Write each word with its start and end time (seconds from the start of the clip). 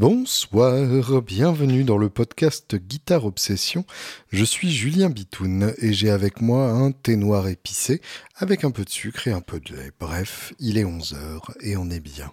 Bonsoir, 0.00 1.20
bienvenue 1.20 1.84
dans 1.84 1.98
le 1.98 2.08
podcast 2.08 2.74
Guitare 2.74 3.26
Obsession. 3.26 3.84
Je 4.32 4.46
suis 4.46 4.72
Julien 4.72 5.10
Bitoun 5.10 5.74
et 5.76 5.92
j'ai 5.92 6.08
avec 6.08 6.40
moi 6.40 6.70
un 6.70 6.90
thé 6.90 7.16
noir 7.16 7.48
épicé 7.48 8.00
avec 8.36 8.64
un 8.64 8.70
peu 8.70 8.86
de 8.86 8.88
sucre 8.88 9.28
et 9.28 9.32
un 9.32 9.42
peu 9.42 9.60
de 9.60 9.76
lait. 9.76 9.90
Bref, 10.00 10.54
il 10.58 10.78
est 10.78 10.84
11h 10.84 11.42
et 11.60 11.76
on 11.76 11.90
est 11.90 12.00
bien. 12.00 12.32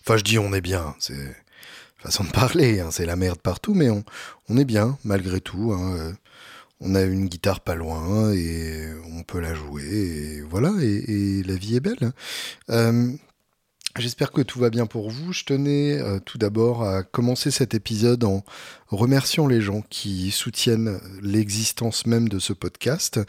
Enfin, 0.00 0.16
je 0.16 0.24
dis 0.24 0.40
on 0.40 0.52
est 0.52 0.60
bien, 0.60 0.96
c'est 0.98 1.36
façon 1.98 2.24
de 2.24 2.30
parler, 2.30 2.80
hein, 2.80 2.90
c'est 2.90 3.06
la 3.06 3.14
merde 3.14 3.38
partout, 3.40 3.74
mais 3.74 3.90
on, 3.90 4.56
est 4.56 4.64
bien 4.64 4.98
malgré 5.04 5.40
tout. 5.40 5.72
Hein, 5.72 6.14
on 6.80 6.94
a 6.94 7.02
une 7.02 7.26
guitare 7.26 7.60
pas 7.60 7.74
loin 7.74 8.32
et 8.32 8.88
on 9.12 9.22
peut 9.22 9.40
la 9.40 9.54
jouer 9.54 9.84
et 9.84 10.40
voilà 10.42 10.72
et, 10.80 11.42
la 11.42 11.54
vie 11.54 11.76
est 11.76 11.80
belle. 11.80 12.12
Euh, 12.70 13.12
j'espère 13.96 14.32
que 14.32 14.42
tout 14.42 14.58
va 14.58 14.70
bien 14.70 14.86
pour 14.86 15.10
vous. 15.10 15.32
Je 15.32 15.44
tenais 15.44 15.98
euh, 15.98 16.18
tout 16.20 16.38
d'abord 16.38 16.84
à 16.84 17.02
commencer 17.02 17.50
cet 17.50 17.74
épisode 17.74 18.24
en 18.24 18.44
remerciant 18.88 19.46
les 19.46 19.60
gens 19.60 19.82
qui 19.90 20.30
soutiennent 20.30 21.00
l'existence 21.22 22.06
même 22.06 22.28
de 22.28 22.38
ce 22.38 22.52
podcast. 22.52 23.20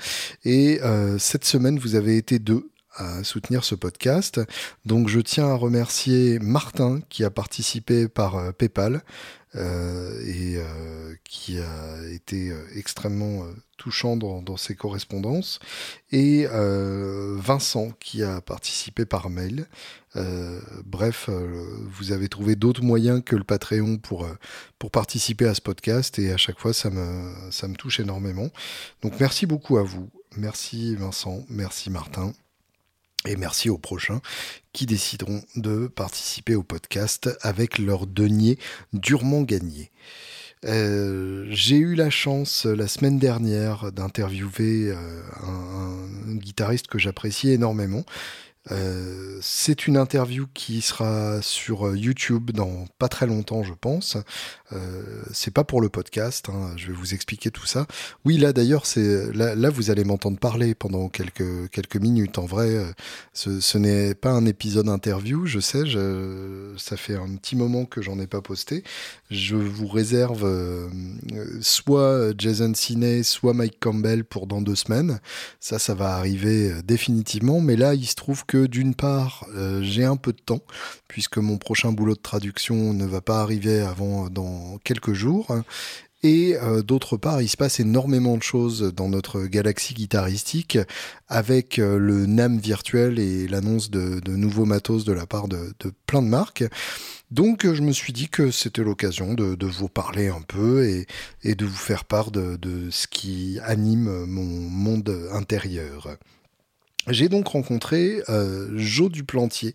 Et 0.44 0.80
euh, 0.82 1.18
cette 1.18 1.46
semaine, 1.46 1.80
vous 1.80 1.96
avez 1.96 2.18
été 2.18 2.40
deux 2.40 2.70
à 3.00 3.24
soutenir 3.24 3.64
ce 3.64 3.76
podcast. 3.76 4.40
Donc 4.86 5.08
je 5.08 5.20
tiens 5.20 5.48
à 5.48 5.56
remercier 5.56 6.40
Martin 6.40 7.00
qui 7.10 7.24
a 7.24 7.30
participé 7.30 8.08
par 8.08 8.54
PayPal. 8.54 9.02
Euh, 9.56 10.22
et 10.28 10.58
euh, 10.58 11.16
qui 11.24 11.58
a 11.58 12.08
été 12.14 12.52
euh, 12.52 12.62
extrêmement 12.76 13.48
touchant 13.78 14.16
dans, 14.16 14.58
ses 14.58 14.76
correspondances, 14.76 15.60
et 16.12 16.46
Vincent 16.46 17.92
qui 18.02 18.24
a 18.24 18.42
participé 18.42 19.06
par 19.06 19.30
mail. 19.30 19.68
bref, 20.86 21.30
vous 21.30 22.12
avez 22.12 22.28
trouvé 22.28 22.58
d'autres 22.58 22.84
moyens 22.84 23.24
que 23.26 23.38
le 23.38 23.46
Patreon 23.46 23.98
pour, 23.98 24.28
pour 24.80 24.92
participer 24.92 25.48
à 25.48 25.56
ce 25.56 25.62
podcast, 25.62 26.20
et 26.20 26.34
à 26.34 26.38
chaque 26.38 26.60
fois, 26.60 26.74
ça 26.74 26.90
me, 26.90 27.32
ça 27.52 27.70
me 27.70 27.76
touche 27.76 28.02
énormément. 28.02 28.50
Donc 29.02 29.14
merci 29.22 29.46
beaucoup 29.46 29.78
à 29.78 29.84
vous. 29.84 30.10
Merci 30.36 30.96
Vincent, 30.98 31.46
merci 31.48 31.90
Martin. 31.90 32.34
Et 33.28 33.36
merci 33.36 33.70
aux 33.70 33.78
prochains 33.78 34.22
qui 34.72 34.86
décideront 34.86 35.42
de 35.56 35.88
participer 35.88 36.56
au 36.56 36.64
podcast 36.64 37.30
avec 37.42 37.78
leur 37.78 38.08
denier 38.08 38.58
durement 38.94 39.42
gagné. 39.42 39.92
Euh, 40.66 41.46
j'ai 41.50 41.78
eu 41.78 41.96
la 41.96 42.10
chance 42.10 42.66
la 42.66 42.88
semaine 42.88 43.18
dernière 43.18 43.92
d'interviewer 43.92 44.92
euh, 44.92 45.22
un, 45.42 46.36
guitariste 46.36 46.88
que 46.88 47.00
j'apprécie 47.00 47.52
énormément 47.52 48.04
euh, 48.72 49.40
c'est 49.42 49.88
une 49.88 49.98
interview 49.98 50.46
qui 50.54 50.82
sera 50.82 51.42
sur 51.42 51.88
euh, 51.88 51.98
YouTube 51.98 52.52
dans 52.52 52.86
pas 53.00 53.08
très 53.08 53.26
longtemps, 53.26 53.64
je 53.64 53.74
pense. 53.74 54.18
Euh, 54.74 55.24
c'est 55.34 55.54
pas 55.54 55.64
pour 55.64 55.82
le 55.82 55.90
podcast, 55.90 56.48
hein, 56.50 56.72
je 56.76 56.88
vais 56.88 56.94
vous 56.94 57.14
expliquer 57.14 57.52
tout 57.52 57.66
ça. 57.66 57.88
Oui, 58.26 58.38
là 58.38 58.54
d'ailleurs, 58.54 58.86
c'est 58.86 59.34
là, 59.34 59.70
vous 59.70 59.92
allez 59.92 60.04
m'entendre 60.04 60.38
parler 60.38 60.76
pendant 60.76 61.10
quelques 61.10 61.70
quelques 61.72 61.98
minutes. 61.98 62.38
En 62.38 62.46
vrai, 62.46 62.78
ce, 63.34 63.78
n'est 63.78 64.16
pas 64.16 64.32
un 64.32 64.46
épisode 64.46 64.90
interview, 64.90 65.46
je 65.46 65.60
sais. 65.60 65.84
ça 66.78 66.98
fait 66.98 67.16
un 67.16 67.36
petit 67.36 67.56
moment 67.56 67.86
que 67.86 68.02
j'en 68.02 68.20
ai 68.20 68.28
pas 68.28 68.42
posté. 68.42 68.84
Je 69.32 69.56
vous 69.56 69.88
réserve 69.88 70.48
soit 71.62 72.34
Jason 72.38 72.74
Siney, 72.74 73.24
soit 73.24 73.54
Mike 73.54 73.80
Campbell 73.80 74.24
pour 74.24 74.48
dans 74.48 74.62
deux 74.62 74.76
semaines. 74.76 75.20
Ça, 75.60 75.80
ça 75.80 75.94
va 75.94 76.16
arriver 76.16 76.72
définitivement. 76.84 77.62
Mais 77.62 77.76
là, 77.76 77.94
il 77.94 78.06
se 78.06 78.16
trouve 78.16 78.46
que 78.46 78.66
d'une 78.66 78.96
part, 78.96 79.46
euh, 79.56 79.82
j'ai 79.82 80.06
un 80.06 80.16
peu 80.16 80.34
de 80.34 80.40
temps, 80.40 80.62
puisque 81.08 81.38
mon 81.38 81.58
prochain 81.58 81.92
boulot 81.92 82.16
de 82.16 82.22
traduction 82.22 82.94
ne 82.94 83.06
va 83.06 83.22
pas 83.22 83.42
arriver 83.42 83.82
avant 83.82 84.26
euh, 84.26 84.30
quelques 84.84 85.14
jours. 85.14 85.48
Et 86.22 86.58
euh, 86.58 86.82
d'autre 86.82 87.16
part, 87.16 87.42
il 87.42 87.48
se 87.48 87.56
passe 87.56 87.80
énormément 87.80 88.36
de 88.36 88.44
choses 88.44 88.94
dans 88.94 89.08
notre 89.08 89.44
galaxie 89.44 89.94
guitaristique 89.94 90.78
avec 91.30 91.78
le 91.78 92.26
NAM 92.26 92.58
virtuel 92.58 93.20
et 93.20 93.48
l'annonce 93.48 93.90
de, 93.90 94.20
nouveaux 94.30 94.66
matos 94.66 95.06
de 95.06 95.14
la 95.14 95.26
part 95.26 95.48
de, 95.48 95.74
plein 96.08 96.22
de 96.22 96.28
marques. 96.28 96.66
Donc 97.32 97.66
je 97.66 97.82
me 97.82 97.94
suis 97.94 98.12
dit 98.12 98.28
que 98.28 98.52
c'était 98.52 98.84
l'occasion 98.84 99.34
de, 99.34 99.66
vous 99.66 99.88
parler 99.88 100.28
un 100.28 100.42
peu 100.42 101.06
et 101.44 101.56
de 101.56 101.66
vous 101.66 101.78
faire 101.78 102.04
part 102.04 102.32
de 102.32 102.90
ce 102.90 103.08
qui 103.08 103.58
anime 103.64 104.26
mon 104.26 104.44
monde 104.44 105.30
intérieur. 105.32 106.18
J'ai 107.10 107.28
donc 107.28 107.48
rencontré 107.48 108.22
euh, 108.30 108.68
Joe 108.76 109.12
Duplantier, 109.12 109.74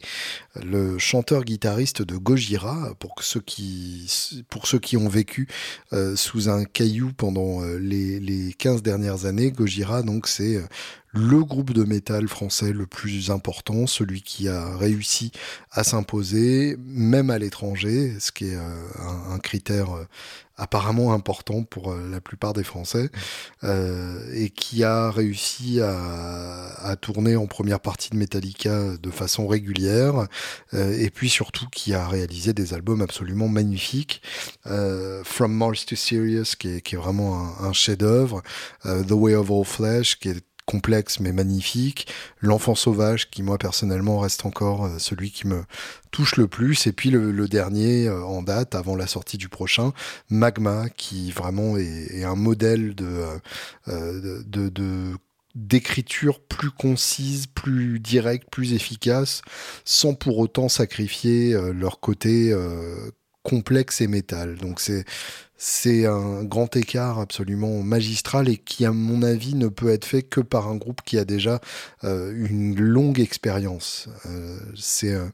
le 0.62 0.98
chanteur-guitariste 0.98 2.02
de 2.02 2.16
Gojira, 2.16 2.94
pour 3.00 3.22
ceux 3.22 3.40
qui, 3.40 4.44
pour 4.48 4.66
ceux 4.66 4.78
qui 4.78 4.96
ont 4.96 5.08
vécu 5.08 5.48
euh, 5.92 6.14
sous 6.14 6.48
un 6.48 6.64
caillou 6.64 7.12
pendant 7.16 7.62
euh, 7.62 7.78
les, 7.78 8.20
les 8.20 8.52
15 8.52 8.82
dernières 8.82 9.24
années. 9.26 9.50
Gojira, 9.50 10.02
donc, 10.02 10.28
c'est 10.28 10.60
le 11.14 11.44
groupe 11.44 11.72
de 11.72 11.84
métal 11.84 12.26
français 12.26 12.72
le 12.72 12.86
plus 12.86 13.30
important, 13.30 13.86
celui 13.86 14.22
qui 14.22 14.48
a 14.48 14.76
réussi 14.76 15.30
à 15.70 15.84
s'imposer, 15.84 16.76
même 16.84 17.30
à 17.30 17.38
l'étranger, 17.38 18.16
ce 18.18 18.32
qui 18.32 18.46
est 18.46 18.56
euh, 18.56 19.30
un, 19.30 19.38
critère 19.38 19.94
euh, 19.94 20.08
apparemment 20.56 21.12
important 21.12 21.62
pour 21.62 21.92
euh, 21.92 22.08
la 22.10 22.20
plupart 22.20 22.52
des 22.52 22.64
Français, 22.64 23.10
et 23.62 24.50
qui 24.50 24.82
a 24.82 25.10
réussi 25.10 25.80
à, 25.80 26.96
tourner 27.00 27.36
en 27.36 27.46
première 27.46 27.80
partie 27.80 28.10
de 28.10 28.16
Metallica 28.16 28.96
de 29.00 29.10
façon 29.10 29.46
régulière, 29.46 30.26
et 30.72 31.10
puis 31.10 31.28
surtout 31.28 31.66
qui 31.72 31.94
a 31.94 32.06
réalisé 32.06 32.52
des 32.52 32.74
albums 32.74 33.02
absolument 33.02 33.48
magnifiques, 33.48 34.22
From 34.64 35.52
Mars 35.52 35.86
to 35.86 35.96
Sirius, 35.96 36.56
qui 36.56 36.68
est, 36.68 36.94
vraiment 36.94 37.58
un, 37.60 37.68
un 37.68 37.72
chef-d'œuvre, 37.72 38.42
The 38.84 39.12
Way 39.12 39.34
of 39.34 39.50
All 39.50 39.64
Flesh, 39.64 40.18
qui 40.18 40.28
est 40.28 40.44
complexe 40.66 41.20
mais 41.20 41.32
magnifique, 41.32 42.06
L'enfant 42.40 42.74
sauvage 42.74 43.30
qui 43.30 43.42
moi 43.42 43.58
personnellement 43.58 44.18
reste 44.18 44.44
encore 44.46 44.86
euh, 44.86 44.98
celui 44.98 45.30
qui 45.30 45.46
me 45.46 45.64
touche 46.10 46.36
le 46.36 46.46
plus, 46.46 46.86
et 46.86 46.92
puis 46.92 47.10
le, 47.10 47.48
dernier 47.48 48.06
euh, 48.06 48.22
en 48.24 48.42
date 48.42 48.74
avant 48.74 48.96
la 48.96 49.06
sortie 49.06 49.38
du 49.38 49.48
prochain, 49.48 49.92
Magma 50.30 50.88
qui 50.90 51.30
vraiment 51.30 51.76
est, 51.76 52.24
un 52.24 52.34
modèle 52.34 52.94
euh, 53.00 54.42
de, 54.46 54.68
de, 54.68 55.16
d'écriture 55.54 56.40
plus 56.40 56.70
concise, 56.70 57.46
plus 57.46 57.98
directe, 58.00 58.48
plus 58.50 58.72
efficace, 58.74 59.42
sans 59.84 60.14
pour 60.14 60.38
autant 60.38 60.68
sacrifier 60.68 61.56
leur 61.72 62.00
côté 62.00 62.54
complexe 63.42 64.00
et 64.00 64.08
métal. 64.08 64.56
Donc 64.56 64.80
c'est 64.80 65.04
c'est 65.56 66.06
un 66.06 66.42
grand 66.44 66.74
écart 66.76 67.18
absolument 67.20 67.82
magistral 67.82 68.48
et 68.48 68.56
qui, 68.56 68.84
à 68.84 68.92
mon 68.92 69.22
avis, 69.22 69.54
ne 69.54 69.68
peut 69.68 69.90
être 69.90 70.04
fait 70.04 70.22
que 70.22 70.40
par 70.40 70.68
un 70.68 70.76
groupe 70.76 71.00
qui 71.04 71.18
a 71.18 71.24
déjà 71.24 71.60
euh, 72.02 72.32
une 72.48 72.78
longue 72.80 73.20
expérience. 73.20 74.08
Euh, 74.26 74.58
c'est 74.76 75.12
euh, 75.12 75.26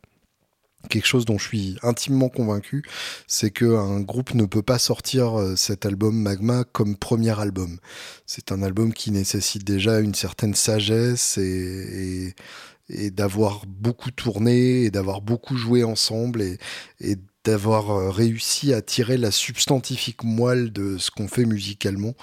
quelque 0.91 1.07
chose 1.07 1.25
dont 1.25 1.39
je 1.39 1.47
suis 1.47 1.77
intimement 1.83 2.29
convaincu, 2.29 2.85
c'est 3.27 3.51
qu'un 3.51 4.01
groupe 4.01 4.35
ne 4.35 4.45
peut 4.45 4.63
pas 4.63 4.79
sortir 4.79 5.37
cet 5.57 5.87
album 5.87 6.17
Magma 6.17 6.65
comme 6.65 6.97
premier 6.97 7.39
album. 7.39 7.79
C'est 8.27 8.53
un 8.53 8.63
album 8.63 8.93
qui 8.93 9.11
nécessite 9.11 9.65
déjà 9.65 10.01
une 10.01 10.15
certaine 10.15 10.55
sagesse 10.55 11.39
et, 11.39 12.35
d'avoir 13.13 13.67
beaucoup 13.67 14.11
tourné 14.11 14.83
et 14.83 14.91
d'avoir 14.91 15.21
beaucoup 15.21 15.57
joué 15.57 15.85
ensemble 15.85 16.43
et, 16.43 16.59
et 16.99 17.17
d'avoir 17.45 17.91
euh, 17.91 18.11
réussi 18.11 18.75
à 18.75 18.83
tirer 18.83 19.17
la 19.17 19.31
substantifique 19.31 20.25
moelle 20.25 20.73
de 20.73 20.99
ce 20.99 21.11
qu'on 21.11 21.29
fait 21.29 21.47
musicalement, 21.47 22.15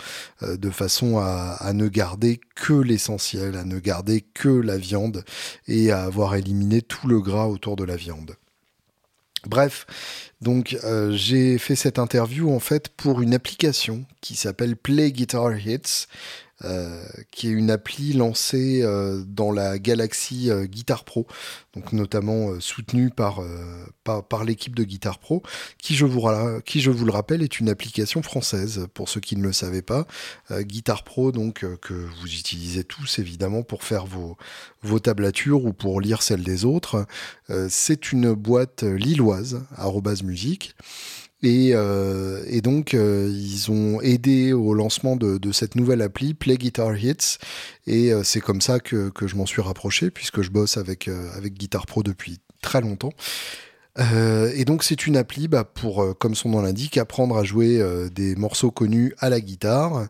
euh, 0.44 0.58
de 0.58 0.70
façon 0.70 1.18
à, 1.18 1.72
ne 1.74 1.88
garder 1.88 2.40
que 2.56 2.74
l'essentiel, 2.74 3.56
à 3.56 3.64
ne 3.64 3.80
garder 3.80 4.22
que 4.22 4.50
la 4.50 4.78
viande 4.78 5.24
et 5.68 5.92
à 5.92 6.04
avoir 6.04 6.36
éliminé 6.36 6.82
tout 6.82 7.08
le 7.08 7.20
gras 7.20 7.48
autour 7.48 7.76
de 7.76 7.84
la 7.84 7.96
viande. 7.96 8.36
Bref, 9.46 9.86
donc 10.42 10.78
euh, 10.84 11.16
j'ai 11.16 11.58
fait 11.58 11.76
cette 11.76 12.00
interview 12.00 12.54
en 12.54 12.60
fait 12.60 12.90
pour 12.90 13.22
une 13.22 13.34
application 13.34 14.06
qui 14.22 14.36
s'appelle 14.36 14.76
Play 14.76 15.12
Guitar 15.12 15.56
Hits, 15.58 16.08
euh, 16.66 17.06
qui 17.30 17.50
est 17.50 17.52
une 17.52 17.70
appli 17.70 18.14
lancée 18.14 18.82
euh, 18.82 19.24
dans 19.28 19.52
la 19.52 19.78
galaxie 19.78 20.50
euh, 20.50 20.66
Guitar 20.66 21.04
Pro, 21.04 21.28
donc 21.76 21.94
notamment 21.94 22.60
soutenue 22.60 23.12
par, 23.12 23.44
par, 24.04 24.44
l'équipe 24.44 24.74
de 24.74 24.84
Guitar 24.84 25.20
Pro, 25.20 25.44
qui 25.78 25.96
je, 25.96 26.06
vous, 26.06 26.28
qui 26.66 26.82
je 26.82 26.90
vous 26.90 27.06
le 27.06 27.12
rappelle 27.12 27.44
est 27.44 27.60
une 27.60 27.70
application 27.70 28.24
française, 28.24 28.88
pour 28.96 29.08
ceux 29.08 29.20
qui 29.20 29.36
ne 29.36 29.44
le 29.44 29.54
savaient 29.54 29.84
pas. 29.84 30.08
Guitar 30.52 31.04
Pro, 31.04 31.32
donc 31.32 31.64
que 31.82 31.94
vous 31.94 32.26
utilisez 32.26 32.84
tous 32.84 33.20
évidemment 33.20 33.62
pour 33.62 33.84
faire 33.84 34.08
vos, 34.08 34.36
vos 34.82 35.00
tablatures 35.00 35.64
ou 35.64 35.74
pour 35.74 36.02
lire 36.02 36.24
celles 36.24 36.44
des 36.44 36.66
autres. 36.66 37.06
c'est 37.70 38.12
une 38.12 38.34
boîte 38.34 38.82
lilloise, 38.82 39.64
Arrobase 39.76 40.24
Musique 40.24 40.76
Et, 41.44 41.72
euh, 41.74 42.44
et 42.48 42.62
donc, 42.62 42.94
euh, 42.94 43.32
ils 43.32 43.70
ont 43.72 44.02
aidé 44.02 44.54
au 44.54 44.74
lancement 44.74 45.16
de, 45.16 45.52
cette 45.52 45.76
nouvelle 45.76 46.02
appli, 46.02 46.34
Play 46.34 46.58
Guitar 46.58 46.98
Hits. 46.98 47.38
Et 47.86 48.12
euh, 48.12 48.24
c'est 48.24 48.42
comme 48.42 48.62
ça 48.62 48.80
que, 48.80 49.10
que, 49.10 49.28
je 49.28 49.36
m'en 49.36 49.46
suis 49.46 49.62
rapproché, 49.62 50.10
puisque 50.10 50.42
je 50.42 50.50
bosse 50.50 50.78
avec, 50.78 51.08
avec 51.08 51.54
Guitar 51.54 51.86
Pro 51.86 52.04
depuis 52.04 52.40
très 52.62 52.82
longtemps. 52.82 53.14
Euh, 54.00 54.52
et 54.56 54.66
donc 54.66 54.84
c'est 54.84 55.08
une 55.08 55.18
appli 55.18 55.48
bah, 55.48 55.64
pour, 55.64 56.04
euh, 56.04 56.14
comme 56.14 56.36
son 56.36 56.50
nom 56.50 56.62
l'indique, 56.62 56.98
apprendre 56.98 57.38
à 57.38 57.44
jouer 57.44 57.80
euh, 57.80 58.10
des 58.10 58.36
morceaux 58.36 58.72
connus 58.72 59.14
à 59.20 59.30
la 59.30 59.40
guitare. 59.40 60.08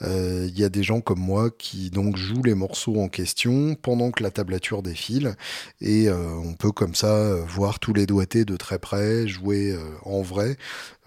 Il 0.00 0.56
y 0.56 0.62
a 0.62 0.68
des 0.68 0.84
gens 0.84 1.00
comme 1.00 1.18
moi 1.18 1.50
qui 1.50 1.90
donc 1.90 2.16
jouent 2.16 2.44
les 2.44 2.54
morceaux 2.54 3.00
en 3.00 3.08
question 3.08 3.74
pendant 3.74 4.12
que 4.12 4.22
la 4.22 4.30
tablature 4.30 4.80
défile 4.80 5.34
et 5.80 6.08
on 6.08 6.54
peut 6.54 6.70
comme 6.70 6.94
ça 6.94 7.34
voir 7.48 7.80
tous 7.80 7.94
les 7.94 8.06
doigtés 8.06 8.44
de 8.44 8.56
très 8.56 8.78
près, 8.78 9.26
jouer 9.26 9.76
en 10.04 10.22
vrai, 10.22 10.56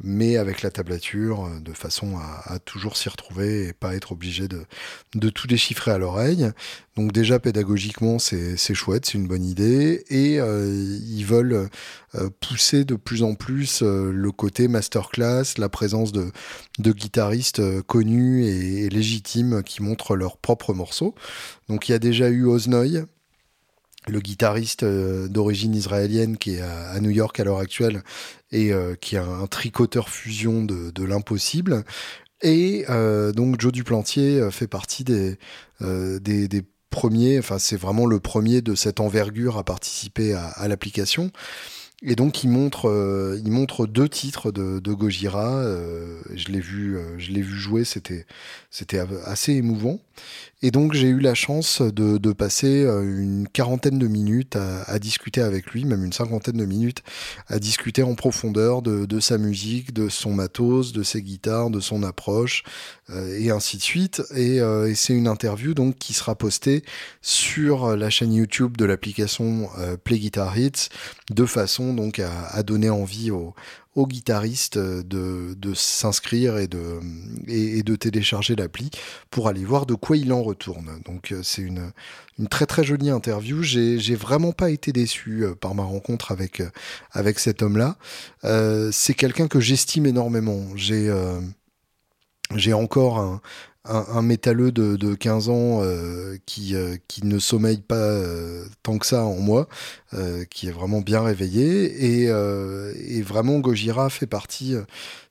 mais 0.04 0.36
avec 0.36 0.62
la 0.62 0.72
tablature 0.72 1.48
de 1.62 1.72
façon 1.72 2.18
à, 2.18 2.60
toujours 2.60 2.98
s'y 2.98 3.07
retrouver 3.07 3.69
et 3.69 3.74
pas 3.74 3.95
être 3.95 4.12
obligé 4.12 4.50
de, 4.50 5.30
tout 5.30 5.48
déchiffrer 5.48 5.92
à 5.92 5.98
l'oreille. 5.98 6.51
Donc 6.98 7.13
déjà 7.13 7.39
pédagogiquement 7.39 8.19
c'est 8.19 8.74
chouette, 8.74 9.06
c'est 9.06 9.18
une 9.18 9.28
bonne 9.28 9.45
idée 9.45 10.04
et 10.10 10.36
ils 10.36 11.25
veulent 11.25 11.69
pousser 12.29 12.85
de 12.85 12.95
plus 12.95 13.23
en 13.23 13.35
plus 13.35 13.81
euh, 13.81 14.12
le 14.12 14.31
côté 14.31 14.68
masterclass, 14.68 15.57
la 15.57 15.69
présence 15.69 16.12
de, 16.12 16.31
de 16.79 16.91
guitaristes 16.91 17.59
euh, 17.59 17.81
connus 17.81 18.45
et, 18.45 18.89
légitimes 18.89 19.63
qui 19.63 19.81
montrent 19.81 20.15
leurs 20.15 20.38
propres 20.38 20.73
morceaux. 20.73 21.15
Donc 21.69 21.88
il 21.88 21.94
y 21.94 21.95
a 21.95 22.00
déjà 22.00 22.29
eu 22.29 22.45
Oznoy, 22.45 23.06
le 24.07 24.19
guitariste 24.19 24.83
d'origine 24.83 25.75
israélienne 25.75 26.38
qui 26.38 26.56
est 26.56 26.62
à, 26.62 27.00
New 27.00 27.12
York 27.12 27.39
à 27.39 27.44
l'heure 27.44 27.59
actuelle 27.59 28.03
et 28.51 28.71
qui 29.00 29.15
est 29.15 29.19
un, 29.19 29.45
tricoteur 29.45 30.09
fusion 30.09 30.63
de, 30.63 31.03
l'impossible. 31.03 31.83
Et 32.41 32.83
donc 33.35 33.62
Joe 33.62 33.71
Duplantier 33.71 34.50
fait 34.50 34.68
partie 34.68 35.03
des, 35.03 35.38
premiers, 36.89 37.38
enfin 37.38 37.59
c'est 37.59 37.77
vraiment 37.77 38.07
le 38.07 38.19
premier 38.19 38.63
de 38.63 38.73
cette 38.73 39.00
envergure 39.00 39.59
à 39.59 39.63
participer 39.63 40.33
à 40.33 40.68
l'application. 40.68 41.31
Et 42.03 42.15
donc 42.15 42.44
il 42.44 42.50
montre, 42.50 42.89
euh, 42.89 43.39
il 43.45 43.51
montre 43.51 43.86
deux 43.86 44.09
titres 44.09 44.51
de, 44.51 44.80
de 44.80 44.94
Gojira. 44.94 45.57
Euh, 45.57 46.19
je 46.33 46.48
l'ai 46.48 46.59
vu, 46.59 46.98
euh, 46.98 47.19
je 47.19 47.31
l'ai 47.31 47.42
vu 47.42 47.56
jouer, 47.56 47.83
c'était, 47.83 48.25
c'était 48.71 49.00
assez 49.25 49.53
émouvant. 49.53 50.00
Et 50.63 50.71
donc 50.71 50.94
j'ai 50.94 51.09
eu 51.09 51.19
la 51.19 51.36
chance 51.36 51.81
de, 51.81 52.18
de, 52.18 52.33
passer 52.33 52.83
une 52.86 53.48
quarantaine 53.48 54.00
de 54.00 54.07
minutes 54.07 54.56
à, 54.56 54.83
à, 54.83 54.98
discuter 54.98 55.42
avec 55.42 55.68
lui, 55.71 55.86
même 55.86 56.03
une 56.03 56.13
cinquantaine 56.13 56.57
de 56.57 56.65
minutes, 56.65 57.03
à 57.48 57.59
discuter 57.59 58.01
en 58.01 58.15
profondeur 58.15 58.81
de, 58.81 59.06
de 59.06 59.19
sa 59.19 59.38
musique, 59.38 59.94
de 59.94 60.09
son 60.09 60.33
matos, 60.33 60.94
de 60.94 61.04
ses 61.04 61.21
guitares, 61.21 61.69
de 61.69 61.80
son 61.80 62.01
approche, 62.04 62.63
et 63.38 63.52
ainsi 63.52 63.78
de 63.78 63.81
suite. 63.81 64.22
Et, 64.36 64.60
euh, 64.62 64.90
et 64.90 64.96
c'est 64.96 65.13
une 65.13 65.28
interview 65.28 65.74
donc 65.74 65.98
qui 65.98 66.13
sera 66.13 66.36
postée 66.36 66.84
sur 67.22 67.96
la 67.96 68.10
chaîne 68.10 68.34
YouTube 68.34 68.78
de 68.78 68.86
l'application 68.86 69.69
Play 70.04 70.19
Guitar 70.19 70.58
Hits, 70.58 70.90
de 71.30 71.46
façon 71.46 71.94
donc 71.94 72.19
à, 72.19 72.48
à 72.48 72.63
donner 72.63 72.90
envie 72.90 73.31
aux, 73.31 73.54
guitaristes 73.98 74.78
de, 74.78 75.54
de 75.56 75.74
s'inscrire 75.74 76.58
et 76.58 76.68
de, 76.68 77.00
et, 77.48 77.84
de 77.84 77.96
télécharger 77.96 78.56
l'appli 78.56 78.90
pour 79.30 79.48
aller 79.48 79.66
voir 79.66 79.86
de 79.86 79.96
quoi 79.96 80.18
il 80.18 80.31
en 80.34 80.44
retourne. 80.44 81.02
Donc 81.06 81.31
euh, 81.31 81.42
c'est 81.44 81.62
une, 81.62 81.92
une 82.40 82.48
très 82.48 82.66
très 82.66 82.84
jolie 82.84 83.10
interview. 83.10 83.62
J'ai, 83.62 84.00
j'ai 84.00 84.16
vraiment 84.16 84.54
pas 84.54 84.69
été 84.69 84.92
déçu 84.92 85.44
euh, 85.44 85.56
par 85.56 85.75
ma 85.75 85.84
rencontre 85.84 86.31
avec, 86.31 86.62
euh, 86.62 86.69
avec 87.12 87.40
cet 87.40 87.62
homme-là. 87.62 87.98
c'est 88.92 89.14
quelqu'un 89.14 89.48
que 89.48 89.60
j'estime 89.60 90.06
énormément. 90.06 90.66
J'ai, 90.75 91.12
j'ai 92.56 92.74
encore 92.74 93.19
un, 93.19 93.42
un, 93.86 94.21
métalleux 94.21 94.71
de, 94.71 94.95
de 94.95 95.15
15 95.15 95.50
ans 95.50 95.81
euh, 95.81 96.38
qui, 96.45 96.75
euh, 96.75 96.98
qui 97.07 97.25
ne 97.25 97.39
sommeille 97.39 97.81
pas 97.81 97.95
euh, 97.95 98.65
tant 98.83 98.98
que 98.98 99.06
ça 99.06 99.25
en 99.25 99.38
moi, 99.38 99.68
qui 100.50 100.68
est 100.68 100.71
vraiment 100.71 101.01
bien 101.01 101.21
réveillé. 101.21 101.86
Et, 101.86 102.25
et 102.25 103.21
vraiment, 103.21 103.59
Gojira 103.59 104.09
fait 104.09 104.27
partie, 104.27 104.75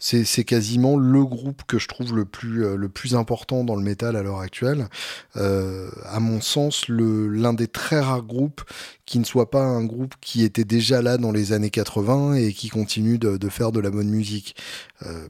c'est, 0.00 0.44
quasiment 0.44 0.96
le 0.96 1.24
groupe 1.24 1.62
que 1.66 1.78
je 1.78 1.86
trouve 1.86 2.16
le 2.16 2.24
plus, 2.24 2.76
le 2.76 2.88
plus 2.88 3.14
important 3.14 3.62
dans 3.62 3.76
le 3.76 3.82
métal 3.82 4.16
à 4.16 4.22
l'heure 4.22 4.40
actuelle. 4.40 4.88
à 5.36 6.20
mon 6.20 6.40
sens, 6.40 6.86
l'un 6.88 7.52
des 7.52 7.68
très 7.68 8.00
rares 8.00 8.22
groupes 8.22 8.62
qui 9.06 9.18
ne 9.18 9.24
soit 9.24 9.50
pas 9.50 9.62
un 9.62 9.84
groupe 9.84 10.14
qui 10.20 10.44
était 10.44 10.64
déjà 10.64 11.02
là 11.02 11.18
dans 11.18 11.32
les 11.32 11.52
années 11.52 11.70
80 11.70 12.34
et 12.34 12.52
qui 12.52 12.68
continue 12.68 13.18
de, 13.18 13.36
de 13.36 13.48
faire 13.48 13.72
de 13.72 13.80
la 13.80 13.90
bonne 13.90 14.08
musique. 14.08 14.56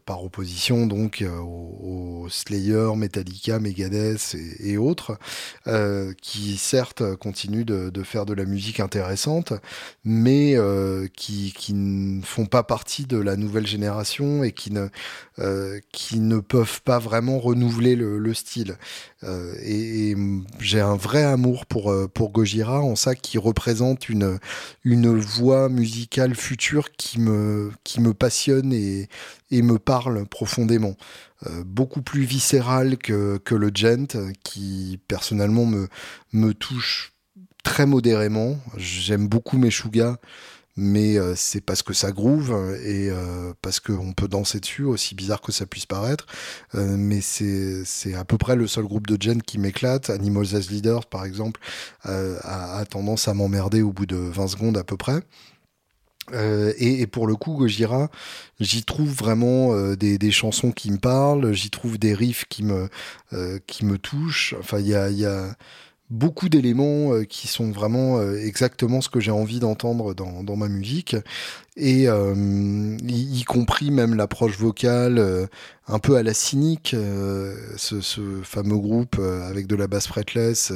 par 0.04 0.24
opposition 0.24 0.86
donc 0.86 1.24
aux, 1.42 2.26
Slayer, 2.30 2.90
Metallica, 2.96 3.58
Megadeth 3.58 4.36
et, 4.60 4.76
autres, 4.76 5.18
euh, 5.66 6.12
qui 6.20 6.56
certes 6.56 7.14
continuent 7.16 7.64
de, 7.64 8.02
faire 8.02 8.26
de 8.26 8.34
la 8.34 8.44
musique 8.44 8.80
intéressante, 8.80 9.52
mais 10.04 10.54
euh, 10.56 11.06
qui, 11.14 11.52
ne 11.74 12.22
font 12.22 12.46
pas 12.46 12.62
partie 12.62 13.06
de 13.06 13.18
la 13.18 13.36
nouvelle 13.36 13.66
génération 13.66 14.42
et 14.42 14.52
qui 14.60 14.72
ne, 14.72 14.88
euh, 15.38 15.80
qui 15.90 16.20
ne 16.20 16.38
peuvent 16.38 16.82
pas 16.82 16.98
vraiment 16.98 17.38
renouveler 17.38 17.96
le, 17.96 18.34
style. 18.34 18.76
et, 19.64 20.14
j'ai 20.60 20.80
un 20.80 20.96
vrai 20.96 21.24
amour 21.24 21.66
pour, 21.66 21.94
pour 22.14 22.30
Gojira, 22.30 22.80
en 22.80 22.94
ça 22.94 23.14
qui 23.14 23.38
représente 23.38 24.08
une, 24.08 24.38
une 24.84 25.18
voix 25.18 25.68
musicale 25.68 26.34
future 26.34 26.92
qui 26.92 27.18
me, 27.18 27.72
qui 27.84 28.00
me 28.00 28.14
passionne 28.14 28.72
et, 28.72 29.08
et 29.50 29.62
me 29.62 29.78
parle 29.78 30.26
profondément. 30.26 30.96
Euh, 31.46 31.64
beaucoup 31.64 32.02
plus 32.02 32.24
viscéral 32.24 32.98
que, 32.98 33.38
que 33.38 33.54
le 33.54 33.70
gent, 33.74 34.18
qui 34.44 35.00
personnellement 35.08 35.64
me, 35.64 35.88
me 36.32 36.52
touche 36.52 37.14
très 37.64 37.86
modérément. 37.86 38.58
J'aime 38.76 39.26
beaucoup 39.26 39.56
Meshuga, 39.56 40.18
mais 40.82 41.18
euh, 41.18 41.34
c'est 41.36 41.60
parce 41.60 41.82
que 41.82 41.92
ça 41.92 42.10
groove 42.10 42.52
et 42.82 43.10
euh, 43.10 43.52
parce 43.60 43.80
qu'on 43.80 44.12
peut 44.12 44.28
danser 44.28 44.60
dessus, 44.60 44.84
aussi 44.84 45.14
bizarre 45.14 45.42
que 45.42 45.52
ça 45.52 45.66
puisse 45.66 45.86
paraître. 45.86 46.26
mais 46.74 47.20
c'est 47.20 48.14
à 48.14 48.24
peu 48.24 48.38
près 48.38 48.56
le 48.56 48.66
seul 48.66 48.84
groupe 48.84 49.06
de 49.06 49.20
gent 49.20 49.42
qui 49.42 49.58
m'éclate. 49.58 50.10
Animals 50.10 50.54
as 50.54 50.70
Leaders, 50.70 51.06
par 51.06 51.24
exemple, 51.24 51.60
a, 52.04 52.84
tendance 52.88 53.28
à 53.28 53.34
m'emmerder 53.34 53.82
au 53.82 53.92
bout 53.92 54.06
de 54.06 54.16
20 54.16 54.48
secondes 54.48 54.78
à 54.78 54.84
peu 54.84 54.96
près. 54.96 55.20
Euh, 56.32 56.72
et, 56.78 57.06
pour 57.06 57.26
le 57.26 57.36
coup, 57.36 57.54
Gojira, 57.54 58.10
j'y 58.60 58.84
trouve 58.84 59.12
vraiment 59.12 59.74
euh, 59.74 59.96
des, 59.96 60.18
des, 60.18 60.30
chansons 60.30 60.72
qui 60.72 60.90
me 60.90 60.98
parlent, 60.98 61.52
j'y 61.52 61.70
trouve 61.70 61.98
des 61.98 62.14
riffs 62.14 62.44
qui 62.48 62.62
me, 62.62 62.88
euh, 63.32 63.58
qui 63.66 63.84
me 63.84 63.98
touchent. 63.98 64.54
Enfin, 64.58 64.78
il 64.78 64.88
y 64.88 64.94
a, 64.94 65.10
y 65.10 65.24
a 65.24 65.54
beaucoup 66.10 66.48
d'éléments 66.48 67.14
euh, 67.14 67.24
qui 67.24 67.46
sont 67.46 67.70
vraiment 67.70 68.18
euh, 68.18 68.36
exactement 68.36 69.00
ce 69.00 69.08
que 69.08 69.20
j'ai 69.20 69.30
envie 69.30 69.60
d'entendre 69.60 70.12
dans, 70.14 70.42
dans, 70.42 70.56
ma 70.56 70.68
musique 70.68 71.16
et 71.76 72.08
euh, 72.08 72.96
y, 73.08 73.42
compris 73.44 73.90
même 73.90 74.14
l'approche 74.14 74.58
vocale 74.58 75.48
un 75.86 75.98
peu 75.98 76.16
à 76.16 76.22
la 76.22 76.34
cynique 76.34 76.94
ce, 77.76 78.00
ce, 78.00 78.20
fameux 78.42 78.76
groupe 78.76 79.18
avec 79.18 79.66
de 79.66 79.76
la 79.76 79.86
basse 79.86 80.06
fretless 80.06 80.72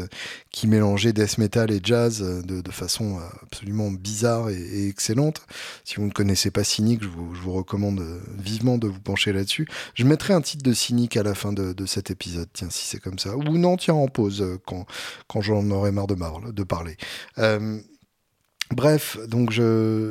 qui 0.51 0.67
mélangeait 0.67 1.13
death 1.13 1.39
metal 1.39 1.71
et 1.71 1.81
jazz 1.83 2.21
de, 2.21 2.71
façon 2.71 3.19
absolument 3.43 3.91
bizarre 3.91 4.51
et, 4.51 4.89
excellente. 4.89 5.43
Si 5.85 5.97
vous 5.97 6.07
ne 6.07 6.11
connaissez 6.13 6.51
pas 6.51 6.65
cynique 6.65 7.03
je 7.03 7.09
vous, 7.09 7.53
recommande 7.53 8.03
vivement 8.39 8.79
de 8.79 8.89
vous 8.89 9.01
pencher 9.01 9.33
là-dessus. 9.33 9.69
Je 9.95 10.05
mettrai 10.05 10.33
un 10.33 10.41
titre 10.41 10.65
de 10.65 10.73
cynique 10.73 11.17
à 11.17 11.23
la 11.23 11.35
fin 11.35 11.53
de, 11.53 11.87
cet 11.87 12.11
épisode 12.11 12.49
tiens 12.53 12.71
si 12.71 12.87
c'est 12.87 13.01
comme 13.01 13.19
ça. 13.19 13.37
Ou 13.37 13.59
non 13.59 13.77
tiens 13.77 13.95
en 13.95 14.09
pause 14.09 14.45
quand 14.67 14.87
quand 15.29 15.41
j'en 15.41 15.69
aurais 15.71 15.93
marre 15.93 16.07
de, 16.07 16.15
marre, 16.15 16.41
de 16.53 16.63
parler. 16.63 16.97
Bref, 18.75 19.19
donc 19.29 19.53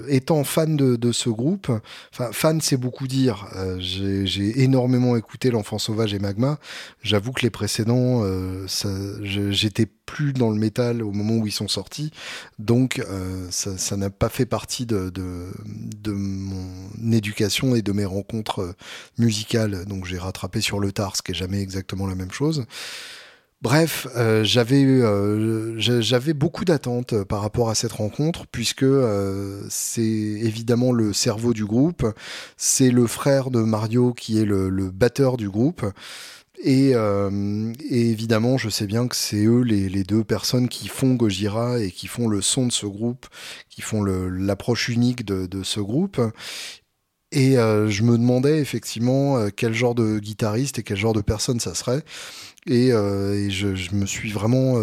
étant 0.08 0.46
fan 0.46 0.78
de, 0.78 1.12
ce 1.12 1.30
groupe, 1.30 1.70
fan 2.12 2.62
c'est 2.62 2.78
beaucoup 2.78 3.08
dire. 3.08 3.48
Euh, 3.58 3.76
j'ai 3.80 4.62
énormément 4.62 5.18
écouté 5.18 5.52
l'enfant 5.52 5.78
sauvage 5.78 6.14
et 6.14 6.20
Magma. 6.20 6.60
J'avoue 7.02 7.34
que 7.34 7.42
les 7.42 7.50
précédents, 7.50 8.22
euh, 8.24 8.66
j'étais 9.22 9.86
plus 10.06 10.32
dans 10.32 10.50
le 10.50 10.58
métal 10.58 11.04
au 11.04 11.12
moment 11.12 11.36
où 11.36 11.48
ils 11.48 11.52
sont 11.52 11.68
sortis, 11.68 12.12
donc 12.58 13.00
euh, 13.00 13.48
ça 13.50 13.98
n'a 13.98 14.10
pas 14.10 14.30
fait 14.30 14.46
partie 14.46 14.86
de, 14.86 15.12
mon 16.08 17.12
éducation 17.12 17.76
et 17.76 17.82
de 17.82 17.92
mes 17.92 18.06
rencontres 18.06 18.76
musicales. 19.18 19.84
Donc 19.86 20.06
j'ai 20.06 20.18
rattrapé 20.18 20.62
sur 20.62 20.80
le 20.80 20.94
tard, 20.94 21.18
ce 21.18 21.22
qui 21.22 21.32
est 21.32 21.36
jamais 21.36 21.62
exactement 21.62 22.08
la 22.08 22.16
même 22.16 22.32
chose. 22.32 22.66
Bref, 23.64 24.08
euh, 24.18 24.44
j'avais 24.44 24.84
euh, 24.84 25.80
j'avais 25.80 26.34
beaucoup 26.34 26.66
d'attentes 26.66 27.14
euh, 27.14 27.24
par 27.24 27.40
rapport 27.40 27.70
à 27.70 27.76
cette 27.76 27.94
rencontre 27.94 28.46
puisque 28.46 28.86
c'est 29.70 30.02
évidemment 30.02 30.92
le 30.92 31.14
cerveau 31.14 31.54
du 31.54 31.66
groupe, 31.66 32.06
c'est 32.58 32.92
le 32.92 33.08
frère 33.08 33.52
de 33.52 33.62
Mario 33.62 34.14
qui 34.14 34.38
est 34.38 34.44
le, 34.44 34.70
batteur 34.92 35.38
du 35.38 35.50
groupe. 35.50 35.86
Et, 36.66 36.94
évidemment, 37.90 38.58
je 38.58 38.70
sais 38.70 38.86
bien 38.86 39.08
que 39.08 39.16
c'est 39.16 39.46
eux 39.46 39.62
les, 39.62 40.04
deux 40.04 40.24
personnes 40.24 40.70
qui 40.70 40.88
font 40.88 41.16
Gojira 41.16 41.80
et 41.80 41.92
qui 41.92 42.08
font 42.08 42.28
le 42.28 42.42
son 42.42 42.68
de 42.68 42.72
ce 42.72 42.86
groupe, 42.86 43.28
qui 43.70 43.82
font 43.82 44.04
l'approche 44.04 44.90
unique 44.90 45.26
de, 45.26 45.64
ce 45.64 45.80
groupe. 45.80 46.22
Et 47.36 47.56
je 47.56 48.04
me 48.04 48.16
demandais 48.18 48.60
effectivement 48.60 49.50
quel 49.50 49.74
genre 49.74 49.96
de 49.96 50.20
guitariste 50.20 50.78
et 50.78 50.84
quel 50.84 50.98
genre 50.98 51.14
de 51.14 51.22
personne 51.22 51.60
ça 51.60 51.74
serait. 51.74 52.04
Et, 52.68 52.90
je, 52.92 53.96
me 53.96 54.06
suis 54.06 54.32
vraiment 54.32 54.76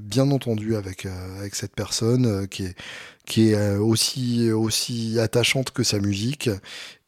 bien 0.00 0.30
entendu 0.30 0.76
avec, 0.76 1.08
cette 1.52 1.74
personne 1.74 2.46
qui 2.46 3.52
est, 3.52 3.74
aussi, 3.76 5.18
attachante 5.18 5.72
que 5.72 5.82
sa 5.82 5.98
musique 5.98 6.48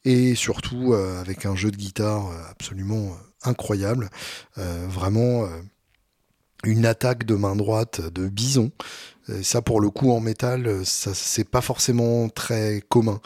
et 0.05 0.35
surtout 0.35 0.95
avec 0.95 1.47
un 1.47 1.55
jeu 1.55 1.71
de 1.71 1.77
guitare 1.77 2.29
absolument 2.51 3.17
incroyable. 3.45 4.11
vraiment 4.57 5.49
une 6.65 6.85
attaque 6.85 7.25
de 7.25 7.37
main 7.37 7.55
droite 7.55 8.01
de 8.01 8.29
bison. 8.29 8.73
ça, 9.43 9.63
pour 9.63 9.81
le 9.81 9.91
coup, 9.91 10.11
en 10.11 10.19
métal, 10.19 10.85
ça 10.85 11.15
c'est 11.15 11.49
pas 11.49 11.61
forcément 11.61 12.29
très 12.29 12.83
commun, 12.89 13.21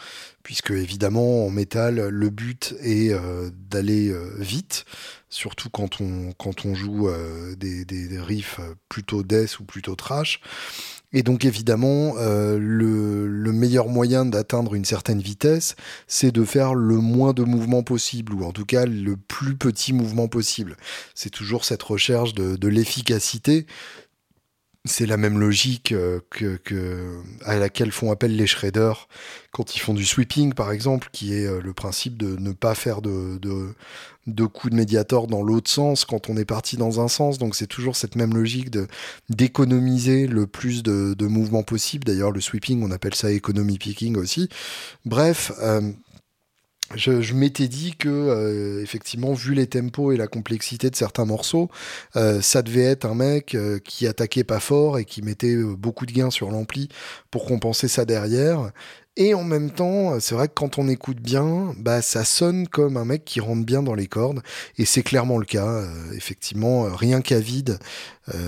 puisque 0.44 0.70
évidemment 0.70 1.46
en 1.46 1.50
métal, 1.50 2.08
le 2.08 2.30
but 2.30 2.76
est 2.82 3.12
euh, 3.12 3.50
d'aller 3.70 4.10
euh, 4.10 4.30
vite, 4.38 4.84
surtout 5.30 5.70
quand 5.70 6.00
on 6.00 6.74
joue 6.74 7.08
euh, 7.08 7.56
des, 7.56 7.84
riffs 8.20 8.60
plutôt 8.88 9.22
death 9.24 9.58
ou 9.58 9.64
plutôt 9.64 9.96
trash. 9.96 10.40
Et 11.12 11.22
donc 11.22 11.44
évidemment, 11.44 12.14
le, 12.16 13.28
le, 13.28 13.52
meilleur 13.52 13.88
moyen 13.88 14.24
d'atteindre 14.24 14.74
une 14.74 14.84
certaine 14.84 15.20
vitesse, 15.20 15.76
c'est 16.08 16.32
de 16.32 16.44
faire 16.44 16.74
le 16.74 16.96
moins 16.96 17.32
de 17.32 17.44
mouvements 17.44 17.84
possible, 17.84 18.34
ou 18.34 18.44
en 18.44 18.50
tout 18.50 18.64
cas 18.64 18.84
le 18.84 19.16
plus 19.16 19.54
petit 19.54 19.92
mouvement 19.92 20.26
possible. 20.26 20.76
C'est 21.14 21.30
toujours 21.30 21.64
cette 21.64 21.84
recherche 21.84 22.34
de 22.34 22.68
l'efficacité. 22.68 23.66
C'est 24.86 25.06
la 25.06 25.16
même 25.16 25.38
logique 25.38 25.94
que, 26.28 26.56
que, 26.56 27.22
à 27.46 27.56
laquelle 27.56 27.90
font 27.90 28.10
appel 28.10 28.36
les 28.36 28.46
shredders 28.46 29.08
quand 29.50 29.74
ils 29.76 29.78
font 29.78 29.94
du 29.94 30.04
sweeping, 30.04 30.52
par 30.52 30.72
exemple, 30.72 31.08
qui 31.10 31.32
est 31.32 31.48
le 31.60 31.72
principe 31.72 32.18
de 32.18 32.36
ne 32.36 32.52
pas 32.52 32.74
faire 32.74 33.00
de, 33.00 33.40
de, 34.26 34.44
coups 34.44 34.72
de 34.72 34.76
médiator 34.76 35.26
dans 35.26 35.42
l'autre 35.42 35.70
sens 35.70 36.04
quand 36.04 36.28
on 36.28 36.36
est 36.36 36.44
parti 36.44 36.76
dans 36.76 37.00
un 37.00 37.08
sens. 37.08 37.38
Donc 37.38 37.54
c'est 37.54 37.66
toujours 37.66 37.96
cette 37.96 38.14
même 38.14 38.34
logique 38.34 38.70
de 38.70 38.86
d'économiser 39.30 40.26
le 40.26 40.46
plus 40.46 40.82
de, 40.82 41.14
de 41.16 41.26
mouvements 41.26 41.62
possible. 41.62 42.04
D'ailleurs, 42.04 42.30
le 42.30 42.42
sweeping, 42.42 42.82
on 42.82 42.90
appelle 42.90 43.14
ça 43.14 43.32
economy 43.32 43.78
picking 43.78 44.16
aussi. 44.16 44.50
Bref. 45.06 45.50
Je, 46.94 47.32
m'étais 47.32 47.68
dit 47.68 47.94
que 47.96 48.80
effectivement 48.82 49.32
vu 49.32 49.54
les 49.54 49.66
tempos 49.66 50.12
et 50.12 50.16
la 50.16 50.26
complexité 50.26 50.90
de 50.90 50.96
certains 50.96 51.24
morceaux 51.24 51.70
ça 52.14 52.62
devait 52.62 52.82
être 52.84 53.06
un 53.06 53.14
mec 53.14 53.56
qui 53.84 54.06
attaquait 54.06 54.44
pas 54.44 54.60
fort 54.60 54.98
et 54.98 55.04
qui 55.04 55.22
mettait 55.22 55.56
beaucoup 55.56 56.04
de 56.04 56.12
gains 56.12 56.30
sur 56.30 56.50
l'ampli 56.50 56.88
pour 57.30 57.46
compenser 57.46 57.88
ça 57.88 58.04
derrière 58.04 58.70
et 59.16 59.32
en 59.32 59.44
même 59.44 59.70
temps, 59.70 60.18
c'est 60.18 60.34
vrai 60.34 60.48
que 60.48 60.54
quand 60.54 60.78
on 60.78 60.88
écoute 60.88 61.20
bien, 61.20 61.72
bah 61.78 62.02
ça 62.02 62.24
sonne 62.24 62.66
comme 62.66 62.96
un 62.96 63.04
mec 63.04 63.24
qui 63.24 63.38
rentre 63.38 63.64
bien 63.64 63.80
dans 63.80 63.94
les 63.94 64.08
cordes, 64.08 64.42
et 64.76 64.84
c'est 64.84 65.04
clairement 65.04 65.38
le 65.38 65.44
cas. 65.44 65.66
Euh, 65.66 66.12
effectivement, 66.16 66.86
euh, 66.86 66.88
rien 66.94 67.20
qu'à 67.20 67.38
vide, 67.38 67.78
euh, 68.34 68.38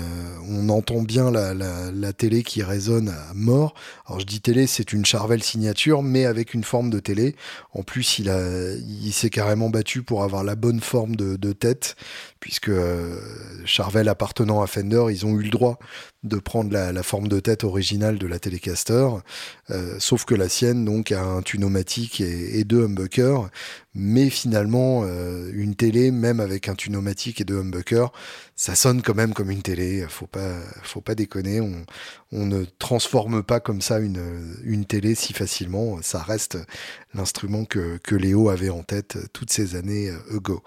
on 0.49 0.67
entend 0.67 1.01
bien 1.03 1.31
la, 1.31 2.13
télé 2.13 2.43
qui 2.43 2.63
résonne 2.63 3.09
à 3.09 3.33
mort. 3.33 3.75
Alors 4.07 4.19
je 4.19 4.25
dis 4.25 4.41
télé, 4.41 4.67
c'est 4.67 4.91
une 4.91 5.05
Charvel 5.05 5.41
signature, 5.41 6.03
mais 6.03 6.25
avec 6.25 6.53
une 6.53 6.65
forme 6.65 6.89
de 6.89 6.99
télé. 6.99 7.35
En 7.73 7.83
plus, 7.83 8.19
il 8.19 8.29
a, 8.29 8.73
il 8.73 9.13
s'est 9.13 9.29
carrément 9.29 9.69
battu 9.69 10.03
pour 10.03 10.23
avoir 10.23 10.43
la 10.43 10.55
bonne 10.55 10.81
forme 10.81 11.15
de 11.15 11.53
tête, 11.53 11.95
puisque 12.39 12.71
Charvel 13.65 14.09
appartenant 14.09 14.61
à 14.61 14.67
Fender, 14.67 15.05
ils 15.09 15.25
ont 15.25 15.39
eu 15.39 15.43
le 15.43 15.49
droit 15.49 15.79
de 16.23 16.37
prendre 16.37 16.71
la, 16.71 16.91
la 16.91 17.03
forme 17.03 17.27
de 17.27 17.39
tête 17.39 17.63
originale 17.63 18.17
de 18.17 18.27
la 18.27 18.39
Telecaster, 18.39 19.07
euh, 19.69 19.95
sauf 19.99 20.25
que 20.25 20.35
la 20.35 20.49
sienne 20.49 20.85
donc 20.85 21.11
a 21.11 21.23
un 21.23 21.41
tunomatique 21.41 22.21
et, 22.21 22.59
et 22.59 22.63
deux 22.63 22.85
humbuckers, 22.85 23.49
mais 23.97 24.29
finalement 24.29 25.01
euh, 25.03 25.49
une 25.53 25.75
télé, 25.75 26.11
même 26.11 26.39
avec 26.39 26.69
un 26.69 26.75
tunomatique 26.75 27.41
et 27.41 27.43
deux 27.43 27.59
humbuckers, 27.59 28.11
ça 28.55 28.75
sonne 28.75 29.01
quand 29.01 29.15
même 29.15 29.33
comme 29.33 29.49
une 29.49 29.63
télé. 29.63 30.05
Faut 30.07 30.27
pas, 30.27 30.53
faut 30.83 31.01
pas 31.01 31.15
déconner. 31.15 31.61
On, 31.61 31.83
on 32.31 32.45
ne 32.45 32.63
transforme 32.77 33.41
pas 33.41 33.59
comme 33.59 33.81
ça 33.81 33.99
une, 33.99 34.55
une 34.63 34.85
télé 34.85 35.15
si 35.15 35.33
facilement. 35.33 35.97
Ça 36.03 36.21
reste 36.21 36.59
l'instrument 37.13 37.65
que, 37.65 37.97
que 38.03 38.15
Léo 38.15 38.49
avait 38.49 38.69
en 38.69 38.83
tête 38.83 39.17
toutes 39.33 39.51
ces 39.51 39.75
années 39.75 40.09
euh, 40.09 40.37
ago. 40.37 40.61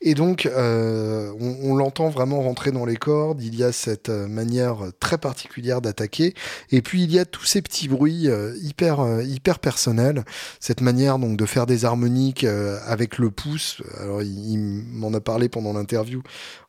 Et 0.00 0.14
donc, 0.14 0.46
euh, 0.46 1.32
on, 1.40 1.74
l'entend 1.74 2.08
vraiment 2.08 2.40
rentrer 2.42 2.70
dans 2.70 2.84
les 2.84 2.96
cordes. 2.96 3.42
Il 3.42 3.56
y 3.56 3.64
a 3.64 3.72
cette 3.72 4.08
manière 4.08 4.76
très 5.00 5.18
particulière 5.18 5.80
d'attaquer. 5.80 6.34
Et 6.70 6.82
puis, 6.82 7.02
il 7.02 7.12
y 7.12 7.18
a 7.18 7.24
tous 7.24 7.44
ces 7.44 7.62
petits 7.62 7.88
bruits 7.88 8.28
hyper, 8.62 9.22
hyper 9.22 9.58
personnels. 9.58 10.24
Cette 10.60 10.80
manière 10.80 11.18
donc 11.18 11.36
de 11.36 11.46
faire 11.46 11.66
des 11.66 11.84
harmoniques 11.84 12.43
avec 12.46 13.18
le 13.18 13.30
pouce. 13.30 13.82
Alors, 13.98 14.22
il 14.22 14.58
m'en 14.58 15.12
a 15.12 15.20
parlé 15.20 15.48
pendant 15.48 15.72
l'interview 15.72 16.22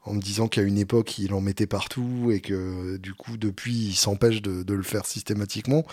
en 0.03 0.13
me 0.13 0.21
disant 0.21 0.47
qu'à 0.47 0.61
une 0.61 0.77
époque, 0.77 1.17
il 1.17 1.33
en 1.33 1.41
mettait 1.41 1.67
partout 1.67 2.31
et 2.31 2.39
que 2.39 2.97
du 2.97 3.13
coup, 3.13 3.37
depuis, 3.37 3.73
il 3.73 3.95
s'empêche 3.95 4.41
de, 4.41 4.73
le 4.73 4.83
faire 4.83 5.05
systématiquement. 5.05 5.85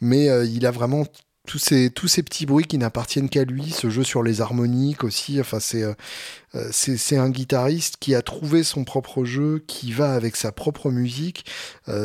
Mais 0.00 0.28
euh, 0.28 0.44
il 0.44 0.66
a 0.66 0.70
vraiment 0.70 1.06
tous 1.46 1.58
ces, 1.58 1.90
tous 1.90 2.06
ces 2.06 2.22
petits 2.22 2.46
bruits 2.46 2.66
qui 2.66 2.78
n'appartiennent 2.78 3.28
qu'à 3.28 3.44
lui, 3.44 3.70
ce 3.70 3.90
jeu 3.90 4.04
sur 4.04 4.22
les 4.22 4.40
harmoniques 4.40 5.02
aussi, 5.02 5.40
enfin 5.40 5.58
c'est 5.58 5.82
euh, 5.82 5.94
euh, 6.54 6.68
c'est 6.70 7.16
un 7.16 7.30
guitariste 7.30 7.96
qui 7.98 8.14
a 8.14 8.22
trouvé 8.22 8.62
son 8.62 8.84
propre 8.84 9.24
jeu, 9.24 9.64
qui 9.66 9.92
va 9.92 10.12
avec 10.12 10.36
sa 10.36 10.52
propre 10.52 10.90
musique, 10.90 11.44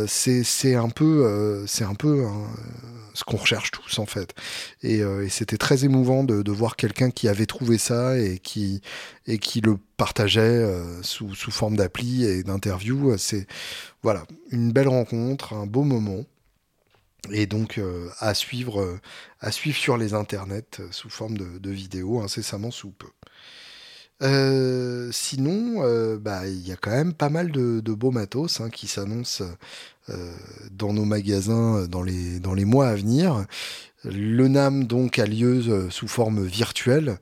c'est 0.08 0.75
un 0.75 0.89
peu, 0.89 1.65
c'est 1.67 1.84
un 1.84 1.96
peu 1.96 2.25
hein, 2.25 2.48
ce 3.13 3.24
qu'on 3.25 3.38
recherche 3.38 3.72
tous 3.72 4.00
en 4.00 4.06
fait. 4.06 4.34
Et, 4.84 5.00
et 5.00 5.29
c'était 5.29 5.58
très 5.58 5.84
émouvant 5.84 6.24
de, 6.24 6.41
de 6.44 6.51
voir 6.51 6.77
quelqu'un 6.77 7.12
qui 7.12 7.27
avait 7.27 7.46
trouvé 7.46 7.77
ça 7.77 8.17
et 8.17 8.39
qui, 8.39 8.82
et 9.25 9.38
qui 9.38 9.60
le 9.60 9.77
partageait 9.98 10.65
sous, 11.01 11.36
sous 11.36 11.51
forme 11.51 11.75
d'appli 11.75 12.24
et 12.24 12.44
d'interview. 12.44 13.17
C'est 13.17 13.48
voilà, 14.01 14.24
une 14.51 14.72
belle 14.72 14.88
rencontre, 14.88 15.53
un 15.53 15.65
beau 15.65 15.84
moment 15.84 16.24
et 17.32 17.46
donc 17.46 17.78
euh, 17.78 18.10
à 18.20 18.34
suivre 18.34 18.82
euh, 18.82 19.00
à 19.42 19.52
suivre 19.52 19.78
sur 19.78 19.98
les 19.98 20.14
internets 20.14 20.80
euh, 20.80 20.88
sous 20.92 21.10
forme 21.10 21.38
de, 21.38 21.72
vidéos 21.72 22.22
incessamment 22.22 22.72
sous 22.72 22.92
peu. 22.92 23.08
sinon, 25.12 26.18
bah, 26.18 26.48
il 26.48 26.68
y 26.68 26.72
a 26.72 26.76
quand 26.76 26.92
même 26.92 27.14
pas 27.14 27.30
mal 27.30 27.52
de, 27.52 27.94
beaux 27.94 28.12
matos 28.12 28.62
hein, 28.62 28.70
qui 28.70 28.88
s'annoncent 28.88 29.44
dans 30.72 30.94
nos 30.94 31.06
magasins 31.06 31.86
dans 31.88 32.02
les, 32.02 32.40
dans 32.40 32.54
les 32.54 32.66
mois 32.66 32.88
à 32.88 32.96
venir. 32.96 33.46
Le 34.06 34.48
NAM 34.48 34.86
donc 34.86 35.20
a 35.20 35.26
lieu 35.26 35.90
sous 35.92 36.08
forme 36.08 36.46
virtuelle. 36.46 37.20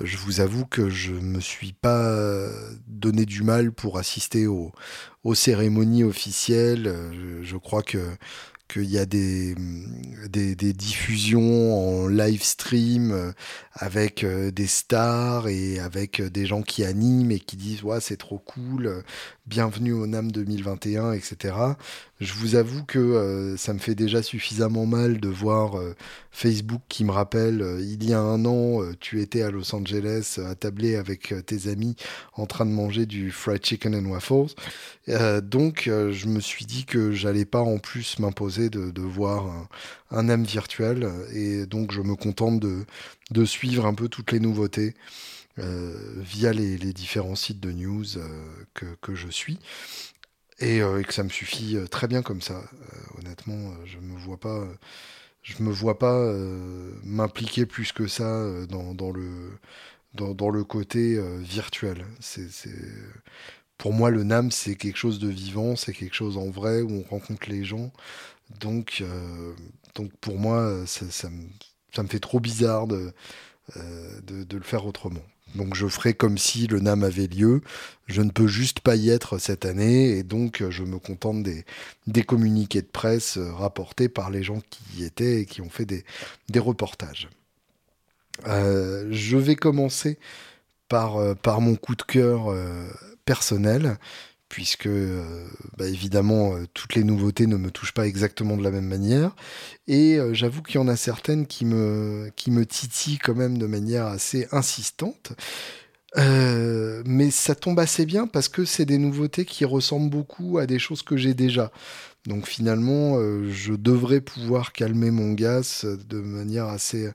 Je 0.00 0.18
vous 0.18 0.40
avoue 0.40 0.66
que 0.66 0.88
je 0.88 1.14
me 1.14 1.40
suis 1.40 1.72
pas 1.72 2.48
donné 2.86 3.24
du 3.24 3.42
mal 3.42 3.72
pour 3.72 3.98
assister 3.98 4.46
aux, 4.46 4.72
cérémonies 5.34 6.04
officielles. 6.04 6.94
je 7.42 7.56
crois 7.56 7.82
que 7.82 7.98
qu'il 8.68 8.90
y 8.90 8.98
a 8.98 9.06
des, 9.06 9.54
diffusions 10.74 12.02
en 12.02 12.08
live 12.08 12.42
stream 12.42 13.12
euh, 13.12 13.32
avec 13.74 14.24
euh, 14.24 14.50
des 14.50 14.66
stars 14.66 15.48
et 15.48 15.78
avec 15.78 16.20
euh, 16.20 16.30
des 16.30 16.46
gens 16.46 16.62
qui 16.62 16.84
animent 16.84 17.30
et 17.30 17.38
qui 17.38 17.56
disent 17.56 17.82
ouais 17.82 18.00
c'est 18.00 18.16
trop 18.16 18.38
cool, 18.38 19.02
bienvenue 19.46 19.92
au 19.92 20.06
NAM 20.06 20.32
2021, 20.32 21.12
etc. 21.12 21.54
Je 22.18 22.32
vous 22.32 22.54
avoue 22.54 22.82
que 22.84 23.54
ça 23.58 23.74
me 23.74 23.78
fait 23.78 23.94
déjà 23.94 24.22
suffisamment 24.22 24.86
mal 24.86 25.20
de 25.20 25.28
voir 25.28 25.78
Facebook 26.30 26.80
qui 26.88 27.04
me 27.04 27.10
rappelle 27.10 27.78
il 27.80 28.08
y 28.08 28.14
a 28.14 28.20
un 28.20 28.44
an 28.46 28.80
tu 29.00 29.20
étais 29.20 29.42
à 29.42 29.50
Los 29.50 29.74
Angeles 29.74 30.38
attablé 30.44 30.96
avec 30.96 31.34
tes 31.44 31.68
amis 31.68 31.94
en 32.32 32.46
train 32.46 32.64
de 32.64 32.70
manger 32.70 33.04
du 33.04 33.30
fried 33.30 33.64
chicken 33.64 33.94
and 33.94 34.06
waffles. 34.06 34.54
donc 35.42 35.82
je 35.86 36.26
me 36.26 36.40
suis 36.40 36.64
dit 36.64 36.86
que 36.86 37.12
j'allais 37.12 37.44
pas 37.44 37.60
en 37.60 37.78
plus 37.78 38.18
m'imposer 38.18 38.70
de, 38.70 39.02
voir 39.02 39.68
un, 40.10 40.28
âme 40.28 40.44
virtuel 40.44 41.10
et 41.34 41.66
donc 41.66 41.92
je 41.92 42.00
me 42.00 42.14
contente 42.14 42.60
de, 42.60 43.44
suivre 43.44 43.86
un 43.86 43.94
peu 43.94 44.08
toutes 44.08 44.32
les 44.32 44.40
nouveautés 44.40 44.94
euh, 45.58 45.94
via 46.16 46.52
les, 46.52 46.76
différents 46.92 47.34
sites 47.34 47.60
de 47.60 47.72
news 47.72 48.18
euh, 48.18 48.54
que, 48.74 49.14
je 49.14 49.28
suis 49.28 49.58
et, 50.58 50.80
euh, 50.80 51.00
et, 51.00 51.04
que 51.04 51.12
ça 51.14 51.22
me 51.22 51.28
suffit 51.28 51.76
très 51.90 52.08
bien 52.08 52.22
comme 52.22 52.40
ça. 52.40 52.62
honnêtement, 53.18 53.72
je 53.84 53.98
me 53.98 54.16
vois 54.18 54.38
pas, 54.38 54.66
je 55.42 55.62
me 55.62 55.70
vois 55.70 55.98
pas 55.98 56.32
m'impliquer 57.04 57.66
plus 57.66 57.92
que 57.92 58.06
ça 58.06 58.44
dans, 58.68 59.12
le 59.12 59.58
dans, 60.14 60.50
le 60.50 60.64
côté 60.64 61.20
virtuel. 61.40 62.04
C'est 62.20 62.48
pour 63.78 63.92
moi, 63.92 64.10
le 64.10 64.24
NAM, 64.24 64.50
c'est 64.50 64.76
quelque 64.76 64.96
chose 64.96 65.18
de 65.18 65.28
vivant, 65.28 65.76
c'est 65.76 65.92
quelque 65.92 66.14
chose 66.14 66.38
en 66.38 66.50
vrai 66.50 66.82
où 66.82 66.90
on 66.90 67.02
rencontre 67.10 67.48
les 67.50 67.64
gens. 67.64 67.92
Donc, 68.60 69.02
donc 69.94 70.12
pour 70.20 70.38
moi, 70.38 70.86
ça, 70.86 71.04
me, 71.30 71.48
ça, 71.92 72.02
me, 72.02 72.08
fait 72.08 72.20
trop 72.20 72.40
bizarre 72.40 72.86
euh, 73.76 74.20
de, 74.22 74.44
de, 74.44 74.56
le 74.56 74.62
faire 74.62 74.86
autrement. 74.86 75.22
Donc 75.54 75.74
je 75.74 75.86
ferai 75.86 76.12
comme 76.12 76.38
si 76.38 76.66
le 76.66 76.80
NAM 76.80 77.04
avait 77.04 77.26
lieu. 77.26 77.62
Je 78.06 78.22
ne 78.22 78.30
peux 78.30 78.46
juste 78.46 78.80
pas 78.80 78.96
y 78.96 79.10
être 79.10 79.38
cette 79.38 79.64
année 79.64 80.10
et 80.10 80.22
donc 80.22 80.62
je 80.68 80.82
me 80.82 80.98
contente 80.98 81.42
des, 81.42 81.64
des 82.06 82.22
communiqués 82.22 82.82
de 82.82 82.86
presse 82.86 83.38
rapportés 83.38 84.08
par 84.08 84.30
les 84.30 84.42
gens 84.42 84.60
qui 84.70 85.00
y 85.00 85.04
étaient 85.04 85.40
et 85.40 85.46
qui 85.46 85.62
ont 85.62 85.70
fait 85.70 85.86
des, 85.86 86.04
reportages. 86.58 87.28
je 88.44 89.36
vais 89.36 89.56
commencer 89.56 90.18
par, 90.88 91.36
par 91.36 91.60
mon 91.60 91.76
coup 91.76 91.96
de 91.96 92.02
cœur 92.02 92.54
personnel 93.24 93.98
puisque 94.48 94.88
bah, 95.76 95.86
évidemment 95.86 96.54
toutes 96.74 96.94
les 96.94 97.04
nouveautés 97.04 97.46
ne 97.46 97.56
me 97.56 97.70
touchent 97.70 97.94
pas 97.94 98.06
exactement 98.06 98.56
de 98.56 98.62
la 98.62 98.70
même 98.70 98.86
manière 98.86 99.34
et 99.88 100.18
j'avoue 100.32 100.62
qu'il 100.62 100.76
y 100.76 100.78
en 100.78 100.88
a 100.88 100.96
certaines 100.96 101.46
qui 101.46 101.64
me, 101.64 102.30
qui 102.36 102.50
titillent 102.66 103.18
quand 103.18 103.34
même 103.34 103.58
de 103.58 103.66
manière 103.66 104.06
assez 104.06 104.46
insistante. 104.52 105.32
mais 106.16 107.30
ça 107.30 107.54
tombe 107.54 107.78
assez 107.80 108.06
bien 108.06 108.26
parce 108.26 108.48
que 108.48 108.64
c'est 108.64 108.86
des 108.86 108.98
nouveautés 108.98 109.44
qui 109.44 109.64
ressemblent 109.64 110.10
beaucoup 110.10 110.58
à 110.58 110.66
des 110.66 110.78
choses 110.78 111.02
que 111.02 111.16
j'ai 111.16 111.34
déjà. 111.34 111.72
Donc 112.26 112.46
finalement, 112.46 113.20
je 113.50 113.74
devrais 113.74 114.20
pouvoir 114.20 114.72
calmer 114.72 115.10
mon 115.10 115.32
gaz 115.32 115.86
de 116.08 116.20
manière 116.20 116.66
assez, 116.66 117.10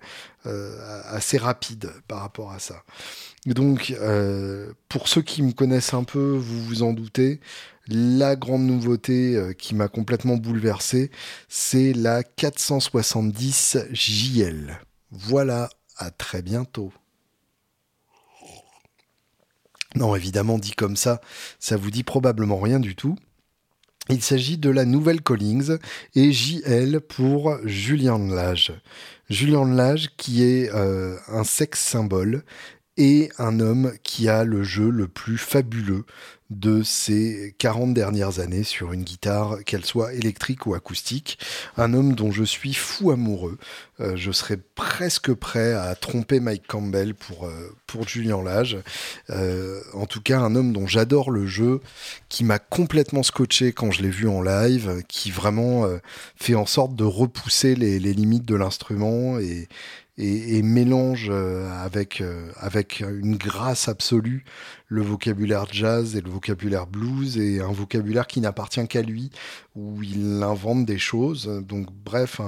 assez 0.46 1.38
rapide 1.38 1.92
par 2.08 2.22
rapport 2.22 2.52
à 2.52 2.60
ça. 2.60 2.84
Donc, 3.45 3.95
euh, 4.00 4.71
pour 4.88 5.07
ceux 5.07 5.21
qui 5.21 5.41
me 5.41 5.51
connaissent 5.51 5.95
un 5.95 6.03
peu, 6.03 6.36
vous 6.38 6.63
vous 6.63 6.83
en 6.83 6.93
doutez, 6.93 7.39
la 7.88 8.36
grande 8.36 8.63
nouveauté 8.63 9.36
euh, 9.36 9.53
qui 9.53 9.74
m'a 9.74 9.88
complètement 9.88 10.38
bouleversé, 10.38 11.10
c'est 11.50 11.93
la 11.93 12.24
470 12.24 13.77
JL. 13.91 14.79
Voilà, 15.10 15.69
à 15.98 16.12
très 16.12 16.43
bientôt. 16.43 16.93
Non, 19.95 20.15
évidemment, 20.15 20.57
dit 20.57 20.71
comme 20.71 20.95
ça, 20.95 21.19
ça 21.60 21.77
vous 21.77 21.91
dit 21.91 22.03
probablement 22.03 22.60
rien 22.60 22.79
du 22.79 22.95
tout. 22.95 23.17
Il 24.10 24.21
s'agit 24.21 24.57
de 24.57 24.69
la 24.69 24.86
nouvelle 24.86 25.21
Collings 25.21 25.77
et 26.15 26.31
JL 26.31 27.01
pour 27.01 27.57
Julien 27.65 28.17
Lage. 28.17 28.74
Julien 29.29 29.65
Lage 29.65 30.10
qui 30.17 30.43
est 30.43 30.69
euh, 30.74 31.17
un 31.27 31.43
sexe 31.43 31.81
symbole 31.81 32.43
et 32.98 33.29
un 33.38 33.60
homme 33.60 33.93
qui 34.03 34.29
a 34.29 34.43
le 34.43 34.63
jeu 34.63 34.89
le 34.89 35.07
plus 35.07 35.38
fabuleux 35.38 36.05
de 36.51 36.83
ces 36.83 37.55
40 37.60 37.93
dernières 37.93 38.39
années 38.39 38.63
sur 38.63 38.91
une 38.91 39.03
guitare, 39.03 39.63
qu'elle 39.65 39.86
soit 39.86 40.13
électrique 40.13 40.65
ou 40.65 40.74
acoustique. 40.74 41.39
Un 41.77 41.93
homme 41.93 42.13
dont 42.13 42.31
je 42.31 42.43
suis 42.43 42.74
fou 42.74 43.12
amoureux. 43.12 43.57
Euh, 44.01 44.17
je 44.17 44.33
serais 44.33 44.57
presque 44.57 45.33
prêt 45.33 45.74
à 45.74 45.95
tromper 45.95 46.41
Mike 46.41 46.67
Campbell 46.67 47.15
pour, 47.15 47.45
euh, 47.45 47.74
pour 47.88 48.05
Julien 48.05 48.43
Lage. 48.43 48.77
Euh, 49.29 49.79
en 49.93 50.05
tout 50.05 50.21
cas, 50.21 50.39
un 50.39 50.55
homme 50.55 50.74
dont 50.74 50.88
j'adore 50.88 51.31
le 51.31 51.48
jeu, 51.48 51.79
qui 52.27 52.43
m'a 52.43 52.60
complètement 52.60 53.24
scotché 53.24 53.71
quand 53.71 53.91
je 53.91 54.01
l'ai 54.01 54.10
vu 54.10 54.27
en 54.27 54.41
live, 54.41 55.03
qui 55.07 55.31
vraiment 55.31 55.88
fait 56.36 56.55
en 56.55 56.65
sorte 56.65 56.95
de 56.95 57.05
repousser 57.05 57.75
les, 57.75 57.98
les 58.00 58.13
limites 58.13 58.45
de 58.45 58.55
l'instrument 58.55 59.39
et, 59.39 59.69
et, 60.22 60.62
mélange 60.62 61.30
euh, 61.32 61.68
avec, 61.84 62.22
euh, 62.22 62.51
avec 62.58 63.00
une 63.01 63.38
grâce 63.38 63.88
absolue 63.88 64.46
le 64.88 65.01
vocabulaire 65.01 65.66
jazz 65.72 66.16
et 66.16 66.22
le 66.22 66.30
vocabulaire 66.30 66.86
blues 66.86 67.38
et 67.38 67.62
un 67.62 67.72
vocabulaire 67.72 68.28
qui 68.28 68.42
n'appartient 68.42 68.86
qu'à 68.88 69.01
lui, 69.01 69.32
où 69.75 70.04
il 70.04 70.44
invente 70.44 70.86
des 70.86 70.98
choses. 70.98 71.48
Donc 71.68 71.88
bref, 71.92 72.42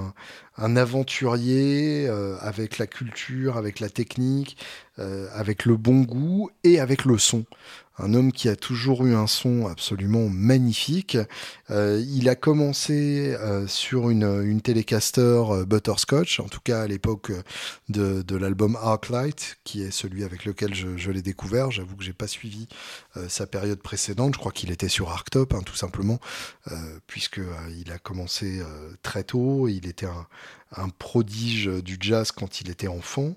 un, 0.58 0.76
aventurier 0.76 2.08
euh, 2.08 2.38
avec 2.40 2.78
la 2.78 2.88
culture, 2.88 3.58
avec 3.58 3.80
la 3.80 3.90
technique, 3.90 4.58
avec 5.34 5.66
le 5.66 5.76
bon 5.76 6.02
goût 6.02 6.52
et 6.64 6.80
avec 6.80 7.06
le 7.06 7.18
son 7.18 7.46
un 8.00 8.14
homme 8.14 8.32
qui 8.32 8.50
a 8.50 8.56
toujours 8.56 9.06
eu 9.06 9.14
un 9.14 9.28
son 9.28 9.68
absolument 9.68 10.28
magnifique. 10.30 11.18
Euh, 11.70 12.04
il 12.08 12.28
a 12.28 12.36
commencé 12.36 13.36
euh, 13.40 13.68
sur 13.68 14.10
une, 14.10 14.24
une 14.44 14.62
télécaster 14.62 15.22
euh, 15.22 15.66
Butterscotch, 15.66 16.40
en 16.40 16.48
tout 16.48 16.60
cas 16.60 16.82
à 16.82 16.88
l'époque 16.88 17.32
de, 17.90 18.24
de 18.24 18.36
l'album 18.36 18.78
Arclight, 18.82 19.58
qui 19.64 19.84
est 19.84 19.92
celui 19.92 20.24
avec 20.24 20.46
lequel 20.46 20.74
je, 20.74 21.12
l'ai 21.12 21.22
découvert. 21.22 21.70
J'avoue 21.70 21.96
que 21.96 22.04
j'ai 22.04 22.14
pas 22.14 22.28
suivi 22.28 22.68
sa 23.28 23.46
période 23.46 23.80
précédente. 23.80 24.34
Je 24.34 24.40
crois 24.40 24.52
qu'il 24.52 24.72
était 24.72 24.88
sur 24.88 25.12
Arctop, 25.12 25.54
hein, 25.54 25.62
tout 25.64 25.76
simplement, 25.76 26.20
puisque 27.14 27.42
il 27.78 27.92
a 27.92 28.00
commencé 28.00 28.64
très 29.04 29.24
tôt. 29.24 29.68
Il 29.68 29.86
était 29.86 30.08
un, 30.76 30.90
prodige 30.98 31.68
du 31.68 31.98
jazz 32.00 32.32
quand 32.32 32.60
il 32.60 32.72
était 32.72 32.88
enfant. 32.88 33.36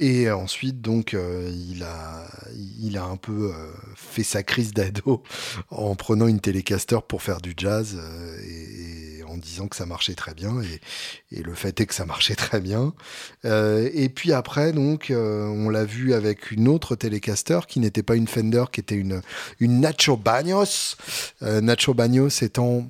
Et 0.00 0.30
ensuite, 0.30 0.80
donc, 0.80 1.14
euh, 1.14 1.50
il, 1.52 1.82
a, 1.82 3.04
un 3.04 3.16
peu 3.16 3.52
euh, 3.52 3.72
fait 3.94 4.22
sa 4.22 4.44
crise 4.44 4.72
d'ado 4.72 5.22
en 5.70 5.94
prenant 5.94 6.26
une 6.26 6.40
télécaster 6.40 6.98
pour 7.08 7.22
faire 7.22 7.40
du 7.40 7.54
jazz 7.56 7.96
euh, 7.98 8.36
en 9.34 9.38
disant 9.38 9.68
que 9.68 9.76
ça 9.76 9.86
marchait 9.86 10.14
très 10.14 10.34
bien. 10.34 10.54
Et, 11.30 11.42
le 11.42 11.54
fait 11.54 11.78
est 11.80 11.86
que 11.86 11.94
ça 11.94 12.06
marchait 12.06 12.36
très 12.36 12.60
bien. 12.60 12.94
et 13.44 14.08
puis 14.08 14.32
après, 14.32 14.72
donc, 14.72 15.12
on 15.14 15.68
l'a 15.68 15.84
vu 15.84 16.14
avec 16.14 16.50
une 16.50 16.68
autre 16.68 16.96
télécaster 16.96 17.60
qui 17.68 17.80
n'était 17.80 18.02
pas 18.02 18.16
une 18.16 18.28
Fender, 18.28 18.64
qui 18.72 18.80
était 18.80 18.94
une, 18.94 19.20
une 19.60 19.80
Nacho 19.80 20.16
Bagnos. 20.16 20.96
Nacho 21.42 21.92
Bagnos 21.92 22.42
étant 22.42 22.88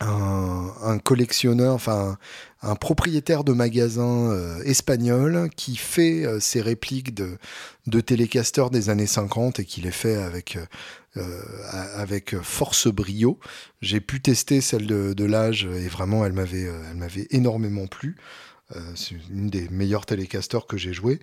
un, 0.00 0.98
collectionneur, 1.02 1.74
enfin 1.74 2.18
un, 2.62 2.74
propriétaire 2.74 3.44
de 3.44 3.52
magasin 3.52 4.30
euh, 4.30 4.62
espagnol 4.64 5.48
qui 5.56 5.76
fait 5.76 6.24
euh, 6.24 6.40
ses 6.40 6.60
répliques 6.60 7.14
de, 7.14 7.38
de 7.86 8.00
télécasters 8.00 8.70
des 8.70 8.90
années 8.90 9.06
50 9.06 9.60
et 9.60 9.64
qui 9.64 9.80
les 9.80 9.90
fait 9.90 10.16
avec, 10.16 10.56
euh, 10.56 10.66
avec 11.94 12.36
force 12.42 12.88
brio. 12.88 13.38
J'ai 13.80 14.00
pu 14.00 14.20
tester 14.20 14.60
celle 14.60 14.86
de, 14.86 15.24
l'âge 15.24 15.64
et 15.64 15.88
vraiment 15.88 16.24
elle 16.24 16.32
m'avait, 16.32 16.68
elle 16.90 16.96
m'avait 16.96 17.26
énormément 17.30 17.86
plu. 17.86 18.16
c'est 18.94 19.14
une 19.30 19.48
des 19.48 19.68
meilleures 19.68 20.06
télécasters 20.06 20.66
que 20.66 20.76
j'ai 20.76 20.92
joué. 20.92 21.20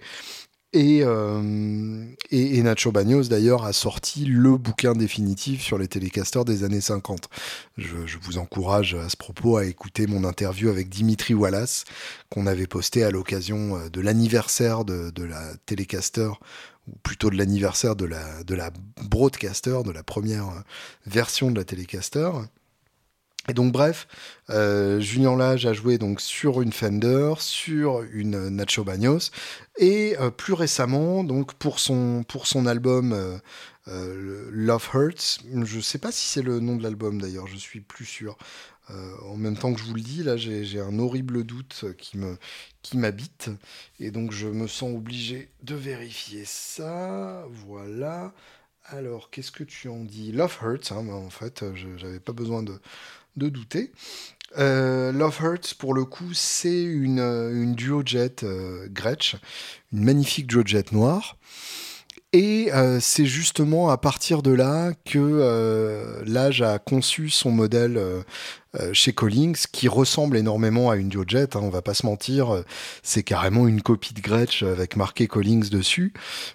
Euh, 0.75 2.05
et, 2.31 2.57
et, 2.57 2.63
Nacho 2.63 2.91
Bagnos, 2.91 3.23
d'ailleurs, 3.29 3.63
a 3.65 3.73
sorti 3.73 4.25
le 4.25 4.57
bouquin 4.57 4.93
définitif 4.93 5.61
sur 5.61 5.77
les 5.77 5.87
télécasters 5.87 6.45
des 6.45 6.63
années 6.63 6.81
50. 6.81 7.29
Je, 7.77 8.17
vous 8.21 8.37
encourage 8.37 8.95
à 8.95 9.09
ce 9.09 9.17
propos 9.17 9.57
à 9.57 9.65
écouter 9.65 10.07
mon 10.07 10.23
interview 10.23 10.69
avec 10.69 10.89
Dimitri 10.89 11.33
Wallace, 11.33 11.85
qu'on 12.29 12.47
avait 12.47 12.67
posté 12.67 13.03
à 13.03 13.11
l'occasion 13.11 13.77
euh, 13.77 13.89
de 13.89 14.01
l'anniversaire 14.01 14.83
de, 14.83 15.23
la 15.23 15.55
télécaster, 15.65 16.29
ou 16.87 16.97
plutôt 17.03 17.29
de 17.29 17.35
l'anniversaire 17.35 17.95
de 17.95 18.05
la, 18.05 18.43
de 18.43 18.55
la 18.55 18.71
broadcaster, 19.01 19.79
de 19.85 19.91
la 19.91 20.03
première 20.03 20.49
euh, 20.49 20.61
version 21.05 21.51
de 21.51 21.57
la 21.57 21.63
télécaster. 21.63 22.29
Et 23.49 23.53
donc 23.53 23.73
bref, 23.73 24.07
euh, 24.51 25.01
Lage 25.37 25.65
a 25.65 25.73
joué 25.73 25.97
donc 25.97 26.21
sur 26.21 26.61
une 26.61 26.71
Fender, 26.71 27.33
sur 27.39 28.01
une 28.01 28.47
Nacho 28.47 28.85
Bagnos, 28.85 29.31
et 29.77 30.15
euh, 30.17 30.29
plus 30.29 30.53
récemment, 30.53 31.25
donc 31.25 31.53
pour 31.55 31.79
son, 31.79 32.23
pour 32.25 32.47
son 32.47 32.65
album 32.67 33.11
euh, 33.89 34.49
Love 34.49 34.89
Hurts, 34.93 35.41
je 35.51 35.75
ne 35.75 35.81
sais 35.81 35.97
pas 35.97 36.13
si 36.13 36.25
c'est 36.25 36.41
le 36.41 36.61
nom 36.61 36.77
de 36.77 36.83
l'album 36.83 37.21
d'ailleurs, 37.21 37.47
je 37.47 37.57
suis 37.57 37.81
plus 37.81 38.05
sûr. 38.05 38.37
En 38.89 39.37
même 39.37 39.57
temps 39.57 39.73
que 39.73 39.79
je 39.79 39.85
vous 39.85 39.95
le 39.95 40.01
dis, 40.01 40.23
là 40.23 40.37
j'ai 40.37 40.79
un 40.79 40.99
horrible 40.99 41.43
doute 41.43 41.85
qui 41.97 42.97
m'habite, 42.97 43.49
et 43.99 44.11
donc 44.11 44.31
je 44.31 44.47
me 44.47 44.67
sens 44.67 44.95
obligé 44.95 45.49
de 45.63 45.75
vérifier 45.75 46.43
ça. 46.45 47.45
Voilà. 47.49 48.33
Alors, 48.85 49.29
qu'est-ce 49.29 49.51
que 49.51 49.63
tu 49.63 49.87
en 49.87 50.03
dis? 50.03 50.33
Love 50.33 50.57
Hurts, 50.61 50.91
hein, 50.91 51.07
en 51.07 51.29
fait, 51.29 51.63
j'avais 51.97 52.19
pas 52.19 52.33
besoin 52.33 52.63
de 52.63 52.79
douter. 53.49 53.91
Euh, 54.57 55.11
Love 55.11 55.39
Hurts, 55.41 55.75
pour 55.79 55.93
le 55.93 56.05
coup, 56.05 56.33
c'est 56.33 56.83
une, 56.83 57.19
une 57.19 57.75
duo 57.75 58.03
euh, 58.43 58.87
Gretsch, 58.89 59.35
une 59.91 60.03
magnifique 60.03 60.47
duo 60.47 60.63
jet 60.65 60.91
noire. 60.91 61.37
Et 62.33 62.71
euh, 62.73 62.99
c'est 62.99 63.27
justement 63.27 63.89
à 63.89 63.97
partir 63.97 64.41
de 64.41 64.51
là 64.51 64.91
que 65.05 66.23
l'âge 66.25 66.63
a 66.63 66.79
conçu 66.79 67.29
son 67.29 67.51
modèle 67.51 68.01
chez 68.91 69.13
Collins, 69.13 69.53
qui 69.71 69.87
ressemble 69.87 70.35
énormément 70.35 70.89
à 70.89 70.95
une 70.95 71.09
duo 71.09 71.23
jet. 71.27 71.55
Hein, 71.55 71.59
on 71.61 71.69
va 71.69 71.83
pas 71.83 71.93
se 71.93 72.07
mentir, 72.07 72.63
c'est 73.03 73.21
carrément 73.21 73.67
une 73.67 73.83
copie 73.83 74.15
de 74.15 74.21
Gretsch 74.21 74.63
avec 74.63 74.95
marqué 74.95 75.27
Collins 75.27 75.67
dessus. 75.71 76.11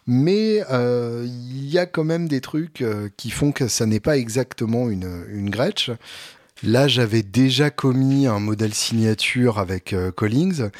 Mais 0.08 0.64
il 0.68 1.68
y 1.68 1.78
a 1.78 1.86
quand 1.86 2.04
même 2.04 2.26
des 2.26 2.40
trucs 2.40 2.84
qui 3.16 3.30
font 3.30 3.52
que 3.52 3.68
ça 3.68 3.86
n'est 3.86 4.00
pas 4.00 4.18
exactement 4.18 4.90
une, 4.90 5.24
une 5.30 5.48
Gretsch. 5.48 5.90
Là, 6.64 6.88
j'avais 6.88 7.22
déjà 7.22 7.70
commis 7.70 8.26
un 8.26 8.40
modèle 8.40 8.74
signature 8.74 9.60
avec 9.60 9.92
euh, 9.92 10.10
Collings. 10.10 10.70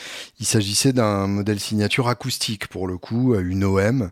Il 0.41 0.47
s'agissait 0.47 0.93
d'un 0.93 1.29
modèle 1.29 1.61
signature 1.61 2.09
acoustique 2.09 2.67
pour 2.67 2.89
le 2.89 2.99
coup, 2.99 3.35
euh, 3.35 3.49
une 3.49 3.65
OM. 3.65 4.11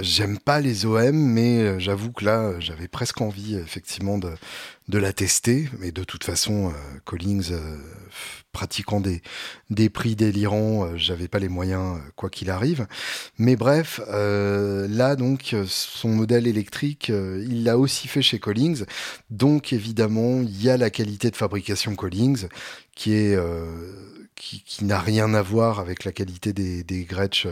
J'aime 0.00 0.38
pas 0.38 0.60
les 0.60 0.86
OM, 0.86 1.14
mais 1.14 1.58
euh, 1.58 1.78
j'avoue 1.78 2.12
que 2.12 2.24
là, 2.24 2.58
j'avais 2.60 2.88
presque 2.88 3.20
envie 3.20 3.56
effectivement 3.56 4.16
de, 4.16 4.32
de 4.88 4.98
la 4.98 5.12
tester. 5.12 5.68
Mais 5.80 5.92
de 5.92 6.02
toute 6.02 6.24
façon, 6.24 6.72
Collings 7.04 7.52
pratiquant 8.56 9.02
des, 9.02 9.90
prix 9.90 10.16
délirants, 10.16 10.86
euh, 10.86 10.96
j'avais 10.96 11.28
pas 11.28 11.38
les 11.38 11.50
moyens 11.50 11.98
euh, 11.98 12.10
quoi 12.16 12.30
qu'il 12.30 12.48
arrive. 12.48 12.86
Mais 13.36 13.54
bref, 13.54 14.00
euh, 14.08 14.88
là 14.88 15.14
donc 15.14 15.54
son 15.66 16.08
modèle 16.08 16.46
électrique, 16.46 17.08
il 17.10 17.64
l'a 17.64 17.76
aussi 17.76 18.08
fait 18.08 18.22
chez 18.22 18.38
Collings. 18.38 18.84
Donc 19.28 19.74
évidemment, 19.74 20.40
il 20.40 20.62
y 20.62 20.70
a 20.70 20.78
la 20.78 20.88
qualité 20.88 21.30
de 21.30 21.36
fabrication 21.36 21.94
Collings 21.94 22.46
qui 22.94 23.34
qui, 24.34 24.84
n'a 24.84 25.00
rien 25.00 25.32
à 25.34 25.42
voir 25.42 25.80
avec 25.80 26.04
la 26.04 26.12
qualité 26.12 26.52
des, 26.52 27.04
Gretsch 27.04 27.46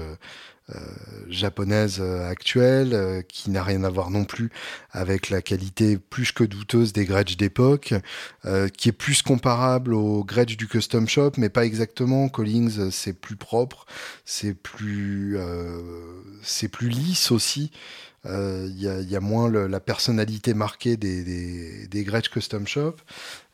japonaise 1.28 1.98
euh, 2.00 2.28
actuelle, 2.28 2.94
euh, 2.94 3.22
qui 3.22 3.50
n'a 3.50 3.62
rien 3.62 3.84
à 3.84 3.90
voir 3.90 4.10
non 4.10 4.24
plus 4.24 4.50
avec 4.92 5.28
la 5.28 5.42
qualité 5.42 5.98
plus 5.98 6.32
que 6.32 6.44
douteuse 6.44 6.92
des 6.92 7.04
Gretsch 7.04 7.36
d'époque, 7.36 7.94
qui 8.76 8.88
est 8.88 8.92
plus 8.92 9.22
comparable 9.22 9.94
aux 9.94 10.24
Gretsch 10.24 10.56
du 10.56 10.68
custom 10.68 11.08
shop, 11.08 11.32
mais 11.36 11.48
pas 11.48 11.64
exactement. 11.64 12.28
Collings, 12.28 12.90
c'est 12.90 13.12
plus 13.12 13.36
propre, 13.36 13.86
c'est 14.24 14.54
plus, 14.54 15.36
c'est 16.42 16.68
plus 16.68 16.88
lisse 16.88 17.32
aussi. 17.32 17.72
Il 18.24 18.74
y, 18.76 18.84
y, 18.86 19.16
a 19.16 19.20
moins 19.20 19.50
la 19.50 19.80
personnalité 19.80 20.54
marquée 20.54 20.96
des, 20.96 21.24
des, 21.24 21.88
des 21.88 22.04
Gretsch 22.04 22.28
Custom 22.28 22.66
Shop. 22.66 22.96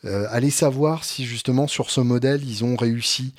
allez 0.04 0.50
savoir 0.50 1.04
si 1.04 1.24
justement 1.24 1.66
sur 1.66 1.90
ce 1.90 2.00
modèle 2.00 2.46
ils 2.46 2.64
ont 2.64 2.76
réussi 2.76 3.34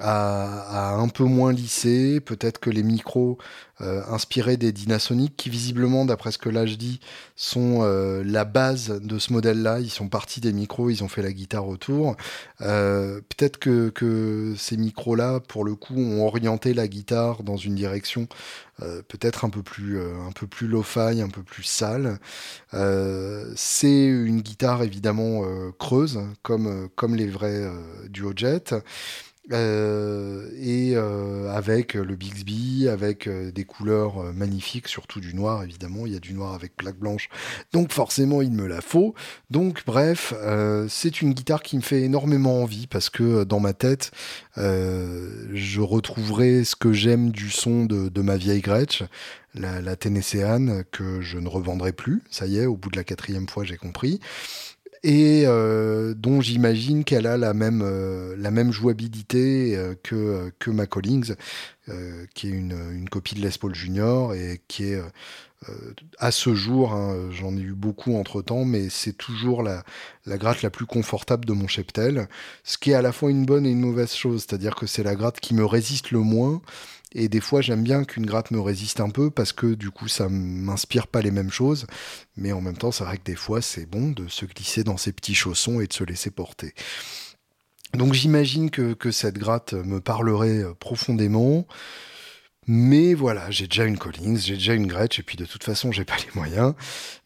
à, 0.00 0.94
un 0.94 1.08
peu 1.08 1.24
moins 1.24 1.52
lissé. 1.52 2.20
Peut-être 2.20 2.58
que 2.58 2.70
les 2.70 2.82
micros 2.82 3.38
euh, 3.82 4.02
inspirés 4.08 4.56
des 4.56 4.72
Dynasonic, 4.72 5.36
qui 5.36 5.50
visiblement, 5.50 6.06
d'après 6.06 6.32
ce 6.32 6.38
que 6.38 6.48
là 6.48 6.64
je 6.64 6.76
dis, 6.76 7.00
sont 7.36 7.80
euh, 7.82 8.22
la 8.24 8.44
base 8.44 8.88
de 9.02 9.18
ce 9.18 9.32
modèle-là. 9.32 9.80
Ils 9.80 9.90
sont 9.90 10.08
partis 10.08 10.40
des 10.40 10.52
micros, 10.52 10.90
ils 10.90 11.04
ont 11.04 11.08
fait 11.08 11.22
la 11.22 11.32
guitare 11.32 11.68
autour. 11.68 12.16
Euh, 12.62 13.20
peut-être 13.36 13.58
que, 13.58 14.54
ces 14.56 14.76
micros-là, 14.76 15.40
pour 15.40 15.64
le 15.64 15.74
coup, 15.74 15.96
ont 15.96 16.26
orienté 16.26 16.74
la 16.74 16.88
guitare 16.88 17.42
dans 17.42 17.56
une 17.56 17.74
direction 17.74 18.28
peut-être 19.08 19.46
un 19.46 19.48
peu 19.48 19.62
plus 19.62 19.98
un 19.98 20.32
peu 20.32 20.46
plus 20.46 20.66
lo-fi, 20.66 21.22
un 21.22 21.30
peu 21.30 21.42
plus 21.42 21.62
sale. 21.62 22.18
c'est 23.56 24.04
une 24.04 24.42
guitare 24.42 24.82
évidemment 24.82 25.44
creuse, 25.78 26.20
comme 26.42 26.90
comme 26.94 27.14
les 27.16 27.26
vrais 27.26 27.70
duo 28.10 28.32
jet. 28.36 28.74
Euh, 29.52 30.50
et 30.58 30.94
euh, 30.96 31.48
avec 31.52 31.94
le 31.94 32.16
Bixby, 32.16 32.88
avec 32.88 33.28
euh, 33.28 33.52
des 33.52 33.64
couleurs 33.64 34.32
magnifiques, 34.34 34.88
surtout 34.88 35.20
du 35.20 35.34
noir 35.34 35.62
évidemment. 35.62 36.06
Il 36.06 36.12
y 36.12 36.16
a 36.16 36.20
du 36.20 36.34
noir 36.34 36.54
avec 36.54 36.74
plaque 36.76 36.98
blanche, 36.98 37.28
donc 37.72 37.92
forcément 37.92 38.42
il 38.42 38.52
me 38.52 38.66
la 38.66 38.80
faut. 38.80 39.14
Donc 39.50 39.84
bref, 39.86 40.34
c'est 40.88 41.22
une 41.22 41.32
guitare 41.32 41.62
qui 41.62 41.76
me 41.76 41.82
fait 41.82 42.02
énormément 42.02 42.62
envie 42.62 42.86
parce 42.86 43.10
que 43.10 43.44
dans 43.44 43.60
ma 43.60 43.72
tête, 43.72 44.10
je 44.56 45.80
retrouverai 45.80 46.64
ce 46.64 46.74
que 46.76 46.92
j'aime 46.92 47.30
du 47.30 47.50
son 47.50 47.84
de, 47.84 48.20
ma 48.20 48.36
vieille 48.36 48.60
Gretsch. 48.60 49.02
La, 49.54 49.80
la 49.80 49.96
Tennessean 49.96 50.82
que 50.92 51.22
je 51.22 51.38
ne 51.38 51.48
revendrai 51.48 51.92
plus, 51.92 52.22
ça 52.30 52.46
y 52.46 52.58
est, 52.58 52.66
au 52.66 52.76
bout 52.76 52.90
de 52.90 52.96
la 52.96 53.04
quatrième 53.04 53.48
fois 53.48 53.64
j'ai 53.64 53.78
compris 53.78 54.20
et 55.06 55.44
euh, 55.46 56.14
dont 56.14 56.40
j'imagine 56.40 57.04
qu'elle 57.04 57.28
a 57.28 57.36
la 57.36 57.54
même, 57.54 57.80
euh, 57.84 58.34
la 58.36 58.50
même 58.50 58.72
jouabilité 58.72 59.76
euh, 59.76 59.94
que, 60.02 60.52
que 60.58 60.68
ma 60.72 60.86
Collings, 60.86 61.34
qui 62.34 62.48
est 62.48 62.50
une, 62.50 62.76
une, 62.92 63.08
copie 63.08 63.36
de 63.36 63.40
Les 63.40 63.56
Paul 63.60 63.72
Junior 63.72 64.34
et 64.34 64.60
qui 64.66 64.86
est 64.86 65.00
à 66.18 66.32
ce 66.32 66.52
jour, 66.52 66.92
hein, 66.92 67.28
j'en 67.30 67.56
ai 67.56 67.60
eu 67.60 67.74
beaucoup 67.74 68.16
entre 68.16 68.42
temps, 68.42 68.64
mais 68.64 68.88
c'est 68.88 69.12
toujours 69.12 69.62
la, 69.62 69.84
la 70.26 70.36
gratte 70.36 70.62
la 70.62 70.70
plus 70.70 70.86
confortable 70.86 71.44
de 71.44 71.52
mon 71.52 71.68
cheptel, 71.68 72.26
ce 72.64 72.76
qui 72.76 72.90
est 72.90 72.94
à 72.94 73.02
la 73.02 73.12
fois 73.12 73.30
une 73.30 73.46
bonne 73.46 73.64
et 73.64 73.70
une 73.70 73.78
mauvaise 73.78 74.14
chose, 74.14 74.44
c'est-à-dire 74.48 74.74
que 74.74 74.88
c'est 74.88 75.04
la 75.04 75.14
gratte 75.14 75.38
qui 75.38 75.54
me 75.54 75.64
résiste 75.64 76.10
le 76.10 76.18
moins 76.18 76.60
et 77.12 77.28
des 77.28 77.40
fois, 77.40 77.60
j'aime 77.60 77.82
bien 77.82 78.04
qu'une 78.04 78.26
gratte 78.26 78.50
me 78.50 78.60
résiste 78.60 79.00
un 79.00 79.10
peu 79.10 79.30
parce 79.30 79.52
que 79.52 79.74
du 79.74 79.90
coup, 79.90 80.08
ça 80.08 80.28
m'inspire 80.28 81.06
pas 81.06 81.22
les 81.22 81.30
mêmes 81.30 81.50
choses. 81.50 81.86
Mais 82.36 82.52
en 82.52 82.60
même 82.60 82.76
temps, 82.76 82.90
c'est 82.90 83.04
vrai 83.04 83.18
que 83.18 83.24
des 83.24 83.36
fois, 83.36 83.62
c'est 83.62 83.86
bon 83.86 84.10
de 84.10 84.28
se 84.28 84.44
glisser 84.44 84.84
dans 84.84 84.96
ses 84.96 85.12
petits 85.12 85.34
chaussons 85.34 85.80
et 85.80 85.86
de 85.86 85.92
se 85.92 86.04
laisser 86.04 86.30
porter. 86.30 86.74
Donc 87.94 88.12
j'imagine 88.12 88.70
que, 88.70 88.92
que, 88.92 89.10
cette 89.10 89.38
gratte 89.38 89.72
me 89.72 90.00
parlerait 90.00 90.64
euh, 90.64 90.74
profondément. 90.74 91.66
Mais 92.68 93.14
voilà, 93.14 93.48
j'ai 93.50 93.68
déjà 93.68 93.84
une 93.84 93.96
Collins, 93.96 94.36
j'ai 94.36 94.54
déjà 94.54 94.74
une 94.74 94.88
Gretsch, 94.88 95.20
et 95.20 95.22
puis 95.22 95.36
de 95.36 95.44
toute 95.44 95.62
façon, 95.62 95.92
j'ai 95.92 96.04
pas 96.04 96.16
les 96.16 96.32
moyens. 96.34 96.74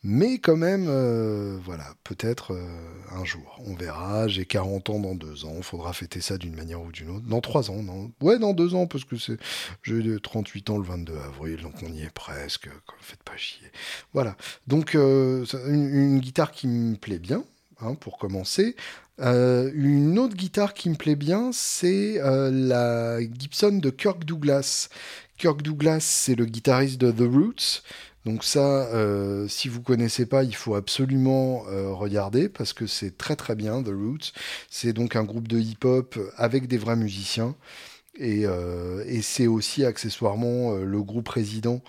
Mais 0.03 0.38
quand 0.38 0.57
même, 0.57 0.85
euh, 0.87 1.59
voilà, 1.64 1.94
peut-être 2.05 2.53
euh, 2.53 2.68
un 3.11 3.24
jour. 3.24 3.59
On 3.64 3.74
verra, 3.74 4.29
j'ai 4.29 4.44
40 4.44 4.90
ans 4.90 4.98
dans 4.98 5.14
deux 5.14 5.46
ans, 5.46 5.62
faudra 5.62 5.94
fêter 5.94 6.20
ça 6.20 6.37
d'une 6.37 6.55
manière 6.55 6.83
ou 6.83 6.92
d'une 6.92 7.09
autre. 7.09 7.26
Dans 7.26 7.40
trois 7.40 7.70
ans, 7.70 7.83
non 7.83 8.11
Ouais, 8.20 8.38
dans 8.38 8.53
deux 8.53 8.74
ans, 8.74 8.87
parce 8.87 9.05
que 9.05 9.16
c'est 9.16 9.38
j'ai 9.83 10.20
38 10.20 10.68
ans 10.70 10.76
le 10.76 10.85
22 10.85 11.16
avril, 11.16 11.62
donc 11.62 11.72
on 11.83 11.90
y 11.90 12.03
est 12.03 12.12
presque, 12.12 12.68
faites 13.00 13.22
pas 13.22 13.37
chier. 13.38 13.66
Voilà, 14.12 14.37
donc 14.66 14.94
euh, 14.94 15.46
une, 15.68 16.20
guitare 16.20 16.53
qui 16.53 16.68
me 16.68 16.96
plaît 16.96 17.18
bien, 17.18 17.44
hein, 17.81 17.94
pour 17.94 18.18
commencer. 18.18 18.76
une 19.18 20.18
autre 20.18 20.35
guitare 20.35 20.74
qui 20.74 20.90
me 20.90 20.96
plaît 20.96 21.16
bien, 21.16 21.50
c'est 21.53 22.18
la 22.22 23.20
Gibson 23.20 23.72
de 23.72 23.88
Kirk 23.88 24.24
Douglas, 24.26 24.88
Kirk 25.40 25.62
Douglas, 25.62 26.00
c'est 26.00 26.35
le 26.35 26.44
guitariste 26.44 27.00
de 27.00 27.11
The 27.11 27.26
Roots. 27.33 27.83
Donc 28.26 28.44
ça, 28.44 28.88
euh, 28.92 29.48
si 29.48 29.70
vous 29.70 29.81
connaissez 29.81 30.26
pas, 30.26 30.44
il 30.44 30.55
faut 30.55 30.74
absolument 30.74 31.64
euh, 31.68 31.94
regarder 31.94 32.50
parce 32.50 32.74
que 32.74 32.87
c'est 32.87 33.16
très 33.16 33.37
très 33.37 33.55
bien 33.55 33.83
The 33.83 33.88
Roots. 33.88 34.35
C'est 34.68 34.92
donc 34.92 35.16
un 35.16 35.24
groupe 35.24 35.48
de 35.48 35.59
hip-hop 35.59 36.18
avec 36.37 36.68
des 36.68 36.76
vrais 36.76 36.94
musiciens. 36.94 37.57
Et, 38.18 38.44
euh, 38.44 39.03
c'est 39.22 39.46
aussi 39.46 39.83
accessoirement 39.87 40.74
le 40.74 41.03
groupe 41.03 41.31
résident 41.31 41.81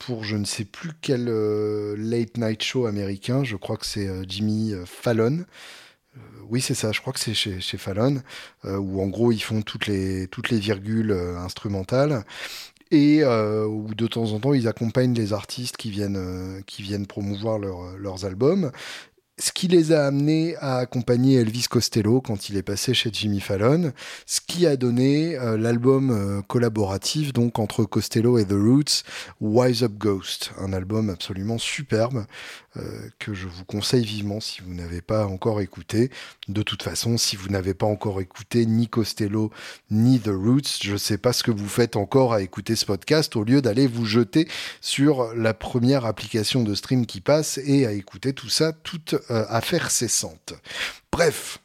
pour 0.00 0.24
je 0.24 0.36
ne 0.36 0.44
sais 0.44 0.64
plus 0.64 0.90
quel 1.00 1.26
late 1.26 2.38
night 2.38 2.60
show 2.60 2.86
américain. 2.86 3.44
Je 3.44 3.54
crois 3.54 3.76
que 3.76 3.86
c'est 3.86 4.10
Jimmy 4.28 4.74
Fallon 4.84 5.44
oui, 6.50 6.60
c'est 6.60 6.74
ça, 6.74 6.92
je 6.92 7.00
crois 7.00 7.12
que 7.12 7.20
c'est 7.20 7.34
chez, 7.34 7.60
chez 7.60 7.78
Fallon, 7.78 8.22
euh, 8.64 8.76
où 8.76 9.02
en 9.02 9.08
gros 9.08 9.32
ils 9.32 9.42
font 9.42 9.62
toutes 9.62 9.86
les, 9.86 10.28
toutes 10.28 10.50
les 10.50 10.58
virgules 10.58 11.10
euh, 11.10 11.36
instrumentales. 11.38 12.24
Et 12.90 13.24
euh, 13.24 13.66
où 13.66 13.94
de 13.94 14.06
temps 14.06 14.32
en 14.32 14.40
temps 14.40 14.54
ils 14.54 14.68
accompagnent 14.68 15.14
les 15.14 15.32
artistes 15.32 15.76
qui 15.76 15.90
viennent, 15.90 16.62
qui 16.66 16.82
viennent 16.82 17.06
promouvoir 17.06 17.58
leurs 17.58 18.24
albums 18.24 18.70
ce 19.36 19.50
qui 19.50 19.66
les 19.66 19.90
a 19.90 20.06
amenés 20.06 20.54
à 20.60 20.76
accompagner 20.76 21.40
Elvis 21.40 21.66
Costello 21.68 22.20
quand 22.20 22.48
il 22.48 22.56
est 22.56 22.62
passé 22.62 22.94
chez 22.94 23.10
Jimmy 23.12 23.40
Fallon, 23.40 23.92
ce 24.26 24.40
qui 24.40 24.64
a 24.64 24.76
donné 24.76 25.36
l'album 25.58 26.44
collaboratif 26.46 27.32
donc 27.32 27.58
entre 27.58 27.84
Costello 27.84 28.38
et 28.38 28.44
The 28.44 28.52
Roots, 28.52 29.02
Wise 29.40 29.82
Up 29.82 29.94
Ghost, 29.98 30.52
un 30.60 30.72
album 30.72 31.10
absolument 31.10 31.58
superbe 31.58 32.26
que 33.18 33.34
je 33.34 33.46
vous 33.46 33.64
conseille 33.64 34.04
vivement 34.04 34.40
si 34.40 34.60
vous 34.62 34.74
n'avez 34.74 35.00
pas 35.00 35.26
encore 35.26 35.60
écouté. 35.60 36.10
De 36.48 36.62
toute 36.62 36.82
façon, 36.82 37.16
si 37.16 37.36
vous 37.36 37.48
n'avez 37.48 37.74
pas 37.74 37.86
encore 37.86 38.20
écouté 38.20 38.66
ni 38.66 38.88
Costello 38.88 39.50
ni 39.90 40.20
The 40.20 40.28
Roots, 40.28 40.82
je 40.82 40.92
ne 40.92 40.96
sais 40.96 41.18
pas 41.18 41.32
ce 41.32 41.42
que 41.42 41.50
vous 41.50 41.68
faites 41.68 41.96
encore 41.96 42.32
à 42.32 42.42
écouter 42.42 42.76
ce 42.76 42.84
podcast 42.84 43.36
au 43.36 43.44
lieu 43.44 43.62
d'aller 43.62 43.86
vous 43.86 44.06
jeter 44.06 44.48
sur 44.80 45.34
la 45.34 45.54
première 45.54 46.04
application 46.04 46.62
de 46.62 46.74
stream 46.74 47.06
qui 47.06 47.20
passe 47.20 47.58
et 47.58 47.86
à 47.86 47.92
écouter 47.92 48.32
tout 48.32 48.48
ça, 48.48 48.72
toute 48.72 49.14
euh, 49.30 49.44
affaire 49.48 49.90
cessante. 49.90 50.54
Bref, 51.12 51.60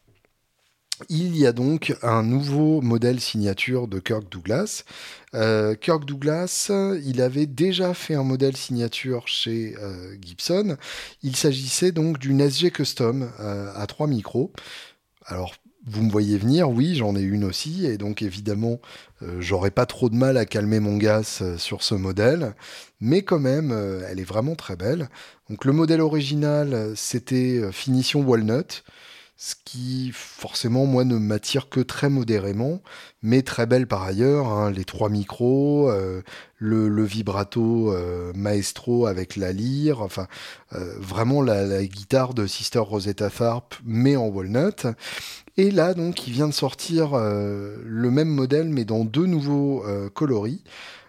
il 1.08 1.38
y 1.38 1.46
a 1.46 1.54
donc 1.54 1.96
un 2.02 2.24
nouveau 2.24 2.82
modèle 2.82 3.20
signature 3.20 3.88
de 3.88 4.00
Kirk 4.00 4.30
Douglas. 4.30 4.84
Euh, 5.34 5.76
Kirk 5.76 6.06
Douglas, 6.06 6.72
il 7.06 7.22
avait 7.22 7.46
déjà 7.46 7.94
fait 7.94 8.16
un 8.16 8.24
modèle 8.24 8.58
signature 8.58 9.28
chez 9.28 9.76
euh, 9.82 10.16
Gibson. 10.22 10.76
Il 11.24 11.36
s'agissait 11.36 11.92
donc 11.92 12.20
d'une 12.20 12.42
SG 12.42 12.72
Custom 12.72 13.30
euh, 13.40 13.72
à 13.76 13.88
3 13.88 14.08
micros. 14.08 14.52
Alors, 15.26 15.56
vous 15.86 16.04
me 16.04 16.12
voyez 16.12 16.38
venir, 16.38 16.70
oui, 16.70 16.96
j'en 16.96 17.16
ai 17.16 17.22
une 17.22 17.46
aussi, 17.46 17.86
et 17.86 17.98
donc 17.98 18.22
évidemment, 18.22 18.80
j'aurais 19.40 19.72
pas 19.72 19.86
trop 19.86 20.10
de 20.10 20.16
mal 20.16 20.38
à 20.38 20.46
calmer 20.46 20.80
mon 20.80 20.98
gaz 20.98 21.42
sur 21.58 21.84
ce 21.84 21.96
modèle, 21.96 22.54
mais 23.00 23.24
quand 23.24 23.40
même, 23.40 23.72
elle 24.08 24.20
est 24.20 24.26
vraiment 24.26 24.56
très 24.56 24.76
belle. 24.76 25.10
Donc 25.50 25.66
le 25.66 25.72
modèle 25.72 26.02
original, 26.02 26.92
c'était 26.96 27.72
finition 27.72 28.22
walnut 28.22 28.84
ce 29.42 29.56
qui 29.64 30.12
forcément 30.14 30.86
moi 30.86 31.06
ne 31.06 31.18
m'attire 31.18 31.70
que 31.70 31.80
très 31.80 32.10
modérément, 32.10 32.82
mais 33.24 33.42
très 33.42 33.66
belle 33.66 33.88
par 33.88 34.04
ailleurs, 34.04 34.50
hein. 34.50 34.70
les 34.70 34.84
trois 34.84 35.08
micros, 35.08 35.90
euh, 35.90 36.22
le, 36.58 37.04
vibrato 37.06 37.94
euh, 37.94 38.34
maestro 38.36 39.06
avec 39.06 39.38
la 39.38 39.54
lyre, 39.54 40.02
enfin 40.02 40.28
euh, 40.74 40.94
vraiment 41.00 41.42
la, 41.42 41.86
guitare 41.86 42.34
de 42.34 42.48
Sister 42.48 42.80
Rosetta 42.80 43.30
Tharpe, 43.30 43.76
mais 43.86 44.18
en 44.18 44.28
walnut. 44.28 44.88
Et 45.56 45.72
là 45.72 45.94
donc 45.94 46.28
il 46.28 46.34
vient 46.34 46.50
de 46.50 46.54
sortir 46.54 47.12
le 47.16 48.12
même 48.12 48.30
modèle 48.30 48.68
mais 48.68 48.84
dans 48.84 49.06
deux 49.06 49.26
nouveaux 49.26 49.86
coloris, 50.14 50.64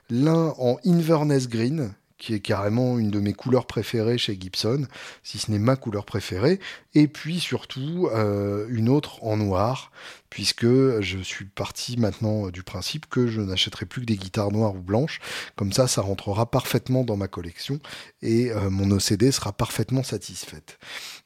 l'un 0.09 0.55
en 0.59 0.79
Inverness 0.85 1.49
Green 1.49 1.91
qui 2.21 2.35
est 2.35 2.41
carrément 2.41 2.99
une 2.99 3.11
de 3.11 3.19
mes 3.19 3.33
couleurs 3.33 3.67
préférées 3.67 4.19
chez 4.19 4.39
Gibson, 4.39 4.87
si 5.25 5.39
ce 5.39 5.51
n'est 5.51 5.59
ma 5.59 5.75
couleur 5.75 6.05
préférée, 6.05 6.61
et 6.95 7.09
puis 7.09 7.41
surtout 7.41 8.09
euh, 8.13 8.67
une 8.69 8.89
autre 8.89 9.25
en 9.25 9.37
noir, 9.37 9.91
puisque 10.29 10.67
je 11.01 11.19
suis 11.23 11.47
parti 11.47 11.97
maintenant 11.97 12.51
du 12.51 12.63
principe 12.63 13.07
que 13.07 13.27
je 13.27 13.41
n'achèterai 13.41 13.87
plus 13.87 14.03
que 14.03 14.07
des 14.07 14.17
guitares 14.17 14.53
noires 14.53 14.77
ou 14.77 14.81
blanches. 14.81 15.19
Comme 15.57 15.73
ça, 15.73 15.89
ça 15.89 16.03
rentrera 16.03 16.49
parfaitement 16.49 17.03
dans 17.03 17.17
ma 17.17 17.27
collection 17.27 17.81
et 18.23 18.53
mon 18.71 18.93
OCD 18.93 19.33
sera 19.33 19.53
parfaitement 19.53 20.05
satisfaite. 20.05 20.79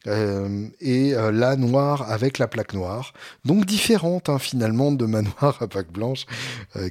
Et 0.06 1.14
la 1.32 1.56
noire 1.56 2.10
avec 2.10 2.38
la 2.38 2.46
plaque 2.46 2.74
noire, 2.74 3.14
donc 3.44 3.64
différente 3.64 4.28
hein, 4.28 4.38
finalement 4.38 4.92
de 4.92 5.06
ma 5.06 5.22
noire 5.40 5.58
à 5.60 5.66
plaque 5.66 5.90
blanche, 5.90 6.26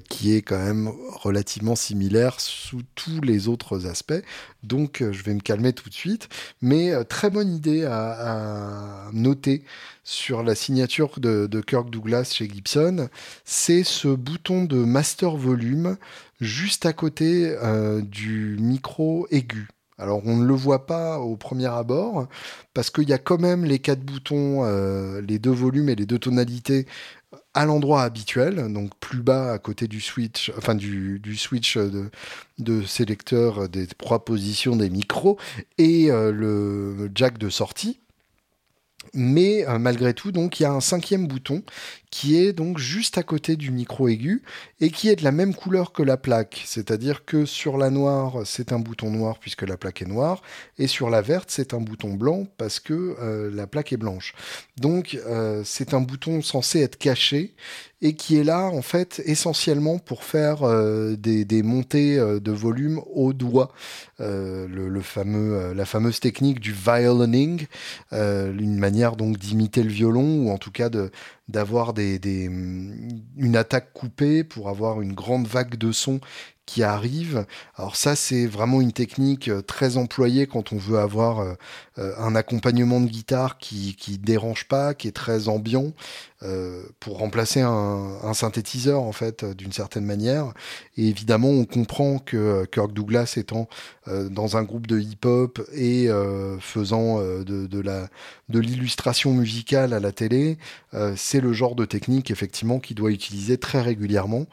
qui 0.10 0.36
est 0.36 0.42
quand 0.42 0.58
même 0.58 0.92
relativement 1.12 1.76
similaire 1.76 2.40
sous 2.40 2.82
tous 2.96 3.22
les 3.22 3.48
autres 3.48 3.88
aspects. 3.88 4.24
Donc 4.64 5.04
je 5.12 5.24
vais 5.24 5.34
me 5.34 5.42
calmer 5.42 5.74
tout 5.74 5.90
de 5.90 5.94
suite, 5.94 6.30
mais 6.62 6.92
très 7.06 7.30
bonne 7.30 7.54
idée 7.54 7.86
à, 7.86 9.10
noter 9.14 9.64
sur 10.04 10.44
la 10.44 10.56
signature 10.56 11.20
de, 11.20 11.62
Kirk 11.66 11.90
Douglas 11.90 12.32
chez 12.34 12.50
Gibson, 12.50 13.10
c'est 13.46 13.84
ce 13.84 14.08
bouton 14.08 14.66
de 14.66 14.78
master 14.78 15.36
volume 15.38 15.98
juste 16.42 16.86
à 16.86 16.94
côté 16.94 17.56
euh, 17.64 18.02
du 18.02 18.58
micro 18.60 19.28
aigu. 19.32 19.68
Alors 19.98 20.22
on 20.26 20.38
ne 20.38 20.46
le 20.46 20.54
voit 20.54 20.86
pas 20.86 21.20
au 21.20 21.36
premier 21.36 21.68
abord 21.68 22.28
parce 22.74 22.90
qu'il 22.90 23.08
y 23.08 23.14
a 23.14 23.18
quand 23.18 23.40
même 23.40 23.66
les 23.66 23.80
quatre 23.80 24.02
boutons, 24.02 24.64
euh, 24.64 25.22
les 25.22 25.40
deux 25.40 25.52
volumes 25.52 25.90
et 25.90 25.96
les 25.96 26.06
deux 26.06 26.20
tonalités 26.20 26.88
à 27.54 27.66
l'endroit 27.66 28.02
habituel, 28.02 28.72
donc 28.74 28.92
plus 29.00 29.22
bas 29.22 29.54
à 29.54 29.60
côté 29.60 29.88
du 29.88 30.02
switch, 30.02 30.52
enfin 30.58 30.74
du, 30.74 31.22
switch 31.38 31.78
de, 31.78 32.82
sélecteur 32.84 33.70
des 33.70 33.86
trois 33.86 34.26
positions 34.26 34.76
des 34.76 34.90
micros 34.90 35.38
et 35.78 36.10
euh, 36.10 36.32
le 36.32 37.12
jack 37.14 37.38
de 37.38 37.50
sortie. 37.50 38.00
Mais 39.14 39.68
euh, 39.68 39.78
malgré 39.78 40.14
tout, 40.14 40.32
donc 40.32 40.60
il 40.60 40.64
y 40.64 40.66
a 40.66 40.72
un 40.72 40.82
cinquième 40.82 41.28
bouton 41.28 41.62
qui 42.14 42.38
est 42.38 42.54
donc 42.54 42.78
juste 42.78 43.18
à 43.18 43.24
côté 43.24 43.56
du 43.56 43.72
micro 43.72 44.08
aigu 44.08 44.44
et 44.80 44.92
qui 44.92 45.10
est 45.10 45.16
de 45.16 45.24
la 45.24 45.32
même 45.32 45.56
couleur 45.56 45.92
que 45.94 46.04
la 46.04 46.16
plaque. 46.16 46.62
C'est-à-dire 46.64 47.26
que 47.26 47.44
sur 47.44 47.76
la 47.76 47.90
noire, 47.90 48.42
c'est 48.46 48.72
un 48.72 48.78
bouton 48.78 49.10
noir 49.10 49.40
puisque 49.40 49.64
la 49.64 49.78
plaque 49.78 50.04
est 50.04 50.06
noire, 50.06 50.44
et 50.78 50.86
sur 50.86 51.10
la 51.10 51.24
verte, 51.24 51.50
c'est 51.50 51.74
un 51.74 51.82
bouton 51.82 52.14
blanc 52.14 52.46
parce 52.60 52.80
que 52.80 53.16
euh, 53.20 53.50
la 53.52 53.66
plaque 53.66 53.94
est 53.94 53.98
blanche. 53.98 54.36
Donc 54.78 55.18
euh, 55.26 55.64
c'est 55.66 55.96
un 55.96 56.02
bouton 56.02 56.44
censé 56.44 56.82
être 56.82 57.00
caché 57.00 57.56
et 58.04 58.14
qui 58.16 58.38
est 58.38 58.44
là 58.44 58.66
en 58.66 58.82
fait 58.82 59.24
essentiellement 59.26 59.98
pour 59.98 60.24
faire 60.24 60.62
euh, 60.62 61.16
des, 61.16 61.64
montées 61.64 62.18
de 62.18 62.52
volume 62.52 63.02
au 63.12 63.34
doigt. 63.34 63.72
La 64.20 65.86
fameuse 65.86 66.20
technique 66.20 66.60
du 66.60 66.74
violining, 66.74 67.66
une 68.12 68.78
manière 68.78 69.16
donc 69.16 69.38
d'imiter 69.38 69.84
le 69.84 69.90
violon 69.90 70.44
ou 70.44 70.52
en 70.52 70.58
tout 70.58 70.72
cas 70.72 70.90
de, 70.90 71.12
d'avoir 71.48 71.94
des, 71.94 72.20
une 72.46 73.56
attaque 73.56 73.94
coupée 73.94 74.44
pour 74.44 74.70
avoir 74.70 75.02
une 75.02 75.14
grande 75.14 75.48
vague 75.48 75.76
de 75.76 75.92
son 75.92 76.20
qui 76.66 76.84
arrive. 76.84 77.46
Alors 77.76 77.96
ça, 77.96 78.16
c'est 78.16 78.46
vraiment 78.46 78.80
une 78.80 78.94
technique 78.94 79.50
euh, 79.50 79.62
très 79.62 79.98
employée 79.98 80.48
quand 80.48 80.72
on 80.72 80.78
veut 80.78 80.98
avoir 80.98 81.40
euh, 81.40 81.54
euh, 81.98 82.14
un 82.18 82.36
accompagnement 82.36 83.02
de 83.02 83.08
guitare 83.08 83.58
qui 83.58 83.96
qui 83.96 84.18
dérange 84.18 84.68
pas, 84.68 84.94
qui 84.94 85.08
est 85.08 85.12
très 85.12 85.48
ambiant, 85.48 85.94
pour 87.00 87.20
remplacer 87.20 87.62
un, 87.62 88.34
synthétiseur 88.34 89.02
en 89.02 89.14
fait 89.14 89.46
d'une 89.46 89.72
certaine 89.72 90.04
manière. 90.04 90.54
Et 90.98 91.08
évidemment, 91.08 91.48
on 91.48 91.64
comprend 91.64 92.20
que 92.20 92.66
Kirk 92.66 92.92
Douglas 92.92 93.36
étant 93.38 93.70
dans 94.08 94.58
un 94.58 94.64
groupe 94.64 94.86
de 94.86 95.00
hip-hop 95.00 95.62
et 95.74 96.10
faisant 96.60 97.20
de, 97.22 97.66
de, 97.66 97.80
la 97.80 98.10
de 98.50 98.60
l'illustration 98.60 99.32
musicale 99.34 99.94
à 99.94 100.02
la 100.02 100.12
télé, 100.12 100.58
c'est 101.16 101.40
le 101.40 101.54
genre 101.54 101.76
de 101.76 101.86
technique 101.86 102.30
effectivement 102.30 102.82
qu'il 102.82 102.98
doit 102.98 103.12
utiliser 103.12 103.58
très 103.58 103.80
régulièrement. 103.80 104.46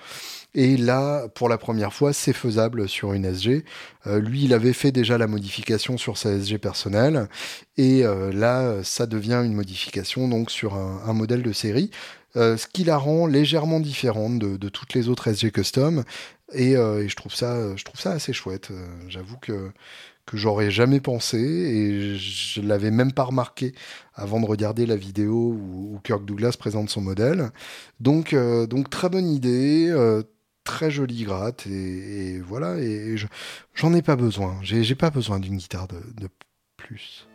Et 0.55 0.77
là, 0.77 1.29
pour 1.29 1.49
la 1.49 1.59
première 1.59 1.93
fois, 1.93 2.13
c'est 2.13 2.33
faisable 2.33 2.89
sur 2.89 3.13
une 3.13 3.25
SG. 3.25 3.65
Euh, 4.07 4.21
lui, 4.21 4.45
il 4.45 4.55
avait 4.55 4.73
fait 4.73 4.91
déjà 4.91 5.17
la 5.17 5.29
modification 5.29 5.97
sur 5.97 6.19
sa 6.19 6.33
SG 6.33 6.59
personnelle. 6.59 7.29
Et 7.77 8.05
euh, 8.05 8.33
là, 8.33 8.83
ça 8.83 9.07
devient 9.07 9.43
une 9.45 9.55
modification 9.55 10.29
donc 10.29 10.51
sur 10.51 10.75
un, 10.75 11.13
modèle 11.13 11.43
de 11.43 11.53
série. 11.53 11.91
Euh, 12.37 12.57
ce 12.57 12.67
qui 12.67 12.85
la 12.85 12.97
rend 12.97 13.27
légèrement 13.27 13.81
différente 13.81 14.39
de, 14.39 14.69
toutes 14.69 14.95
les 14.95 15.09
autres 15.09 15.29
SG 15.29 15.53
custom. 15.53 16.05
Et, 16.53 16.73
je, 16.73 17.15
trouve 17.15 17.35
ça, 17.35 17.77
je 17.77 17.85
trouve 17.85 18.01
ça 18.01 18.11
assez 18.11 18.33
chouette. 18.33 18.71
J'avoue 19.09 19.37
que 19.37 19.71
que 20.27 20.37
j'aurais 20.37 20.71
jamais 20.71 21.01
pensé 21.01 21.39
et 21.39 22.17
je 22.17 22.61
l'avais 22.61 22.93
même 22.93 23.11
pas 23.11 23.25
remarqué 23.25 23.75
avant 24.15 24.39
de 24.39 24.47
regarder 24.47 24.87
la 24.87 24.95
vidéo 24.95 25.33
où, 25.35 25.99
Kirk 26.05 26.25
Douglas 26.25 26.55
présente 26.57 26.89
son 26.89 27.01
modèle. 27.01 27.51
Donc, 27.99 28.33
donc 28.69 28.91
très 28.91 29.09
bonne 29.09 29.29
idée, 29.29 29.93
très 30.65 30.91
jolie 30.91 31.25
gratte 31.25 31.67
et, 31.67 32.41
voilà 32.41 32.79
et, 32.79 33.17
j'en 33.75 33.95
ai 33.95 34.03
pas 34.03 34.17
besoin. 34.17 34.59
J'ai 34.63 34.95
pas 34.95 35.11
besoin 35.11 35.41
d'une 35.41 35.57
guitare 35.57 35.89
de, 35.89 36.01
de 36.21 36.29
plus 36.77 37.27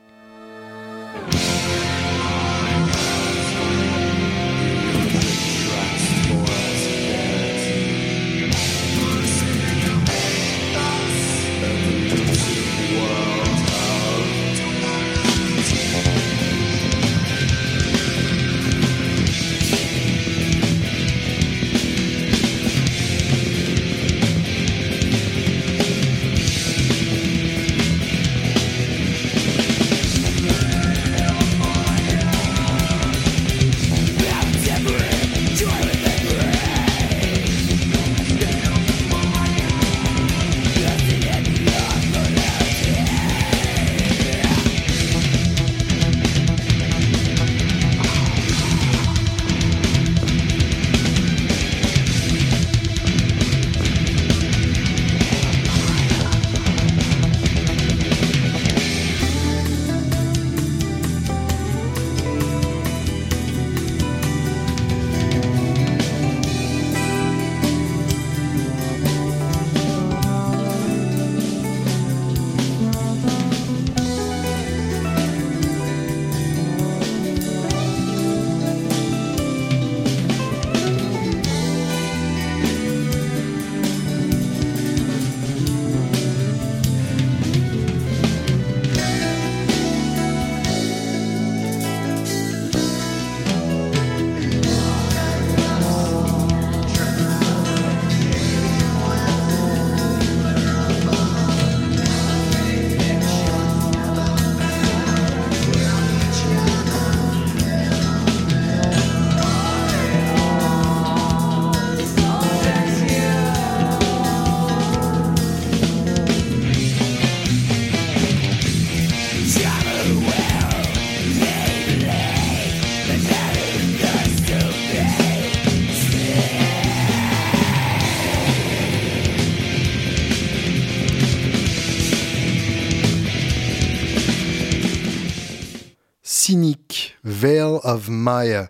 of 137.83 138.09
Maya. 138.09 138.69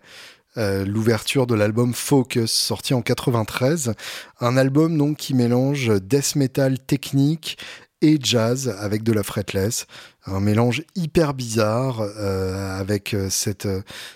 l'ouverture 0.57 1.47
de 1.47 1.53
l'album 1.53 1.93
Focus, 1.93 2.49
sorti 2.49 2.93
en 2.93 3.01
93. 3.01 3.93
Un 4.39 4.55
album 4.55 4.97
donc 4.97 5.17
qui 5.17 5.33
mélange 5.33 5.91
death 6.01 6.35
metal 6.35 6.79
technique 6.79 7.57
et 8.01 8.17
jazz 8.21 8.73
avec 8.79 9.03
de 9.03 9.11
la 9.11 9.23
fretless 9.23 9.85
un 10.27 10.39
mélange 10.39 10.83
hyper 10.95 11.33
bizarre 11.33 12.01
euh, 12.01 12.79
avec 12.79 13.13
euh, 13.13 13.29
cette 13.29 13.67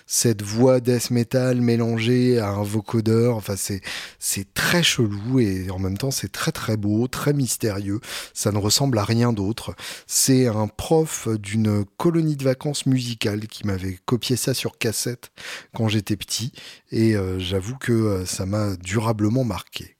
cette 0.06 0.42
voix 0.42 0.80
death 0.80 1.10
metal 1.10 1.60
mélangée 1.60 2.38
à 2.38 2.48
un 2.48 2.62
vocodeur. 2.62 3.36
Enfin 3.36 3.54
c'est 3.56 3.80
c'est 4.18 4.52
très 4.54 4.82
chelou 4.82 5.38
et 5.40 5.70
en 5.70 5.78
même 5.78 5.96
temps 5.96 6.10
c'est 6.10 6.32
très 6.32 6.52
très 6.52 6.76
beau 6.76 7.06
très 7.06 7.32
mystérieux. 7.32 8.00
Ça 8.34 8.50
ne 8.52 8.58
ressemble 8.58 8.98
à 8.98 9.04
rien 9.04 9.32
d'autre. 9.32 9.74
C'est 10.06 10.46
un 10.46 10.66
prof 10.66 11.28
d'une 11.28 11.84
colonie 11.96 12.36
de 12.36 12.44
vacances 12.44 12.86
musicale 12.86 13.46
qui 13.46 13.66
m'avait 13.66 13.98
copié 14.04 14.36
ça 14.36 14.54
sur 14.54 14.78
cassette 14.78 15.30
quand 15.74 15.88
j'étais 15.88 16.16
petit. 16.16 16.52
Et 16.90 17.14
euh, 17.16 17.38
j'avoue 17.38 17.76
que 17.76 18.24
ça 18.26 18.46
m'a 18.46 18.76
durablement 18.76 19.44
marqué 19.44 19.96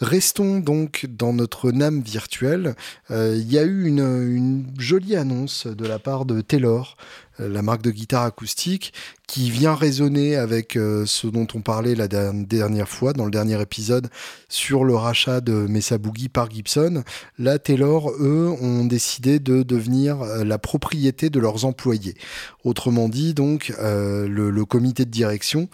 Restons 0.00 0.58
donc 0.58 1.06
dans 1.08 1.32
notre 1.32 1.70
NAM 1.70 2.02
virtuelle. 2.02 2.74
Euh, 3.10 3.34
il 3.36 3.50
y 3.50 3.58
a 3.58 3.62
eu 3.62 3.86
une, 3.86 4.66
jolie 4.78 5.16
annonce 5.16 5.66
de 5.66 5.86
la 5.86 5.98
part 5.98 6.26
de 6.26 6.40
Taylor, 6.40 6.96
la 7.38 7.62
marque 7.62 7.82
de 7.82 7.90
guitare 7.90 8.24
acoustique, 8.24 8.92
qui 9.26 9.50
vient 9.50 9.74
résonner 9.74 10.36
avec 10.36 10.76
euh, 10.76 11.04
ce 11.04 11.26
dont 11.26 11.46
on 11.54 11.60
parlait 11.60 11.94
la 11.94 12.06
dernière 12.06 12.88
fois, 12.88 13.12
dans 13.12 13.24
le 13.24 13.30
dernier 13.30 13.60
épisode, 13.60 14.08
sur 14.48 14.84
le 14.84 14.94
rachat 14.94 15.40
de 15.40 15.52
Mesa 15.52 15.98
Boogie 15.98 16.28
par 16.28 16.50
Gibson. 16.50 17.02
Là, 17.38 17.58
Taylor, 17.58 18.10
eux, 18.20 18.54
ont 18.60 18.84
décidé 18.84 19.40
de 19.40 19.62
devenir 19.62 20.22
euh, 20.22 20.44
la 20.44 20.58
propriété 20.58 21.28
de 21.28 21.40
leurs 21.40 21.64
employés. 21.64 22.14
Autrement 22.64 23.08
dit, 23.08 23.34
donc, 23.34 23.72
le, 23.78 24.64
comité 24.64 25.04
de 25.04 25.10
direction, 25.10 25.68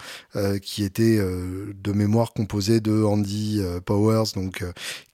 qui 0.61 0.85
était 0.85 1.16
de 1.18 1.92
mémoire 1.92 2.35
composé 2.35 2.81
de 2.81 3.03
Andy 3.03 3.62
Powers, 3.87 4.35
donc 4.35 4.62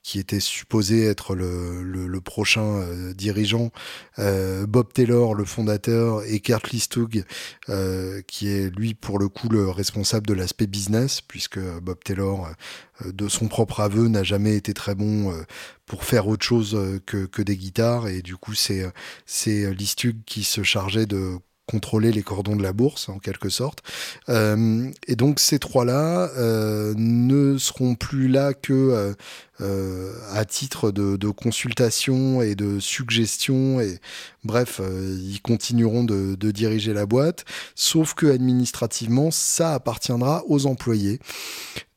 qui 0.08 0.18
était 0.18 0.40
supposé 0.40 1.04
être 1.04 1.34
le, 1.34 1.82
le, 1.82 2.20
prochain 2.22 2.62
euh, 2.62 3.12
dirigeant, 3.12 3.70
euh, 4.18 4.64
Bob 4.66 4.90
Taylor, 4.90 5.34
le 5.34 5.44
fondateur, 5.44 6.22
et 6.24 6.37
Kurt 6.40 6.70
Listug, 6.70 7.24
euh, 7.68 8.22
qui 8.26 8.48
est 8.48 8.70
lui 8.74 8.94
pour 8.94 9.18
le 9.18 9.28
coup 9.28 9.48
le 9.48 9.68
responsable 9.70 10.26
de 10.26 10.34
l'aspect 10.34 10.66
business, 10.66 11.20
puisque 11.20 11.58
Bob 11.58 11.98
Taylor, 12.04 12.48
de 13.04 13.28
son 13.28 13.48
propre 13.48 13.80
aveu, 13.80 14.08
n'a 14.08 14.22
jamais 14.22 14.56
été 14.56 14.74
très 14.74 14.94
bon 14.94 15.32
pour 15.86 16.04
faire 16.04 16.26
autre 16.28 16.44
chose 16.44 17.00
que, 17.06 17.26
que 17.26 17.42
des 17.42 17.56
guitares, 17.56 18.08
et 18.08 18.22
du 18.22 18.36
coup 18.36 18.54
c'est 18.54 18.92
Listug 19.74 20.16
qui 20.26 20.44
se 20.44 20.62
chargeait 20.62 21.06
de 21.06 21.38
contrôler 21.68 22.12
les 22.12 22.22
cordons 22.22 22.56
de 22.56 22.62
la 22.62 22.72
bourse 22.72 23.08
en 23.08 23.18
quelque 23.18 23.50
sorte. 23.50 23.82
Euh, 24.28 24.90
et 25.06 25.16
donc 25.16 25.38
ces 25.38 25.58
trois-là 25.58 26.30
euh, 26.36 26.94
ne 26.96 27.58
seront 27.58 27.94
plus 27.94 28.28
là 28.28 28.54
que 28.54 29.14
euh, 29.60 30.12
à 30.32 30.44
titre 30.44 30.90
de, 30.90 31.30
consultation 31.30 32.40
et 32.40 32.54
de 32.54 32.80
suggestion 32.80 33.80
et 33.80 33.98
bref, 34.44 34.80
ils 34.80 35.40
continueront 35.42 36.04
de, 36.04 36.36
de, 36.36 36.50
diriger 36.50 36.94
la 36.94 37.06
boîte, 37.06 37.44
sauf 37.74 38.14
que 38.14 38.26
administrativement 38.26 39.30
ça 39.30 39.74
appartiendra 39.74 40.44
aux 40.46 40.66
employés. 40.66 41.20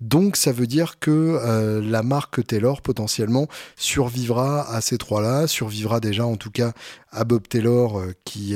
Donc 0.02 0.36
ça 0.36 0.52
veut 0.52 0.68
dire 0.68 1.00
que 1.00 1.80
la 1.84 2.04
marque 2.04 2.46
Taylor 2.46 2.82
potentiellement 2.82 3.48
survivra 3.76 4.68
à 4.70 4.82
ces 4.82 4.98
trois-là, 4.98 5.48
survivra 5.48 6.00
déjà 6.00 6.26
en 6.26 6.36
tout 6.36 6.52
cas 6.52 6.74
à 7.12 7.24
Bob 7.24 7.48
Taylor 7.48 8.02
qui, 8.26 8.56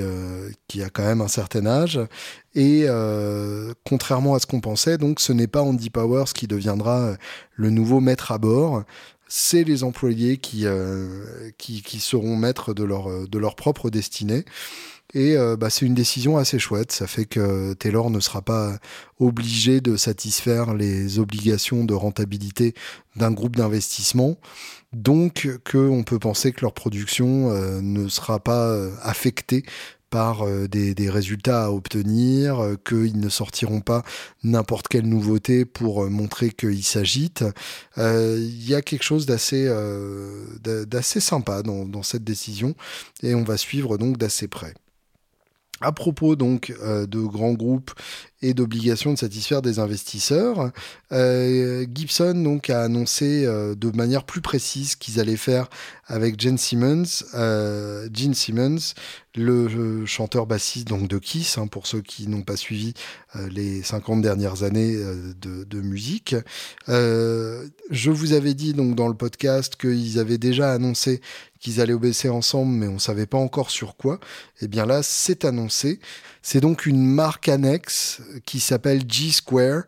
qui 0.67 0.81
a 0.81 0.89
quand 0.89 1.03
même 1.03 1.21
un 1.21 1.27
certain 1.27 1.65
âge. 1.65 1.99
Et 2.55 2.85
euh, 2.87 3.73
contrairement 3.83 4.33
à 4.33 4.39
ce 4.39 4.45
qu'on 4.45 4.61
pensait, 4.61 4.97
donc 4.97 5.19
ce 5.19 5.33
n'est 5.33 5.47
pas 5.47 5.61
Andy 5.61 5.89
Powers 5.89 6.31
qui 6.33 6.47
deviendra 6.47 6.99
euh, 7.01 7.15
le 7.53 7.69
nouveau 7.69 7.99
maître 7.99 8.31
à 8.31 8.37
bord. 8.37 8.83
C'est 9.27 9.65
les 9.65 9.83
employés 9.83 10.37
qui, 10.37 10.65
euh, 10.65 11.51
qui, 11.57 11.81
qui, 11.81 11.99
seront 11.99 12.37
maîtres 12.37 12.73
de 12.73 12.83
leur, 12.83 13.27
de 13.27 13.37
leur 13.39 13.55
propre 13.55 13.89
destinée. 13.89 14.45
Et 15.15 15.35
bah, 15.57 15.69
c'est 15.69 15.85
une 15.85 15.95
décision 15.95 16.37
assez 16.37 16.59
chouette. 16.59 16.91
Ça 16.91 17.07
fait 17.07 17.25
que 17.25 17.73
Taylor 17.73 18.09
ne 18.09 18.19
sera 18.19 18.41
pas 18.41 18.77
obligé 19.17 19.79
de 19.79 19.95
satisfaire 19.95 20.73
les 20.73 21.19
obligations 21.19 21.85
de 21.85 21.93
rentabilité 21.93 22.73
d'un 23.15 23.31
groupe 23.31 23.55
d'investissement. 23.55 24.35
Donc, 24.91 25.49
qu'on 25.69 26.03
peut 26.03 26.19
penser 26.19 26.51
que 26.51 26.61
leur 26.61 26.73
production 26.73 27.49
ne 27.81 28.09
sera 28.09 28.39
pas 28.39 28.77
affectée 29.01 29.63
par 30.15 30.47
euh, 30.47 30.69
des, 30.69 31.09
résultats 31.09 31.65
à 31.65 31.71
obtenir, 31.71 32.59
euh, 32.63 32.75
qu'ils 32.87 33.19
ne 33.19 33.27
sortiront 33.27 33.81
pas 33.81 34.01
n'importe 34.43 34.87
quelle 34.87 35.09
nouveauté 35.09 35.65
pour 35.65 36.05
euh, 36.05 36.09
montrer 36.09 36.51
qu'ils 36.51 36.85
s'agitent. 36.85 37.43
Il 37.97 38.65
y 38.65 38.73
a 38.75 38.81
quelque 38.81 39.03
chose 39.03 39.25
d'assez 39.25 39.67
sympa 41.19 41.63
dans 41.63 42.03
cette 42.03 42.23
décision 42.23 42.75
et 43.23 43.35
on 43.35 43.43
va 43.43 43.57
suivre 43.57 43.97
donc 43.97 44.17
d'assez 44.17 44.47
près. 44.47 44.73
À 45.81 45.91
propos 45.91 46.35
donc 46.35 46.73
de 46.81 47.19
grands 47.19 47.53
groupes 47.53 47.91
et 48.45 48.53
d'obligation 48.53 49.11
de 49.13 49.17
satisfaire 49.17 49.63
des 49.63 49.79
investisseurs. 49.79 50.71
Euh, 51.11 51.85
Gibson 51.91 52.35
donc 52.35 52.69
a 52.69 52.83
annoncé 52.83 53.43
euh, 53.45 53.73
de 53.73 53.89
manière 53.89 54.23
plus 54.23 54.41
précise 54.41 54.95
qu'ils 54.95 55.19
allaient 55.19 55.35
faire 55.35 55.67
avec 56.05 56.39
Gene 56.39 56.59
Simmons, 56.59 57.23
euh, 57.33 58.07
Gene 58.13 58.35
Simmons, 58.35 58.93
le 59.33 60.05
chanteur 60.05 60.45
bassiste 60.45 60.87
donc 60.87 61.07
de 61.07 61.17
Kiss, 61.17 61.57
hein, 61.57 61.65
pour 61.65 61.87
ceux 61.87 62.01
qui 62.01 62.27
n'ont 62.27 62.43
pas 62.43 62.55
suivi 62.55 62.93
les 63.49 63.81
50 63.81 64.21
dernières 64.21 64.63
années 64.63 64.95
de, 64.95 65.81
musique. 65.81 66.35
je 66.87 68.09
vous 68.09 68.31
avais 68.31 68.53
dit 68.53 68.73
donc 68.73 68.95
dans 68.95 69.09
le 69.09 69.13
podcast 69.13 69.75
qu'ils 69.75 70.19
avaient 70.19 70.37
déjà 70.37 70.71
annoncé 70.71 71.19
qu'ils 71.59 71.81
allaient 71.81 71.93
obéir 71.93 72.35
ensemble, 72.35 72.71
mais 72.73 72.87
on 72.87 72.99
savait 72.99 73.25
pas 73.25 73.39
encore 73.39 73.71
sur 73.71 73.97
quoi. 73.97 74.19
Et 74.61 74.65
eh 74.65 74.67
bien 74.67 74.85
là, 74.85 75.01
c'est 75.01 75.45
annoncé. 75.45 75.99
C'est 76.47 76.59
donc 76.59 76.85
une 76.85 77.03
marque 77.03 77.49
annexe 77.49 78.21
qui 78.45 78.59
s'appelle 78.59 79.01
G-Square, 79.09 79.81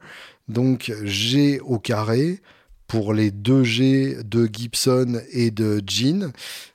donc 0.47 0.91
G 1.03 1.59
au 1.59 1.77
carré, 1.77 2.41
pour 2.87 3.13
les 3.13 3.29
deux 3.29 3.63
G 3.63 4.17
de 4.25 4.49
Gibson 4.51 5.21
et 5.33 5.51
de 5.51 5.83
Jean. 5.85 6.31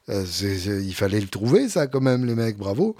Euh, 0.08 0.24
il 0.84 0.94
fallait 0.94 1.20
le 1.20 1.26
trouver, 1.26 1.68
ça, 1.68 1.88
quand 1.88 2.00
même, 2.00 2.24
les 2.24 2.36
mecs, 2.36 2.58
bravo. 2.58 2.94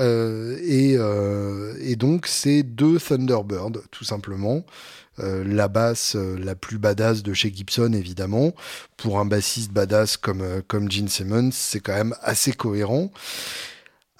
Euh, 0.00 0.58
euh, 0.60 1.74
et, 1.80 1.94
donc, 1.94 2.26
c'est 2.26 2.64
deux 2.64 2.98
Thunderbird, 2.98 3.82
tout 3.92 4.04
simplement. 4.04 4.66
la 5.18 5.68
basse 5.68 6.16
la 6.16 6.56
plus 6.56 6.78
badass 6.78 7.22
de 7.22 7.32
chez 7.32 7.54
Gibson, 7.54 7.92
évidemment. 7.92 8.54
Pour 8.96 9.20
un 9.20 9.24
bassiste 9.24 9.70
badass 9.70 10.16
comme, 10.16 10.62
comme 10.66 10.90
Gene 10.90 11.06
Simmons, 11.06 11.50
c'est 11.52 11.78
quand 11.78 11.94
même 11.94 12.16
assez 12.22 12.50
cohérent 12.50 13.12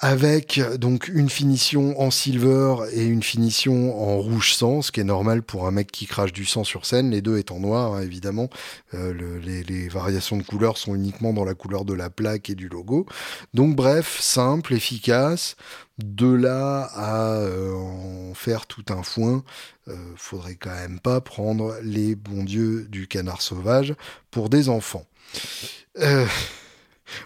avec 0.04 0.60
donc 0.76 1.08
une 1.08 1.30
finition 1.30 1.98
en 1.98 2.10
silver 2.10 2.76
et 2.92 3.04
une 3.06 3.22
finition 3.22 3.98
en 3.98 4.18
rouge 4.18 4.52
sang, 4.52 4.82
ce 4.82 4.92
qui 4.92 5.00
est 5.00 5.04
normal 5.04 5.42
pour 5.42 5.66
un 5.66 5.70
mec 5.70 5.90
qui 5.90 6.04
crache 6.04 6.34
du 6.34 6.44
sang 6.44 6.62
sur 6.62 6.84
scène, 6.84 7.10
les 7.10 7.22
deux 7.22 7.38
étant 7.38 7.58
noirs 7.58 7.94
hein, 7.94 8.02
évidemment. 8.02 8.50
Euh, 8.92 9.14
les, 9.40 9.88
variations 9.88 10.36
de 10.36 10.42
couleurs 10.42 10.76
sont 10.76 10.94
uniquement 10.94 11.32
dans 11.32 11.46
la 11.46 11.54
couleur 11.54 11.86
de 11.86 11.94
la 11.94 12.10
plaque 12.10 12.50
et 12.50 12.54
du 12.54 12.68
logo. 12.68 13.06
Donc 13.54 13.76
bref, 13.76 14.20
simple, 14.20 14.74
efficace. 14.74 15.56
De 15.96 16.30
là 16.30 16.90
à 16.92 17.36
euh, 17.36 17.72
en 17.72 18.34
faire 18.34 18.66
tout 18.66 18.84
un 18.90 19.02
foin, 19.02 19.42
euh, 19.88 19.94
faudrait 20.16 20.56
quand 20.56 20.74
même 20.74 21.00
pas 21.00 21.22
prendre 21.22 21.76
les 21.82 22.14
bons 22.14 22.44
dieux 22.44 22.86
du 22.90 23.08
canard 23.08 23.40
sauvage 23.40 23.94
pour 24.30 24.50
des 24.50 24.68
enfants. 24.68 25.06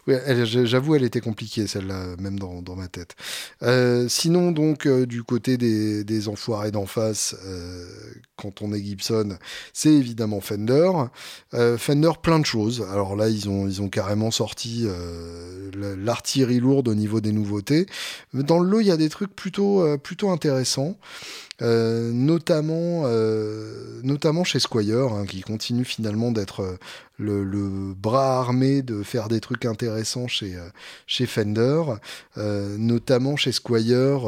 Oui, 0.07 0.14
j'avoue, 0.45 0.95
elle 0.95 1.05
était 1.05 1.21
compliquée, 1.21 1.67
celle-là, 1.67 2.17
même 2.19 2.38
dans, 2.38 2.77
ma 2.77 2.88
tête. 2.88 3.14
Euh, 3.62 4.09
sinon, 4.09 4.53
donc, 4.53 4.87
euh, 4.87 5.07
du 5.07 5.23
côté 5.23 5.57
des, 5.57 6.05
des 6.05 6.29
enfoirés 6.29 6.71
d'en 6.71 6.87
face, 6.87 7.37
euh, 7.45 7.87
quand 8.40 8.62
on 8.62 8.72
est 8.72 8.83
Gibson, 8.83 9.37
c'est 9.72 9.92
évidemment 9.92 10.40
Fender. 10.40 10.90
Fender, 11.77 12.12
plein 12.22 12.38
de 12.38 12.46
choses. 12.46 12.87
Alors 12.90 13.16
là, 13.16 13.29
ils 13.29 13.48
ont, 13.48 13.66
ils 13.66 13.83
ont 13.83 13.88
carrément 13.88 14.31
sorti 14.31 14.87
l'artillerie 15.74 16.61
lourde 16.61 16.88
au 16.88 16.94
niveau 16.94 17.20
des 17.20 17.33
nouveautés. 17.33 17.87
Dans 18.33 18.59
le 18.59 18.68
lot, 18.68 18.81
il 18.81 18.87
y 18.87 18.92
a 18.92 18.96
des 18.96 19.09
trucs 19.09 19.35
plutôt, 19.35 19.98
plutôt 19.98 20.31
intéressants. 20.31 20.96
Euh, 21.61 22.13
notamment, 22.13 23.02
euh, 23.06 24.00
notamment 24.04 24.44
chez 24.44 24.60
Squire, 24.60 25.13
hein, 25.13 25.27
qui 25.27 25.40
continue 25.40 25.85
finalement 25.85 26.31
d'être 26.31 26.60
euh, 26.60 26.77
le, 27.19 27.94
bras 27.94 28.38
armé 28.38 28.83
de 28.83 29.02
faire 29.02 29.27
des 29.27 29.40
trucs 29.40 29.65
intéressants 29.65 30.29
chez, 30.29 30.56
chez 31.08 31.27
Fender, 31.27 31.83
notamment 32.37 33.35
chez 33.35 33.50
Squire, 33.50 34.21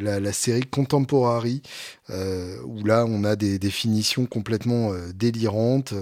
la, 0.00 0.32
série 0.34 0.66
Contemporary, 0.66 1.62
où 2.64 2.84
là 2.84 3.04
on 3.06 3.24
a 3.24 3.36
des 3.36 3.58
définitions 3.58 4.26
complètement 4.26 4.92
délirantes, 5.14 5.94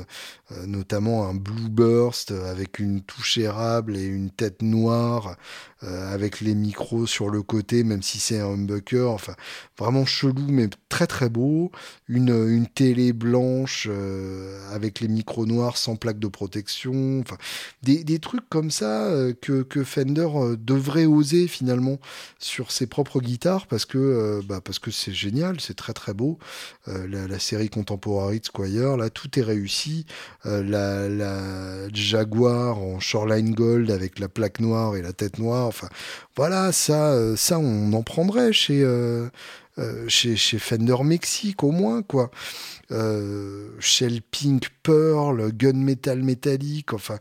notamment 0.67 1.29
un 1.29 1.35
blue 1.35 1.69
burst 1.69 2.31
avec 2.31 2.79
une 2.79 3.03
touche 3.03 3.39
érable 3.39 3.97
et 3.97 4.05
une 4.05 4.31
tête 4.31 4.63
noire, 4.63 5.37
avec 5.83 6.41
les 6.41 6.55
micros 6.55 7.07
sur 7.07 7.29
le 7.29 7.43
côté, 7.43 7.85
même 7.85 8.03
si 8.03 8.19
c'est 8.19 8.41
un 8.41 8.49
humbucker, 8.49 9.11
enfin 9.11 9.35
vraiment 9.79 10.05
chelou 10.05 10.47
mais 10.49 10.69
très 10.89 11.07
très 11.07 11.29
beau, 11.29 11.71
une, 12.09 12.31
une 12.31 12.67
télé 12.67 13.13
blanche 13.13 13.89
avec 14.73 15.01
les 15.01 15.09
micros 15.09 15.47
noirs 15.47 15.77
sans 15.77 15.97
plaque 15.97 16.19
de 16.19 16.27
protection, 16.27 17.21
enfin 17.21 17.37
des, 17.83 18.03
des 18.03 18.19
trucs 18.19 18.49
comme 18.49 18.71
ça 18.71 19.09
que, 19.41 19.63
que 19.63 19.85
Fender 19.85 20.29
devrait 20.59 21.07
oser 21.07 21.47
finalement 21.47 21.99
sur 22.39 22.73
ses 22.73 22.87
propres 22.87 23.21
guitares 23.21 23.67
parce 23.67 23.85
que 23.85 23.99
euh, 23.99 24.43
bah, 24.47 24.61
c'est 24.91 25.13
génial, 25.13 25.61
c'est 25.61 25.77
très 25.77 25.93
très 25.93 26.15
beau. 26.15 26.39
Euh, 26.89 27.07
la, 27.09 27.39
série 27.39 27.69
Contemporary 27.69 28.41
de 28.41 28.47
Squire, 28.47 28.97
là 28.97 29.11
tout 29.11 29.39
est 29.39 29.43
réussi. 29.43 30.07
Euh, 30.47 30.63
la, 30.63 31.09
la, 31.09 31.89
Jaguar 31.93 32.79
en 32.79 33.01
Shoreline 33.01 33.55
Gold 33.55 33.91
avec 33.91 34.19
la 34.19 34.29
plaque 34.29 34.61
noire 34.61 34.97
et 34.97 35.03
la 35.03 35.13
tête 35.13 35.39
noire. 35.39 35.68
Voilà, 36.37 36.73
ça 36.73 37.37
ça 37.37 37.59
on 37.59 37.93
en 37.93 38.03
prendrait 38.03 38.53
chez 38.53 38.87
chez, 40.09 40.37
chez, 40.37 40.59
Fender 40.59 41.05
Mexique 41.05 41.63
au 41.63 41.71
moins 41.71 42.03
quoi. 42.03 42.31
Shell 42.91 44.23
Pink 44.31 44.69
Pearl, 44.83 45.53
Gunmetal 45.53 46.23
métallique, 46.23 46.93
enfin 46.93 47.19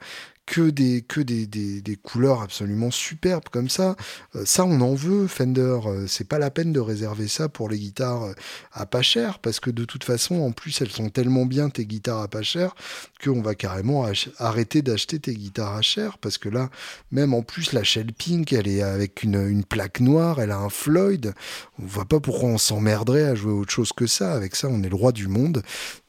que 0.47 0.69
des, 0.69 1.01
que 1.01 1.19
des, 1.19 1.45
des, 1.45 1.95
couleurs 1.97 2.41
absolument 2.41 2.89
superbes 2.89 3.49
comme 3.51 3.69
ça. 3.69 3.97
Euh, 4.33 4.43
ça, 4.45 4.63
on 4.63 4.79
en 4.79 4.95
veut, 4.95 5.27
Fender. 5.27 5.79
Euh, 5.85 6.07
c'est 6.07 6.27
pas 6.27 6.39
la 6.39 6.49
peine 6.49 6.71
de 6.71 6.79
réserver 6.79 7.27
ça 7.27 7.49
pour 7.49 7.69
les 7.69 7.77
guitares 7.77 8.23
euh, 8.23 8.33
à 8.71 8.85
pas 8.85 9.01
cher, 9.01 9.39
parce 9.39 9.59
que 9.59 9.69
de 9.69 9.83
toute 9.83 10.05
façon, 10.05 10.35
en 10.35 10.53
plus, 10.53 10.81
elles 10.81 10.89
sont 10.89 11.09
tellement 11.09 11.45
bien, 11.45 11.69
tes 11.69 11.85
guitares 11.85 12.21
à 12.21 12.29
pas 12.29 12.43
cher, 12.43 12.75
qu'on 13.21 13.41
va 13.41 13.55
carrément 13.55 14.05
arrêter 14.39 14.81
d'acheter 14.81 15.19
tes 15.19 15.33
guitares 15.33 15.75
à 15.75 15.81
cher, 15.81 16.17
parce 16.17 16.37
que 16.37 16.47
là, 16.47 16.69
même 17.11 17.33
en 17.33 17.41
plus, 17.41 17.73
la 17.73 17.83
Shell 17.83 18.13
Pink, 18.13 18.53
elle 18.53 18.69
est 18.69 18.81
avec 18.81 19.23
une, 19.23 19.49
une 19.49 19.65
plaque 19.65 19.99
noire, 19.99 20.39
elle 20.39 20.51
a 20.51 20.57
un 20.57 20.69
Floyd. 20.69 21.33
On 21.77 21.85
voit 21.85 22.05
pas 22.05 22.21
pourquoi 22.21 22.49
on 22.49 22.57
s'emmerderait 22.57 23.25
à 23.25 23.35
jouer 23.35 23.51
autre 23.51 23.71
chose 23.71 23.91
que 23.91 24.07
ça. 24.07 24.31
Avec 24.33 24.55
ça, 24.55 24.69
on 24.69 24.81
est 24.81 24.89
le 24.89 24.95
roi 24.95 25.11
du 25.11 25.27
monde. 25.27 25.61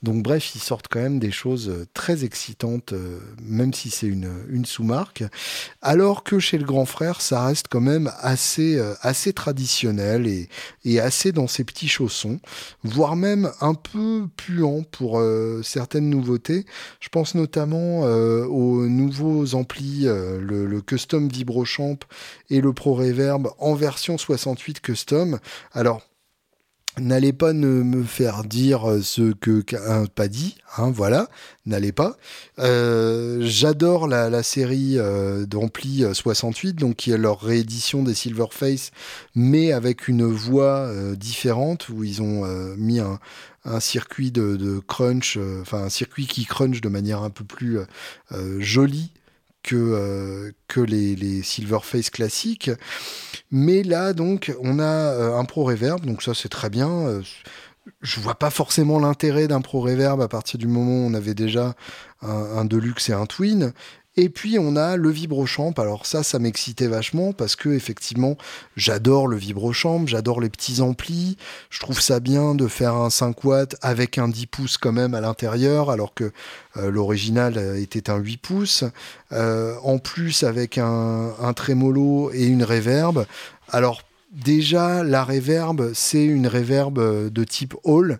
Donc 0.04 0.22
bref, 0.22 0.54
ils 0.54 0.60
sortent 0.60 0.86
quand 0.88 1.00
même 1.00 1.18
des 1.18 1.32
choses 1.32 1.86
très 1.92 2.24
excitantes, 2.24 2.94
même 3.42 3.74
si 3.74 3.90
c'est 3.90 4.06
une 4.06 4.27
une, 4.48 4.64
sous-marque, 4.64 5.24
alors 5.82 6.24
que 6.24 6.38
chez 6.38 6.58
le 6.58 6.64
grand 6.64 6.84
frère, 6.84 7.20
ça 7.20 7.44
reste 7.44 7.66
quand 7.68 7.80
même 7.80 8.10
assez, 8.20 8.76
euh, 8.76 8.94
assez 9.02 9.32
traditionnel 9.32 10.26
et, 10.26 11.00
assez 11.00 11.32
dans 11.32 11.46
ses 11.46 11.64
petits 11.64 11.88
chaussons, 11.88 12.40
voire 12.82 13.14
même 13.14 13.50
un 13.60 13.74
peu 13.74 14.26
puant 14.36 14.82
pour 14.82 15.20
euh, 15.20 15.62
certaines 15.62 16.08
nouveautés. 16.10 16.64
Je 17.00 17.08
pense 17.08 17.34
notamment 17.34 18.04
euh, 18.04 18.44
aux 18.46 18.86
nouveaux 18.86 19.54
amplis, 19.54 20.04
le, 20.04 20.66
le, 20.66 20.80
Custom 20.80 21.28
Vibrochamp 21.28 21.98
et 22.50 22.60
le 22.60 22.72
Pro 22.72 22.94
Reverb 22.94 23.48
en 23.58 23.74
version 23.74 24.18
68 24.18 24.80
Custom. 24.80 25.38
Alors, 25.72 26.02
N'allez 27.00 27.32
pas 27.32 27.52
ne 27.52 27.82
me 27.82 28.02
faire 28.02 28.44
dire 28.44 28.98
ce 29.02 29.32
que 29.32 29.62
pas 30.06 30.28
dit, 30.28 30.56
hein, 30.76 30.90
voilà, 30.90 31.28
n'allez 31.66 31.92
pas. 31.92 32.16
Euh, 32.58 33.38
j'adore 33.42 34.08
la, 34.08 34.42
série 34.42 34.98
euh, 34.98 35.46
d'Ampli 35.46 36.04
68, 36.12 36.74
donc 36.74 36.96
qui 36.96 37.10
est 37.10 37.18
leur 37.18 37.40
réédition 37.40 38.02
des 38.02 38.14
Silverface, 38.14 38.90
mais 39.34 39.72
avec 39.72 40.08
une 40.08 40.24
voix 40.24 40.78
euh, 40.78 41.14
différente 41.14 41.88
où 41.88 42.04
ils 42.04 42.22
ont 42.22 42.46
mis 42.76 43.00
un, 43.00 43.18
circuit 43.80 44.30
de, 44.30 44.80
crunch, 44.86 45.38
enfin 45.60 45.84
un 45.84 45.90
circuit 45.90 46.26
qui 46.26 46.46
crunch 46.46 46.80
de 46.80 46.88
manière 46.88 47.22
un 47.22 47.30
peu 47.30 47.44
plus 47.44 47.78
jolie 48.58 49.12
que, 49.68 50.52
que 50.66 50.80
les, 50.80 51.42
Silverface 51.42 52.10
classiques. 52.10 52.70
Mais 53.50 53.82
là, 53.82 54.12
donc, 54.12 54.54
on 54.62 54.78
a 54.78 54.82
euh, 54.82 55.38
un 55.38 55.44
Pro 55.44 55.64
Reverb, 55.64 56.04
donc 56.04 56.22
ça 56.22 56.34
c'est 56.34 56.48
très 56.48 56.70
bien. 56.70 56.88
Euh, 56.88 57.22
je 58.02 58.20
vois 58.20 58.34
pas 58.34 58.50
forcément 58.50 58.98
l'intérêt 58.98 59.48
d'un 59.48 59.60
Pro 59.60 59.80
Reverb 59.80 60.20
à 60.20 60.28
partir 60.28 60.58
du 60.58 60.68
moment 60.68 61.04
où 61.04 61.10
on 61.10 61.14
avait 61.14 61.34
déjà 61.34 61.74
un 62.20 62.66
Deluxe 62.66 63.08
et 63.08 63.14
un 63.14 63.24
Twin. 63.24 63.72
Et 64.20 64.30
puis 64.30 64.58
on 64.58 64.74
a 64.74 64.96
le 64.96 65.10
vibrochamp. 65.10 65.74
Alors 65.78 66.04
ça, 66.04 66.24
ça 66.24 66.40
m'excitait 66.40 66.88
vachement 66.88 67.32
parce 67.32 67.54
que 67.54 67.68
effectivement, 67.68 68.36
j'adore 68.76 69.28
le 69.28 69.36
vibrochamp, 69.36 70.08
j'adore 70.08 70.40
les 70.40 70.50
petits 70.50 70.80
amplis. 70.80 71.36
Je 71.70 71.78
trouve 71.78 72.00
ça 72.00 72.18
bien 72.18 72.56
de 72.56 72.66
faire 72.66 72.94
un 72.96 73.10
5 73.10 73.44
watts 73.44 73.76
avec 73.80 74.18
un 74.18 74.26
10 74.26 74.46
pouces 74.48 74.76
quand 74.76 74.90
même 74.90 75.14
à 75.14 75.20
l'intérieur, 75.20 75.88
alors 75.88 76.14
que 76.14 76.32
euh, 76.78 76.90
l'original 76.90 77.76
était 77.78 78.10
un 78.10 78.16
8 78.16 78.38
pouces. 78.38 78.82
Euh, 79.30 79.76
en 79.84 79.98
plus 79.98 80.42
avec 80.42 80.78
un, 80.78 81.30
un 81.40 81.52
trémolo 81.52 82.32
et 82.32 82.46
une 82.46 82.64
reverb. 82.64 83.24
Alors 83.70 84.02
déjà, 84.32 85.04
la 85.04 85.22
reverb, 85.22 85.92
c'est 85.94 86.24
une 86.24 86.48
reverb 86.48 86.98
de 87.30 87.44
type 87.44 87.76
Hall. 87.84 88.18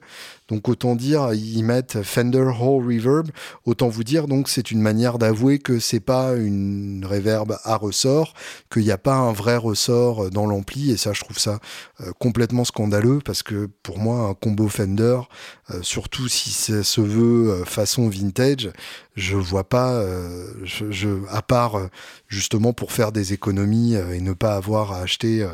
Donc 0.48 0.68
autant 0.68 0.96
dire, 0.96 1.32
ils 1.34 1.62
mettent 1.62 2.02
Fender 2.02 2.50
Hall 2.58 2.84
Reverb. 2.84 3.30
Autant 3.66 3.88
vous 3.88 4.04
dire, 4.04 4.26
donc 4.26 4.48
c'est 4.48 4.70
une 4.70 4.80
manière 4.80 5.18
d'avouer 5.18 5.58
que 5.58 5.78
c'est 5.78 6.00
pas 6.00 6.34
une 6.34 7.04
reverb 7.04 7.58
à 7.64 7.76
ressort, 7.76 8.34
qu'il 8.72 8.82
n'y 8.82 8.90
a 8.90 8.98
pas 8.98 9.14
un 9.14 9.32
vrai 9.32 9.56
ressort 9.56 10.30
dans 10.30 10.46
l'ampli. 10.46 10.90
Et 10.90 10.96
ça, 10.96 11.12
je 11.12 11.20
trouve 11.20 11.38
ça 11.38 11.58
euh, 12.00 12.12
complètement 12.18 12.64
scandaleux 12.64 13.20
parce 13.24 13.42
que 13.42 13.68
pour 13.82 13.98
moi, 13.98 14.28
un 14.30 14.34
combo 14.34 14.68
Fender, 14.68 15.20
euh, 15.20 15.20
surtout 15.82 16.28
si 16.28 16.50
ça 16.50 16.82
se 16.82 17.00
veut 17.00 17.50
euh, 17.50 17.64
façon 17.64 18.08
vintage, 18.08 18.70
je 19.16 19.36
vois 19.36 19.64
pas, 19.64 20.00
je, 20.62 21.08
à 21.28 21.42
part 21.42 21.88
justement 22.28 22.72
pour 22.72 22.92
faire 22.92 23.10
des 23.10 23.32
économies 23.32 23.94
et 23.94 24.20
ne 24.20 24.32
pas 24.32 24.54
avoir 24.54 24.92
à 24.92 25.00
acheter 25.00 25.44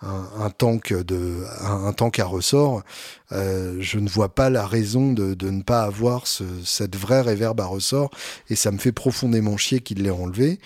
un, 0.00 0.50
tank 0.50 0.92
de 0.92 1.44
un, 1.60 1.92
tank 1.92 2.18
à 2.18 2.24
ressort, 2.24 2.82
je 3.30 3.98
ne 4.00 4.08
vois 4.08 4.34
pas 4.34 4.50
la 4.50 4.66
raison 4.66 5.12
de, 5.12 5.36
ne 5.48 5.62
pas 5.62 5.84
avoir 5.84 6.26
cette 6.26 6.96
vraie 6.96 7.20
réverb 7.20 7.60
à 7.60 7.66
ressort 7.66 8.10
et 8.50 8.56
ça 8.56 8.72
me 8.72 8.78
fait 8.78 8.90
profondément 8.90 9.56
chier 9.56 9.78
qu'il 9.78 10.02
l'ait 10.02 10.10
enlevé. 10.10 10.58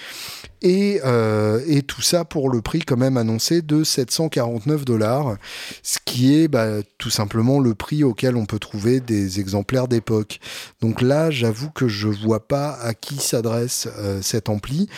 Et, 0.63 1.01
euh, 1.05 1.61
et, 1.67 1.83
tout 1.83 2.01
ça 2.01 2.25
pour 2.25 2.49
le 2.51 2.63
prix 2.63 2.81
quand 2.81 2.97
même 2.97 3.17
annoncé 3.17 3.61
de 3.61 3.85
749 3.85 4.85
dollars, 4.85 5.37
ce 5.83 5.99
qui 6.05 6.35
est 6.37 6.49
bah, 6.49 6.83
tout 6.99 7.11
simplement 7.11 7.61
le 7.61 7.75
prix 7.75 8.03
auquel 8.05 8.37
on 8.37 8.47
peut 8.47 8.59
trouver 8.59 8.96
des 9.01 9.41
exemplaires 9.41 9.89
d'époque. 9.89 10.41
Donc 10.81 11.03
là, 11.03 11.31
j'avoue 11.31 11.71
que 11.71 11.89
je 11.89 12.09
vois 12.09 12.47
pas 12.47 12.73
à 12.81 12.95
qui 12.95 13.17
s'adresse 13.17 13.89
euh, 13.99 14.21
cet 14.23 14.49
ampli. 14.49 14.89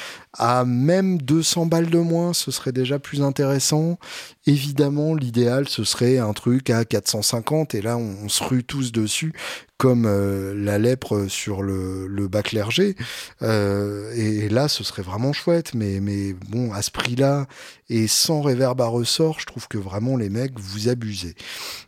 À 0.41 0.65
même 0.65 1.21
200 1.21 1.67
balles 1.67 1.91
de 1.91 1.99
moins, 1.99 2.33
ce 2.33 2.53
serait 2.53 2.71
déjà 2.71 3.01
plus 3.01 3.23
intéressant. 3.23 3.99
Évidemment, 4.47 5.15
l'idéal, 5.15 5.69
ce 5.69 5.85
serait 5.85 6.19
un 6.19 6.33
truc 6.33 6.71
à 6.71 6.85
450 6.85 7.75
et 7.75 7.83
là, 7.83 7.99
on, 7.99 8.29
se 8.29 8.45
rue 8.45 8.65
tous 8.65 8.93
dessus 8.93 9.33
comme 9.79 10.07
euh, 10.07 10.55
la 10.57 10.77
lèpre 10.79 11.27
sur 11.29 11.63
le, 11.63 12.09
le 12.09 12.27
bac 12.27 12.47
clergé. 12.47 12.97
Euh, 13.43 14.13
et, 14.17 14.49
là, 14.49 14.67
ce 14.67 14.83
serait 14.83 15.03
vraiment 15.03 15.33
chouette. 15.33 15.73
Mais, 15.75 16.01
bon, 16.49 16.73
à 16.73 16.83
ce 16.83 16.91
prix-là, 16.91 17.47
et 17.89 18.09
sans 18.09 18.43
réverb 18.43 18.81
à 18.81 18.87
ressort, 18.87 19.39
je 19.39 19.47
trouve 19.47 19.69
que 19.69 19.79
vraiment 19.79 20.17
les 20.17 20.31
mecs, 20.31 20.59
vous 20.59 20.89
abusez. 20.89 21.37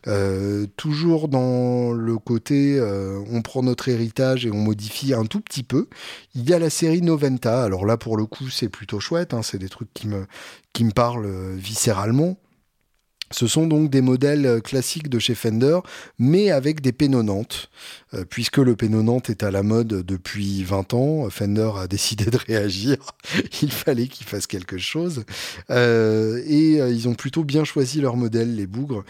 Euh, 0.07 0.67
toujours 0.77 1.27
dans 1.27 1.91
le 1.91 2.17
côté, 2.17 2.81
on 3.29 3.41
prend 3.41 3.61
notre 3.61 3.89
héritage 3.89 4.45
et 4.45 4.51
on 4.51 4.57
modifie 4.57 5.13
un 5.13 5.25
tout 5.25 5.41
petit 5.41 5.63
peu. 5.63 5.89
Il 6.33 6.49
y 6.49 6.53
a 6.53 6.59
la 6.59 6.69
série 6.69 7.01
Noventa. 7.01 7.61
Alors 7.63 7.85
là, 7.85 7.97
pour 7.97 8.15
le 8.15 8.25
coup, 8.25 8.40
c'est 8.49 8.69
plutôt 8.69 8.99
chouette. 8.99 9.33
Hein, 9.33 9.43
c'est 9.43 9.57
des 9.57 9.69
trucs 9.69 9.93
qui 9.93 10.07
me, 10.07 10.25
qui 10.73 10.83
me 10.83 10.91
parlent 10.91 11.55
viscéralement. 11.55 12.37
Ce 13.31 13.47
sont 13.47 13.65
donc 13.65 13.89
des 13.89 14.01
modèles 14.01 14.45
euh, 14.45 14.59
classiques 14.59 15.09
de 15.09 15.17
chez 15.17 15.35
Fender, 15.35 15.79
mais 16.19 16.51
avec 16.51 16.81
des 16.81 16.91
pénonantes. 16.91 17.69
Euh, 18.13 18.25
puisque 18.29 18.57
le 18.57 18.75
pénonante 18.75 19.29
est 19.29 19.43
à 19.43 19.51
la 19.51 19.63
mode 19.63 19.87
depuis 19.87 20.63
20 20.63 20.93
ans, 20.93 21.29
Fender 21.29 21.71
a 21.77 21.87
décidé 21.89 22.25
de 22.25 22.37
réagir. 22.37 22.97
Il 23.61 23.71
fallait 23.71 24.07
qu'il 24.07 24.27
fasse 24.27 24.47
quelque 24.47 24.77
chose. 24.77 25.23
Euh, 25.69 26.41
et 26.45 26.77
ils 26.77 27.07
ont 27.07 27.13
plutôt 27.13 27.43
bien 27.43 27.63
choisi 27.63 28.01
leur 28.01 28.17
modèle, 28.17 28.55
les 28.55 28.67
bougres, 28.67 29.03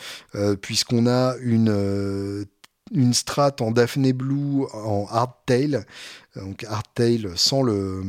puisqu'on 0.62 1.08
a 1.08 1.36
une 1.42 2.46
une 2.94 3.14
strat 3.14 3.56
en 3.62 3.72
Daphne 3.72 4.12
Blue 4.12 4.66
en 4.74 5.08
hardtail 5.10 5.86
donc 6.36 6.64
hardtail 6.64 7.28
sans 7.36 7.62
le, 7.62 8.04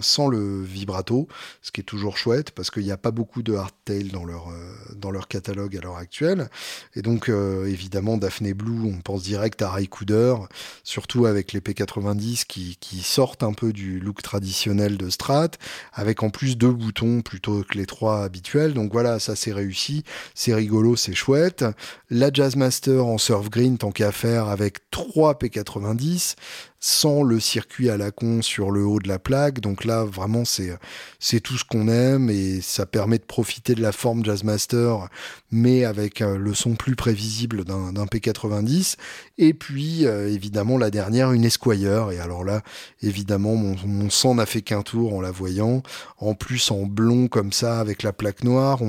sans 0.00 0.28
le 0.28 0.62
vibrato, 0.62 1.28
ce 1.60 1.70
qui 1.70 1.80
est 1.82 1.84
toujours 1.84 2.16
chouette 2.16 2.50
parce 2.50 2.70
qu'il 2.70 2.84
n'y 2.84 2.92
a 2.92 2.96
pas 2.96 3.10
beaucoup 3.10 3.42
de 3.42 3.54
hardtail 3.54 4.04
dans 4.04 4.24
leur, 4.24 4.48
euh, 4.48 4.94
dans 4.96 5.10
leur 5.10 5.28
catalogue 5.28 5.76
à 5.76 5.80
l'heure 5.80 5.96
actuelle. 5.96 6.48
Et 6.94 7.02
donc, 7.02 7.28
euh, 7.28 7.66
évidemment, 7.66 8.16
Daphne 8.16 8.52
Blue, 8.52 8.82
on 8.84 9.00
pense 9.00 9.22
direct 9.22 9.60
à 9.62 9.70
Raikouder, 9.70 10.34
surtout 10.82 11.26
avec 11.26 11.52
les 11.52 11.60
P90 11.60 12.44
qui, 12.46 12.76
qui 12.80 13.02
sortent 13.02 13.42
un 13.42 13.52
peu 13.52 13.72
du 13.72 14.00
look 14.00 14.22
traditionnel 14.22 14.96
de 14.96 15.10
Strat, 15.10 15.50
avec 15.92 16.22
en 16.22 16.30
plus 16.30 16.56
deux 16.56 16.72
boutons 16.72 17.20
plutôt 17.20 17.62
que 17.62 17.76
les 17.76 17.86
trois 17.86 18.24
habituels. 18.24 18.74
Donc 18.74 18.92
voilà, 18.92 19.18
ça 19.18 19.36
c'est 19.36 19.52
réussi, 19.52 20.04
c'est 20.34 20.54
rigolo, 20.54 20.96
c'est 20.96 21.14
chouette. 21.14 21.64
La 22.10 22.30
Jazzmaster 22.32 23.04
en 23.04 23.18
surf 23.18 23.50
green, 23.50 23.78
tant 23.78 23.92
qu'à 23.92 24.12
faire, 24.12 24.48
avec 24.48 24.90
trois 24.90 25.34
P90 25.34 26.36
sans 26.80 27.24
le 27.24 27.40
circuit 27.40 27.90
à 27.90 27.96
la 27.96 28.10
con 28.10 28.40
sur 28.40 28.70
le 28.70 28.84
haut 28.84 29.00
de 29.00 29.08
la 29.08 29.18
plaque. 29.18 29.60
Donc 29.60 29.84
là, 29.84 30.04
vraiment, 30.04 30.44
c'est, 30.44 30.76
c'est 31.18 31.40
tout 31.40 31.56
ce 31.58 31.64
qu'on 31.64 31.88
aime 31.88 32.30
et 32.30 32.60
ça 32.60 32.86
permet 32.86 33.18
de 33.18 33.24
profiter 33.24 33.74
de 33.74 33.82
la 33.82 33.92
forme 33.92 34.24
Jazzmaster, 34.24 35.08
mais 35.50 35.84
avec 35.84 36.22
euh, 36.22 36.38
le 36.38 36.54
son 36.54 36.76
plus 36.76 36.94
prévisible 36.94 37.64
d'un, 37.64 37.92
P90. 37.92 38.96
Et 39.38 39.54
puis, 39.54 40.06
euh, 40.06 40.32
évidemment, 40.32 40.78
la 40.78 40.90
dernière, 40.90 41.32
une 41.32 41.44
Esquire. 41.44 42.10
Et 42.12 42.20
alors 42.20 42.44
là, 42.44 42.62
évidemment, 43.02 43.56
mon, 43.56 44.10
sang 44.10 44.36
n'a 44.36 44.46
fait 44.46 44.62
qu'un 44.62 44.82
tour 44.82 45.14
en 45.14 45.20
la 45.20 45.30
voyant. 45.30 45.82
En 46.18 46.34
plus, 46.34 46.70
en 46.70 46.86
blond 46.86 47.28
comme 47.28 47.52
ça, 47.52 47.80
avec 47.80 48.02
la 48.02 48.12
plaque 48.12 48.44
noire, 48.44 48.80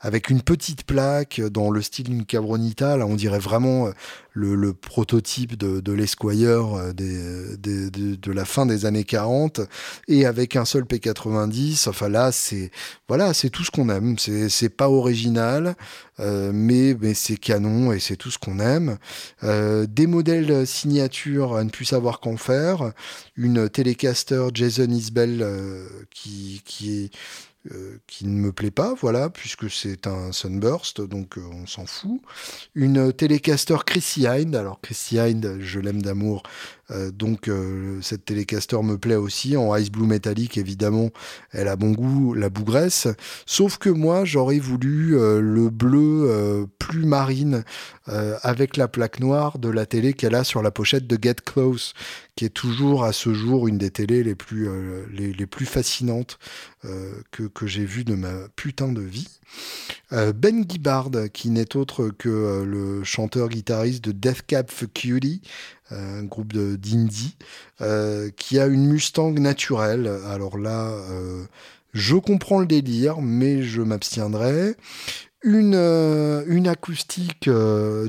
avec 0.00 0.30
une 0.30 0.40
petite 0.40 0.84
plaque 0.84 1.40
dans 1.40 1.70
le 1.70 1.82
style 1.82 2.06
d'une 2.06 2.24
Cabronita. 2.24 2.96
Là, 2.96 3.06
on 3.06 3.16
dirait 3.16 3.38
vraiment 3.38 3.88
euh, 3.88 3.90
le, 4.32 4.72
prototype 4.72 5.56
de, 5.56 5.80
de 5.80 5.92
l'Esquire 5.92 6.92
euh, 7.34 7.56
de, 7.56 8.32
la 8.32 8.44
fin 8.44 8.66
des 8.66 8.86
années 8.86 9.04
40 9.04 9.60
et 10.08 10.26
avec 10.26 10.56
un 10.56 10.64
seul 10.64 10.84
P90. 10.84 11.88
Enfin 11.88 12.08
là, 12.08 12.32
c'est 12.32 12.70
voilà, 13.08 13.34
c'est 13.34 13.50
tout 13.50 13.64
ce 13.64 13.70
qu'on 13.70 13.88
aime. 13.88 14.16
C'est 14.18 14.68
pas 14.68 14.88
original, 14.88 15.76
euh, 16.20 16.50
mais, 16.54 16.96
mais 17.00 17.14
c'est 17.14 17.36
canon 17.36 17.92
et 17.92 18.00
c'est 18.00 18.16
tout 18.16 18.30
ce 18.30 18.38
qu'on 18.38 18.58
aime. 18.58 18.98
Euh, 19.42 19.86
des 19.86 20.06
modèles 20.06 20.66
signature 20.66 21.56
à 21.56 21.64
ne 21.64 21.70
plus 21.70 21.84
savoir 21.84 22.20
qu'en 22.20 22.36
faire. 22.36 22.92
Une 23.36 23.68
Telecaster 23.68 24.48
Jason 24.52 24.90
Isbell 24.90 25.46
qui, 26.10 26.62
qui 26.64 27.10
euh, 27.72 27.98
qui 28.06 28.26
ne 28.26 28.38
me 28.38 28.52
plaît 28.52 28.70
pas, 28.70 28.92
voilà, 28.92 29.30
puisque 29.30 29.70
c'est 29.70 30.06
un 30.06 30.32
Sunburst, 30.32 31.00
donc 31.00 31.38
euh, 31.38 31.42
on 31.50 31.66
s'en 31.66 31.86
fout. 31.86 32.20
Une 32.74 33.10
Telecaster 33.10 33.78
Chrissy 33.86 34.26
Hind, 34.26 34.54
alors 34.54 34.82
Chrissy 34.82 35.18
Hind, 35.18 35.60
je 35.60 35.80
l'aime 35.80 36.02
d'amour, 36.02 36.42
euh, 36.90 37.10
donc 37.10 37.50
cette 38.02 38.24
Telecaster 38.24 38.82
me 38.82 38.98
plaît 38.98 39.16
aussi, 39.16 39.56
en 39.56 39.74
Ice 39.76 39.90
Blue 39.90 40.06
Metallic 40.06 40.58
évidemment, 40.58 41.10
elle 41.50 41.68
a 41.68 41.76
bon 41.76 41.92
goût, 41.92 42.34
la 42.34 42.50
bougresse, 42.50 43.08
sauf 43.46 43.78
que 43.78 43.90
moi 43.90 44.24
j'aurais 44.24 44.58
voulu 44.58 45.12
le 45.12 45.70
bleu 45.70 46.66
plus 46.78 47.04
marine 47.04 47.64
avec 48.06 48.76
la 48.76 48.88
plaque 48.88 49.20
noire 49.20 49.58
de 49.58 49.68
la 49.68 49.86
télé 49.86 50.12
qu'elle 50.12 50.34
a 50.34 50.44
sur 50.44 50.62
la 50.62 50.70
pochette 50.70 51.06
de 51.06 51.18
Get 51.20 51.36
Close, 51.44 51.94
qui 52.36 52.44
est 52.44 52.50
toujours 52.50 53.04
à 53.04 53.12
ce 53.12 53.32
jour 53.32 53.68
une 53.68 53.78
des 53.78 53.90
télés 53.90 54.24
les 54.24 54.34
plus, 54.34 54.68
euh, 54.68 55.06
fascinantes 55.64 56.38
euh, 56.84 57.12
que, 57.30 57.66
j'ai 57.66 57.84
vues 57.84 58.04
de 58.04 58.14
ma 58.14 58.32
putain 58.56 58.92
de 58.92 59.00
vie. 59.00 59.28
Euh, 60.12 60.32
ben 60.32 60.64
Gibbard, 60.68 61.10
qui 61.32 61.50
n'est 61.50 61.76
autre 61.76 62.08
que 62.10 62.64
le 62.66 63.04
chanteur-guitariste 63.04 64.04
de 64.04 64.12
Death 64.12 64.42
Cab 64.46 64.70
for 64.70 64.88
Cutie, 64.92 65.42
un 65.90 66.24
groupe 66.24 66.52
d'indie, 66.52 67.36
qui 68.36 68.58
a 68.58 68.66
une 68.66 68.86
Mustang 68.86 69.32
naturelle. 69.32 70.10
Alors 70.28 70.58
là, 70.58 70.92
je 71.92 72.16
comprends 72.16 72.58
le 72.58 72.66
délire, 72.66 73.20
mais 73.20 73.62
je 73.62 73.82
m'abstiendrai 73.82 74.76
une, 75.42 76.66
acoustique 76.66 77.48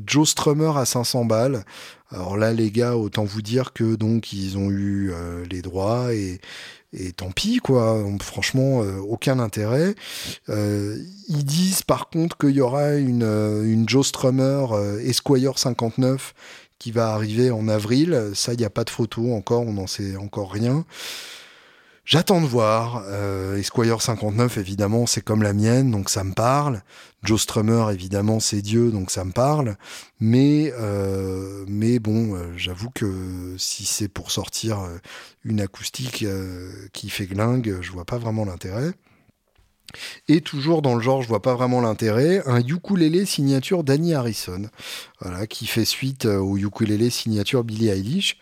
Joe 0.06 0.30
Strummer 0.30 0.78
à 0.78 0.86
500 0.86 1.26
balles. 1.26 1.66
Alors 2.12 2.38
là, 2.38 2.54
les 2.54 2.72
gars, 2.72 2.96
autant 2.96 3.24
vous 3.24 3.42
dire 3.42 3.74
que 3.74 3.96
donc 3.96 4.32
ils 4.32 4.58
ont 4.58 4.70
eu 4.70 5.12
euh, 5.12 5.44
les 5.50 5.62
droits 5.62 6.14
et, 6.14 6.40
tant 7.18 7.32
pis 7.32 7.58
quoi. 7.58 8.02
franchement, 8.22 8.84
euh, 8.84 9.00
aucun 9.00 9.40
intérêt. 9.40 9.96
Euh, 10.48 10.98
ils 11.28 11.44
disent 11.44 11.82
par 11.82 12.10
contre 12.10 12.38
qu'il 12.38 12.52
y 12.52 12.62
aura 12.62 12.94
une, 12.94 13.24
une 13.24 13.90
Joe 13.90 14.08
Strummer 14.08 14.68
Esquire 15.04 15.58
59 15.58 16.34
qui 16.80 16.92
va 16.92 17.14
arriver 17.14 17.52
en 17.52 17.68
avril. 17.68 18.32
Ça, 18.34 18.54
il 18.54 18.60
n'y 18.60 18.66
a 18.66 18.70
pas 18.70 18.84
de 18.84 18.90
photo 18.90 19.34
encore, 19.34 19.62
on 19.62 19.74
n'en 19.74 19.88
sait 19.88 20.16
encore 20.18 20.52
rien. 20.52 20.86
J'attends 22.06 22.40
de 22.40 22.46
voir. 22.46 23.04
Euh, 23.08 23.58
Esquire 23.58 24.00
59, 24.00 24.60
évidemment, 24.60 25.08
c'est 25.08 25.22
comme 25.22 25.42
la 25.42 25.54
mienne, 25.54 25.90
donc 25.90 26.12
ça 26.12 26.24
me 26.24 26.34
parle. 26.34 26.84
Joe 27.24 27.42
Strummer, 27.42 27.92
évidemment, 27.92 28.40
c'est 28.40 28.62
Dieu, 28.62 28.92
donc 28.92 29.10
ça 29.10 29.26
me 29.26 29.32
parle. 29.32 29.76
Mais, 30.20 30.72
euh, 30.80 31.66
mais 31.68 31.98
bon, 31.98 32.36
euh, 32.36 32.54
j'avoue 32.58 32.92
que 32.92 33.56
si 33.58 33.86
c'est 33.86 34.08
pour 34.08 34.30
sortir 34.30 34.88
une 35.44 35.62
acoustique 35.62 36.24
qui 36.94 37.10
fait 37.10 37.26
glingue, 37.26 37.80
je 37.82 37.92
vois 37.92 38.06
pas 38.06 38.20
vraiment 38.20 38.46
l'intérêt. 38.46 38.92
Et 40.28 40.42
toujours 40.42 40.82
dans 40.82 40.96
le 40.96 41.02
genre, 41.02 41.22
je 41.22 41.28
vois 41.28 41.42
pas 41.42 41.56
vraiment 41.56 41.82
l'intérêt, 41.82 42.42
un 42.46 42.60
ukulélé 42.60 43.26
signature 43.26 43.84
Danny 43.84 44.14
Harrison, 44.14 44.70
qui 45.50 45.68
fait 45.68 45.86
suite 45.86 46.26
au 46.26 46.58
ukulélé 46.58 47.10
signature 47.10 47.64
Billie 47.64 47.90
Eilish. 47.90 48.38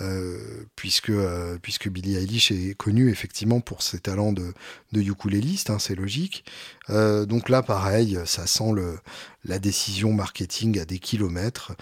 Euh, 0.00 0.64
puisque, 0.74 1.10
euh, 1.10 1.56
puisque 1.62 1.88
Billie 1.88 2.16
Eilish 2.16 2.50
est 2.50 2.74
connue 2.74 3.10
effectivement 3.10 3.60
pour 3.60 3.80
ses 3.80 4.00
talents 4.00 4.32
de, 4.32 4.52
de 4.90 5.00
ukuléliste, 5.00 5.70
hein, 5.70 5.78
c'est 5.78 5.94
logique. 5.94 6.44
Euh, 6.90 7.26
donc 7.26 7.48
là, 7.48 7.62
pareil, 7.62 8.18
ça 8.24 8.48
sent 8.48 8.72
le, 8.74 8.98
la 9.44 9.60
décision 9.60 10.12
marketing 10.12 10.80
à 10.80 10.84
des 10.84 10.98
kilomètres, 10.98 11.72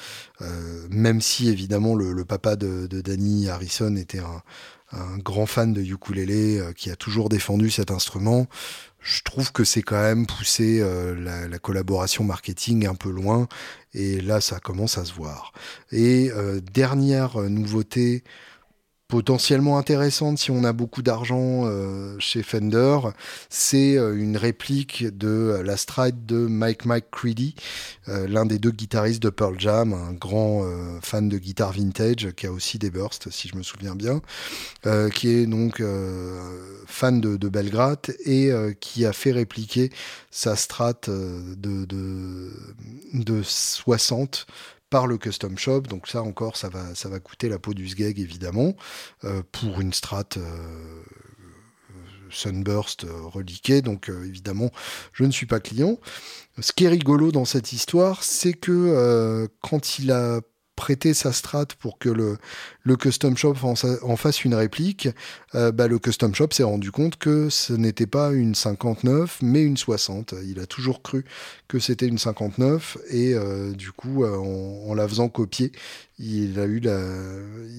même 0.91 1.23
si 1.23 1.49
évidemment 1.49 1.95
le, 1.95 2.25
papa 2.25 2.57
de, 2.57 2.87
de, 2.87 3.01
Danny 3.01 3.49
Harrison 3.49 3.97
était 3.97 4.19
un, 4.19 4.43
un 4.93 5.17
grand 5.19 5.47
fan 5.47 5.73
de 5.73 5.81
ukulélé 5.81 6.61
qui 6.77 6.91
a 6.91 6.97
toujours 6.97 7.29
défendu 7.29 7.71
cet 7.71 7.91
instrument 7.91 8.47
je 9.03 9.23
trouve 9.23 9.53
que 9.53 9.65
c'est 9.65 9.83
quand 9.83 10.01
même 10.01 10.27
poussé 10.27 10.81
euh, 10.81 11.49
la, 11.49 11.59
collaboration 11.59 12.25
marketing 12.25 12.87
un 12.87 12.95
peu 12.95 13.11
loin 13.11 13.49
et 13.95 14.21
là 14.21 14.41
ça 14.41 14.61
commence 14.61 14.99
à 14.99 15.05
se 15.05 15.13
voir. 15.13 15.53
Et 15.91 16.31
euh, 16.33 16.61
dernière 16.61 17.37
nouveauté 17.39 18.23
potentiellement 19.13 19.77
intéressante 19.77 20.39
si 20.39 20.51
on 20.51 20.65
a 20.65 20.73
beaucoup 20.73 21.03
d'argent 21.03 21.67
euh, 21.67 22.17
chez 22.19 22.43
Fender, 22.43 22.97
c'est 23.51 23.99
euh, 23.99 24.17
une 24.17 24.39
réplique 24.39 25.05
de 25.05 25.29
euh, 25.29 25.63
la 25.63 25.77
Stride 25.77 26.25
de 26.25 26.47
Mike 26.47 26.87
McCready, 26.87 27.55
l'un 28.07 28.47
des 28.47 28.59
deux 28.59 28.71
guitaristes 28.71 29.23
de 29.23 29.29
Pearl 29.29 29.57
Jam, 29.59 29.93
un 29.93 30.15
grand 30.15 30.65
fan 31.03 31.29
de 31.29 31.39
guitare 31.39 31.73
vintage 31.73 32.33
qui 32.33 32.47
a 32.47 32.53
aussi 32.53 32.79
des 32.79 32.91
bursts 32.91 33.31
si 33.31 33.49
je 33.49 33.57
me 33.57 33.63
souviens 33.63 33.95
bien, 33.95 34.21
qui 35.15 35.29
est 35.29 35.47
donc 35.47 35.83
fan 36.87 37.21
de, 37.21 37.37
de 37.37 37.49
Belgrade 37.49 38.17
et 38.25 38.51
qui 38.81 39.07
a 39.07 39.13
fait 39.13 39.31
répliquer 39.31 39.91
sa 40.31 40.57
Strat 40.57 41.03
de 41.07 41.83
60 43.43 44.47
par 44.93 45.07
le 45.07 45.17
custom 45.17 45.57
shop. 45.57 45.81
Donc 45.89 46.07
ça 46.07 46.23
encore, 46.23 46.59
ça 46.59 46.69
va, 46.69 47.19
coûter 47.19 47.49
la 47.49 47.59
peau 47.59 47.73
du 47.73 47.89
sgeg 47.89 48.21
évidemment 48.21 48.77
euh, 49.25 49.43
pour 49.51 49.81
une 49.81 49.93
strat. 49.93 50.29
Euh, 50.37 51.03
Sunburst 52.35 53.05
euh, 53.05 53.11
reliquée, 53.25 53.83
donc 53.83 54.09
évidemment 54.09 54.71
je 55.13 55.25
ne 55.25 55.31
suis 55.31 55.45
pas 55.45 55.61
client. 55.61 55.99
Ce 56.59 56.73
qui 56.73 56.85
est 56.85 56.89
rigolo 56.89 57.31
dans 57.31 57.45
cette 57.45 57.75
histoire, 57.75 58.25
c'est 58.25 58.55
que 58.55 59.51
quand 59.61 59.99
il 59.99 60.13
a 60.13 60.41
prêter 60.77 61.13
sa 61.13 61.33
strat 61.33 61.67
pour 61.79 61.99
que 61.99 62.09
le, 62.09 62.39
le 62.83 62.97
custom 62.97 63.37
shop 63.37 63.57
en, 63.63 64.17
fasse 64.17 64.45
une 64.45 64.55
réplique, 64.55 65.09
euh, 65.55 65.71
bah, 65.71 65.87
le 65.87 65.99
custom 65.99 66.35
shop 66.35 66.49
s'est 66.53 66.63
rendu 66.63 66.91
compte 66.91 67.17
que 67.17 67.51
ce 67.51 67.73
n'était 67.73 68.07
pas 68.07 68.33
une 68.33 68.55
59 68.55 69.39
mais 69.43 69.63
une 69.63 69.77
60. 69.77 70.35
Il 70.45 70.61
a 70.61 70.67
toujours 70.67 71.03
cru 71.03 71.25
que 71.69 71.79
c'était 71.79 72.07
une 72.07 72.19
59 72.19 72.99
et 73.11 73.35
euh, 73.35 73.73
du 73.73 73.93
coup 73.93 74.25
euh, 74.25 74.37
en, 74.37 74.95
la 74.95 75.07
faisant 75.07 75.29
copier, 75.29 75.73
il 76.19 76.59
a 76.59 76.65
eu 76.65 76.81
la, 76.81 77.01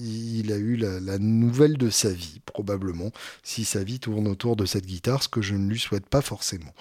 il 0.00 0.52
a 0.52 0.56
eu 0.56 0.76
la, 0.76 1.00
la, 1.00 1.18
nouvelle 1.18 1.76
de 1.76 1.90
sa 1.90 2.10
vie 2.10 2.40
probablement 2.46 3.10
si 3.42 3.64
sa 3.64 3.82
vie 3.82 3.98
tourne 3.98 4.28
autour 4.28 4.56
de 4.56 4.66
cette 4.66 4.86
guitare, 4.86 5.22
ce 5.22 5.28
que 5.28 5.42
je 5.42 5.54
ne 5.54 5.68
lui 5.68 5.78
souhaite 5.78 6.06
pas 6.06 6.22
forcément. 6.22 6.72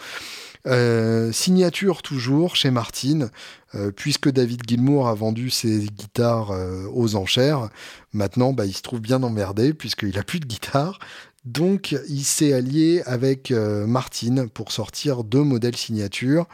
Euh, 0.66 1.34
signature 1.34 2.02
toujours 2.02 2.56
chez 2.56 2.72
Martin, 2.72 3.30
euh, 3.76 3.92
puisque 3.92 4.30
David 4.30 4.62
Gilmour 4.66 5.10
a 5.10 5.14
vendu 5.14 5.50
ses 5.50 5.80
guitares 5.82 6.52
euh, 6.52 6.88
aux 6.94 7.16
enchères. 7.16 7.70
Maintenant, 8.14 8.54
bah, 8.54 8.66
il 8.66 8.74
se 8.74 8.82
trouve 8.82 9.02
bien 9.02 9.24
emmerdé 9.24 9.74
puisqu'il 9.74 10.18
a 10.18 10.24
plus 10.24 10.40
de 10.40 10.46
guitare. 10.46 11.00
Donc, 11.44 11.98
il 12.08 12.24
s'est 12.24 12.54
allié 12.54 13.02
avec 13.06 13.52
Martin 13.52 14.48
pour 14.48 14.72
sortir 14.72 15.26
deux 15.26 15.44
modèles 15.44 15.76
signature, 15.76 16.48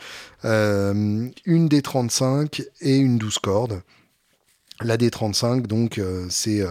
une 0.43 1.31
des 1.45 1.83
35 1.83 2.63
et 2.81 2.97
une 2.97 3.19
12 3.19 3.37
cordes. 3.37 3.83
La 4.81 4.97
D35, 4.97 5.67
donc, 5.67 6.01
c'est 6.31 6.65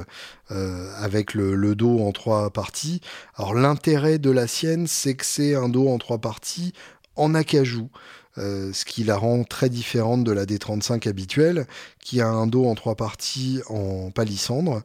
avec 0.50 1.34
le, 1.34 1.76
dos 1.76 2.00
en 2.00 2.10
trois 2.10 2.50
parties. 2.50 3.00
Alors, 3.36 3.54
l'intérêt 3.54 4.18
de 4.18 4.32
la 4.32 4.48
sienne, 4.48 4.88
c'est 4.88 5.14
que 5.14 5.24
c'est 5.24 5.54
un 5.54 5.68
dos 5.68 5.88
en 5.88 5.98
trois 5.98 6.18
parties 6.18 6.72
en 7.18 7.34
acajou. 7.34 7.90
ce 8.36 8.84
qui 8.84 9.04
la 9.04 9.16
rend 9.16 9.44
très 9.44 9.68
différente 9.68 10.24
de 10.24 10.32
la 10.32 10.46
D35 10.46 11.08
habituelle, 11.08 11.66
qui 12.00 12.20
a 12.20 12.28
un 12.28 12.46
dos 12.46 12.66
en 12.66 12.74
trois 12.74 12.94
parties 12.94 13.60
en 13.68 14.10
palissandre. 14.10 14.82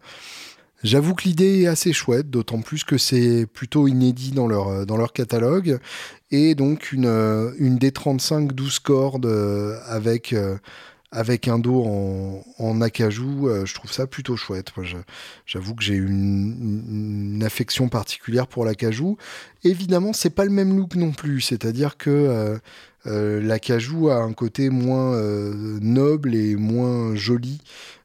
J'avoue 0.84 1.16
que 1.16 1.24
l'idée 1.24 1.62
est 1.62 1.68
assez 1.68 1.94
chouette, 1.94 2.30
d'autant 2.30 2.60
plus 2.60 2.84
que 2.84 2.98
c'est 2.98 3.46
plutôt 3.46 3.88
inédit 3.88 4.32
dans 4.32 4.48
leur, 4.48 4.68
euh, 4.68 4.86
dans 4.86 4.98
leur 4.98 5.14
catalogue. 5.14 5.80
Et 6.30 6.56
donc 6.56 6.92
une, 6.92 7.06
euh, 7.06 7.54
une 7.58 7.78
D35 7.78 8.52
12 8.52 8.80
cordes 8.80 9.26
euh, 9.26 9.80
avec, 9.88 10.36
avec 11.14 11.48
un 11.48 11.60
dos 11.60 11.84
en, 11.86 12.44
en 12.58 12.82
acajou, 12.82 13.50
je 13.66 13.74
trouve 13.74 13.92
ça 13.92 14.08
plutôt 14.08 14.36
chouette. 14.36 14.72
J'avoue 15.46 15.76
que 15.76 15.84
j'ai 15.84 15.96
une, 15.96 17.36
une, 17.36 17.44
affection 17.44 17.88
particulière 17.88 18.48
pour 18.48 18.66
l'acajou. 18.66 19.18
Évidemment, 19.64 20.12
c'est 20.14 20.30
pas 20.30 20.46
le 20.46 20.52
même 20.52 20.76
look 20.76 20.96
non 20.96 21.12
plus, 21.12 21.42
c'est-à-dire 21.42 21.98
que 21.98 22.60
l'acajou 23.06 24.10
a 24.10 24.16
un 24.16 24.34
côté 24.34 24.70
moins 24.70 25.18
noble 25.82 26.36
et 26.36 26.56
moins 26.56 27.16
joli. 27.16 27.62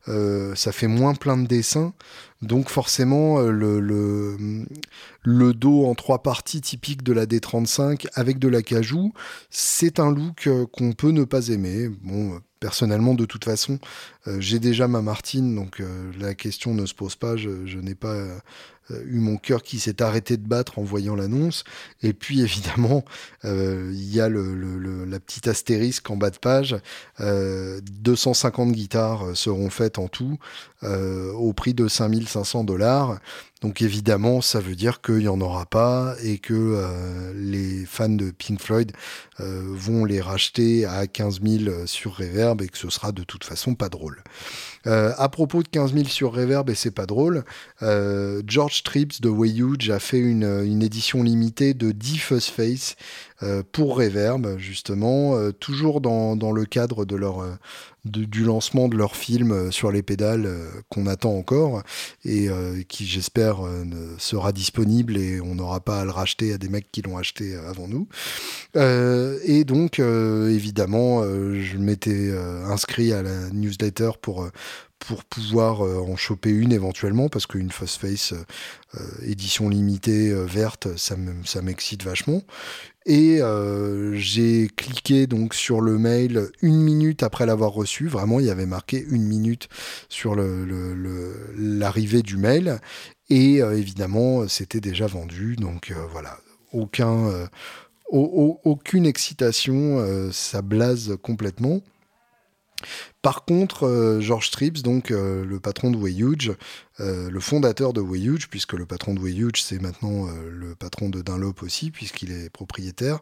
ça 0.07 0.73
fait 0.73 0.89
moins 0.89 1.15
plein 1.15 1.37
de 1.37 1.47
dessins. 1.47 1.95
Donc 2.43 2.69
forcément, 2.69 3.41
euh, 3.41 3.51
le, 3.51 3.81
le, 5.23 5.55
dos 5.55 5.87
en 5.87 5.95
trois 5.95 6.23
parties 6.23 6.61
typique 6.61 7.03
de 7.03 7.13
la 7.13 7.27
D35 7.27 8.07
avec 8.15 8.39
de 8.39 8.47
l'acajou, 8.47 9.13
c'est 9.51 9.99
un 9.99 10.13
look 10.13 10.47
euh, 10.47 10.65
qu'on 10.67 10.93
peut 10.93 11.11
ne 11.11 11.25
pas 11.25 11.49
aimer. 11.49 11.89
Bon, 11.89 12.41
personnellement, 12.61 13.15
de 13.15 13.25
toute 13.25 13.45
façon, 13.45 13.81
euh, 14.29 14.37
j'ai 14.41 14.61
déjà 14.61 14.87
ma 14.87 15.03
Martine, 15.03 15.55
donc 15.57 15.83
la 16.21 16.35
question 16.35 16.75
ne 16.75 16.87
se 16.87 16.95
pose 16.95 17.17
pas. 17.17 17.37
Je, 17.37 17.79
n'ai 17.79 17.97
pas 17.97 18.17
eu 18.91 19.19
mon 19.19 19.37
cœur 19.37 19.63
qui 19.63 19.79
s'est 19.79 20.03
arrêté 20.03 20.37
de 20.37 20.47
battre 20.47 20.79
en 20.79 20.83
voyant 20.83 21.15
l'annonce. 21.15 21.65
Et 22.03 22.13
puis 22.13 22.41
évidemment, 22.43 23.05
il 23.45 24.15
y 24.15 24.21
a 24.21 24.29
le, 24.29 25.05
la 25.05 25.21
petite 25.21 25.49
astérisque 25.49 26.09
en 26.11 26.17
bas 26.17 26.31
de 26.31 26.39
page. 26.39 26.77
250 27.19 28.73
guitares 28.73 29.25
seront 29.35 29.71
faites 29.71 29.99
en 29.99 30.09
tout 30.09 30.39
au 30.83 31.53
prix 31.53 31.75
de 31.75 31.89
5000 31.89 32.29
500 32.29 32.65
dollars. 32.65 33.19
Donc 33.61 33.83
évidemment, 33.83 34.41
ça 34.41 34.61
veut 34.61 34.77
dire 34.77 35.01
qu'il 35.01 35.19
n'y 35.19 35.29
en 35.29 35.41
aura 35.41 35.67
pas 35.67 36.15
et 36.23 36.39
que 36.39 36.55
euh, 36.55 37.33
les 37.35 37.85
fans 37.87 38.09
de 38.09 38.31
Pink 38.31 38.61
Floyd 38.61 38.93
euh, 39.41 39.63
vont 39.67 40.05
les 40.05 40.21
racheter 40.21 40.85
à 40.85 41.09
15 41.09 41.41
000 41.43 41.87
sur 41.87 42.17
Reverb 42.17 42.63
et 42.63 42.69
que 42.69 42.79
ce 42.79 42.89
sera 42.89 43.11
de 43.11 43.25
toute 43.25 43.43
façon 43.43 43.75
pas 43.75 43.89
drôle. 43.89 44.23
Euh, 44.89 45.13
à 45.19 45.29
propos 45.29 45.63
de 45.63 45.69
15 45.69 45.93
000 45.93 46.07
sur 46.07 46.33
Reverb 46.33 46.71
et 46.71 46.75
c'est 46.75 46.91
pas 46.91 47.07
drôle, 47.07 47.45
George 48.47 48.83
Trips 48.83 49.21
de 49.21 49.29
Way 49.29 49.51
Huge 49.51 49.91
a 49.91 49.99
fait 49.99 50.19
une, 50.19 50.65
une 50.65 50.83
édition 50.83 51.23
limitée 51.23 51.75
de 51.75 51.93
10 51.93 52.19
Fuzz 52.19 52.47
Face 52.47 52.97
pour 53.73 53.99
Reverb, 53.99 54.59
justement, 54.59 55.53
toujours 55.53 56.01
dans, 56.01 56.53
le 56.53 56.65
cadre 56.65 57.05
de 57.05 57.17
leur, 57.17 57.45
du 58.09 58.45
lancement 58.45 58.89
de 58.89 58.97
leur 58.97 59.17
film 59.17 59.53
euh, 59.53 59.71
sur 59.71 59.93
les 59.93 60.03
pédales 60.03 60.47
euh, 60.47 60.69
qu'on 60.89 61.07
attend 61.07 61.35
encore 61.35 61.83
et 62.25 62.49
euh, 62.49 62.83
qui 62.89 63.07
j'espère 63.07 63.59
sera 64.19 64.53
disponible 64.53 65.17
et 65.17 65.41
on 65.41 65.55
n'aura 65.55 65.81
pas 65.81 66.01
à 66.01 66.05
le 66.05 66.11
racheter 66.11 66.53
à 66.53 66.59
des 66.59 66.69
mecs 66.69 66.91
qui 66.91 67.03
l'ont 67.03 67.17
acheté 67.17 67.57
avant 67.57 67.89
nous. 67.89 68.09
et 68.75 69.65
donc 69.65 69.99
évidemment 69.99 71.23
je 71.23 71.77
m'étais 71.77 72.33
inscrit 72.65 73.13
à 73.13 73.23
la 73.23 73.51
newsletter 73.51 74.13
pour 74.21 74.49
pour 74.99 75.25
pouvoir 75.25 75.83
en 75.83 76.17
choper 76.17 76.51
une 76.51 76.73
éventuellement 76.73 77.29
parce 77.29 77.47
qu'une 77.47 77.71
Fast 77.71 78.01
Face 78.01 78.35
édition 79.23 79.69
limitée 79.69 80.33
verte 80.33 80.89
ça 80.97 81.63
m'excite 81.63 82.03
vachement 82.03 82.43
et 83.09 83.41
euh, 83.41 84.15
j'ai 84.17 84.69
cliqué 84.77 85.27
donc 85.27 85.55
sur 85.55 85.81
le 85.81 85.99
mail 85.99 86.51
une 86.61 86.79
minute 86.83 87.23
après 87.23 87.47
l'avoir 87.47 87.73
reçu. 87.73 88.07
Vraiment, 88.07 88.39
il 88.39 88.45
y 88.45 88.51
avait 88.51 88.67
marqué 88.67 89.03
une 89.11 89.25
minute 89.25 89.71
sur 90.11 90.37
l'arrivée 91.57 92.21
du 92.21 92.37
mail. 92.37 92.79
Et 93.31 93.63
euh, 93.63 93.79
évidemment, 93.79 94.47
c'était 94.47 94.81
déjà 94.81 95.07
vendu. 95.07 95.57
Donc 95.57 95.91
euh, 95.91 95.95
voilà, 96.13 96.37
aucun, 96.73 97.49
aucune 98.13 99.07
excitation, 99.07 100.31
ça 100.31 100.61
blase 100.61 101.17
complètement. 101.23 101.81
Par 103.23 103.45
contre, 103.45 104.19
George 104.21 104.51
Trips, 104.51 104.83
donc 104.83 105.11
le 105.11 105.59
patron 105.61 105.91
de 105.91 105.97
Way 105.97 106.13
Huge, 106.13 106.53
euh, 107.01 107.31
le 107.31 107.41
fondateur 107.41 107.93
de 107.93 108.01
Wayhuge, 108.01 108.49
puisque 108.49 108.73
le 108.73 108.85
patron 108.85 109.15
de 109.15 109.21
Wayhuge, 109.21 109.63
c'est 109.63 109.81
maintenant 109.81 110.27
euh, 110.27 110.51
le 110.51 110.75
patron 110.75 111.09
de 111.09 111.23
Dunlop 111.23 111.63
aussi, 111.63 111.91
puisqu'il 111.93 112.33
est 112.33 112.51
propriétaire. 112.51 113.21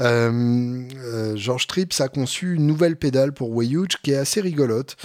Euh, 0.00 1.36
George 1.36 1.66
Trips 1.66 2.00
a 2.00 2.08
conçu 2.08 2.54
une 2.54 2.66
nouvelle 2.66 2.96
pédale 2.96 3.32
pour 3.32 3.50
Wayhuge 3.50 3.96
qui 4.02 4.12
est 4.12 4.16
assez 4.16 4.40
rigolote, 4.40 4.96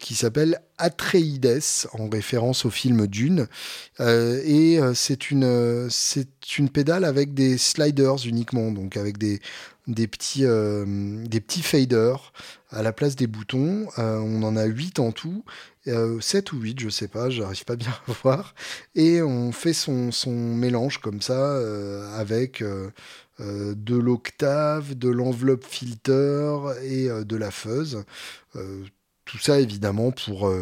qui 0.00 0.14
s'appelle 0.14 0.60
Atreides, 0.76 1.60
en 1.92 2.08
référence 2.08 2.64
au 2.66 2.70
film 2.70 3.06
Dune. 3.06 3.46
et 4.00 4.78
c'est 4.94 5.30
une 5.30 5.88
pédale 6.72 7.04
avec 7.04 7.32
des 7.32 7.56
sliders 7.56 8.26
uniquement, 8.26 8.70
donc 8.70 8.96
avec 8.96 9.18
des, 9.18 9.40
des 9.86 10.06
petits, 10.06 10.42
des 10.42 11.40
petits 11.40 11.62
faders 11.62 12.32
à 12.70 12.82
la 12.82 12.92
place 12.92 13.16
des 13.16 13.26
boutons. 13.26 13.86
on 13.96 14.42
en 14.42 14.56
a 14.56 14.64
8 14.64 14.98
en 14.98 15.12
tout. 15.12 15.44
7 16.20 16.52
ou 16.52 16.60
8, 16.60 16.80
je 16.80 16.88
sais 16.88 17.08
pas, 17.08 17.30
j'arrive 17.30 17.64
pas 17.64 17.76
bien 17.76 17.94
à 18.08 18.12
voir. 18.22 18.54
Et 18.94 19.22
on 19.22 19.52
fait 19.52 19.72
son, 19.72 20.10
son 20.10 20.32
mélange 20.32 20.98
comme 20.98 21.20
ça 21.20 21.56
euh, 21.56 22.18
avec 22.18 22.62
euh, 22.62 22.90
euh, 23.40 23.74
de 23.76 23.96
l'octave, 23.96 24.94
de 24.94 25.08
l'enveloppe 25.08 25.64
filter 25.64 26.56
et 26.82 27.08
de 27.08 27.36
la 27.36 27.50
fuzz. 27.50 28.04
tout 29.24 29.38
ça 29.38 29.58
évidemment 29.60 30.12
pour, 30.12 30.52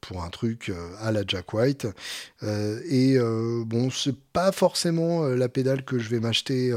pour 0.00 0.22
un 0.22 0.30
truc 0.30 0.72
à 1.00 1.10
la 1.12 1.22
Jack 1.26 1.52
White. 1.54 1.86
et 2.42 3.18
bon, 3.66 3.90
c'est 3.90 4.16
pas 4.32 4.52
forcément 4.52 5.26
la 5.26 5.48
pédale 5.48 5.84
que 5.84 5.98
je 5.98 6.08
vais 6.08 6.20
m'acheter 6.20 6.72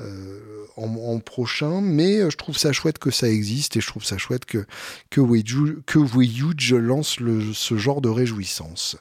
euh, 0.00 0.66
en, 0.76 1.18
prochain, 1.18 1.82
mais 1.82 2.20
euh, 2.20 2.30
je 2.30 2.36
trouve 2.38 2.56
ça 2.56 2.72
chouette 2.72 2.98
que 2.98 3.10
ça 3.10 3.28
existe 3.28 3.76
et 3.76 3.80
je 3.80 3.86
trouve 3.86 4.04
ça 4.04 4.16
chouette 4.16 4.46
que, 4.46 4.64
que, 5.10 5.20
que 5.84 6.74
lance 6.74 7.18
ce 7.52 7.76
genre 7.76 8.00
de 8.00 8.08
réjouissance. 8.08 8.96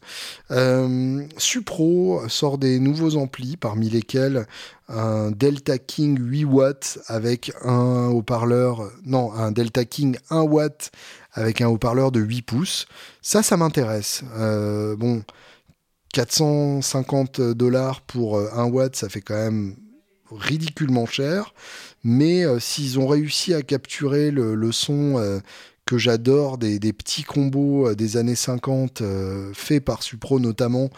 Euh, 0.51 1.23
Supro 1.37 2.27
sort 2.27 2.57
des 2.57 2.79
nouveaux 2.79 3.15
amplis, 3.15 3.55
parmi 3.55 3.89
lesquels 3.89 4.45
un 4.89 5.31
Delta 5.31 5.77
King 5.77 6.17
8 6.19 6.45
watts 6.45 6.99
avec 7.07 7.53
un 7.63 8.07
haut-parleur, 8.07 8.91
non, 9.05 9.31
un 9.31 9.51
Delta 9.51 9.85
King 9.85 10.17
1 10.31 10.41
watt 10.41 10.91
avec 11.33 11.61
un 11.61 11.69
haut-parleur 11.69 12.11
de 12.11 12.19
8 12.19 12.41
pouces. 12.41 12.87
Ça, 13.21 13.41
ça 13.41 13.55
m'intéresse. 13.55 14.23
bon, 14.97 15.23
450 16.13 17.39
dollars 17.39 18.01
pour 18.01 18.37
1 18.37 18.65
watt, 18.65 18.95
ça 18.97 19.07
fait 19.07 19.21
quand 19.21 19.35
même 19.35 19.75
ridiculement 20.31 21.05
cher, 21.05 21.53
mais 22.03 22.45
euh, 22.45 22.59
s'ils 22.59 22.99
ont 22.99 23.07
réussi 23.07 23.53
à 23.53 23.61
capturer 23.61 24.31
le, 24.31 24.71
son 24.71 25.17
euh, 25.17 25.39
que 25.85 25.97
j'adore 25.97 26.57
des, 26.57 26.79
petits 26.93 27.23
combos 27.23 27.89
euh, 27.89 27.95
des 27.95 28.17
années 28.17 28.35
50 28.35 29.01
faits 29.53 29.83
par 29.83 30.03
Supro 30.03 30.39
notamment, 30.39 30.89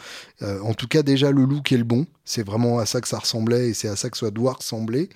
en 0.42 0.74
tout 0.74 0.88
cas 0.88 1.04
déjà 1.04 1.32
le 1.32 1.44
look 1.44 1.72
est 1.72 1.78
le 1.78 1.84
bon, 1.84 2.06
c'est 2.26 2.44
vraiment 2.44 2.80
à 2.80 2.86
ça 2.86 3.02
que 3.02 3.08
ça 3.08 3.20
ressemblait 3.20 3.70
et 3.70 3.74
c'est 3.74 3.88
à 3.88 3.96
ça 3.96 4.10
que 4.10 4.18
ça 4.18 4.32
doit 4.32 4.54
ressembler. 4.54 5.10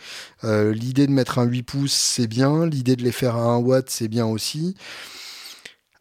l'idée 0.43 1.07
de 1.07 1.11
mettre 1.11 1.39
un 1.39 1.45
8 1.45 1.63
pouces 1.63 1.93
c'est 1.93 2.27
bien, 2.27 2.65
l'idée 2.65 2.95
de 2.95 3.03
les 3.03 3.11
faire 3.11 3.35
à 3.35 3.43
1 3.43 3.57
watt 3.57 3.89
c'est 3.89 4.07
bien 4.07 4.25
aussi. 4.25 4.75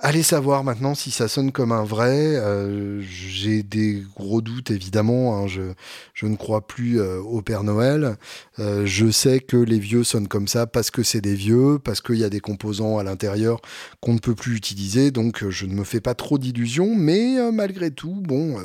Allez 0.01 0.25
savoir 0.25 0.65
maintenant 0.65 0.97
si 0.97 1.13
ça 1.13 1.29
sonne 1.29 1.53
comme 1.53 1.71
un 1.71 1.85
vrai. 1.85 2.35
Euh, 2.37 3.01
j'ai 3.03 3.63
des 3.63 4.03
gros 4.17 4.43
doutes 4.43 4.73
évidemment. 4.73 5.39
Hein. 5.39 5.47
Je, 5.47 6.27
ne 6.27 6.35
crois 6.35 6.67
plus 6.67 7.01
euh, 7.01 7.21
au 7.21 7.43
Père 7.43 7.63
Noël. 7.63 8.17
Euh, 8.59 8.85
je 8.87 9.09
sais 9.11 9.39
que 9.39 9.57
les 9.57 9.79
vieux 9.79 10.03
sonnent 10.03 10.27
comme 10.27 10.49
ça 10.49 10.67
parce 10.67 10.91
que 10.91 11.05
c'est 11.05 11.21
des 11.21 11.37
vieux, 11.37 11.79
parce 11.79 12.01
qu'il 12.01 12.17
y 12.17 12.25
a 12.25 12.29
des 12.29 12.41
composants 12.41 12.99
à 12.99 13.05
l'intérieur 13.05 13.61
qu'on 14.01 14.15
ne 14.15 14.19
peut 14.19 14.35
plus 14.35 14.57
utiliser. 14.57 15.13
Donc 15.13 15.49
je 15.49 15.65
ne 15.65 15.75
me 15.75 15.85
fais 15.85 16.01
pas 16.01 16.15
trop 16.15 16.39
d'illusions. 16.39 16.97
Mais 16.97 17.53
malgré 17.53 17.93
tout, 17.93 18.21
bon, 18.21 18.59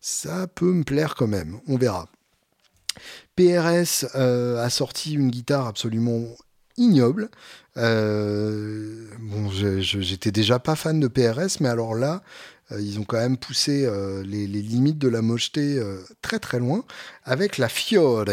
ça 0.00 0.46
peut 0.46 0.72
me 0.72 0.84
plaire 0.84 1.14
quand 1.14 1.28
même. 1.28 1.60
On 1.68 1.76
verra. 1.76 2.08
PRS 3.36 4.06
a 4.14 4.70
sorti 4.70 5.12
une 5.12 5.30
guitare 5.30 5.66
absolument 5.66 6.24
ignoble. 6.80 7.30
Euh, 7.76 9.06
bon, 9.20 9.48
j'étais 9.50 10.32
déjà 10.32 10.58
pas 10.58 10.74
fan 10.74 10.98
de 10.98 11.08
PRS, 11.08 11.60
mais 11.60 11.68
alors 11.68 11.94
là, 11.94 12.22
ils 12.78 12.98
ont 12.98 13.04
quand 13.04 13.18
même 13.18 13.36
poussé 13.36 13.90
les, 14.24 14.46
limites 14.46 14.98
de 14.98 15.08
la 15.08 15.22
mocheté 15.22 15.80
très 16.22 16.38
très 16.38 16.58
loin 16.58 16.84
avec 17.24 17.58
la 17.58 17.68
Fiore, 17.68 18.24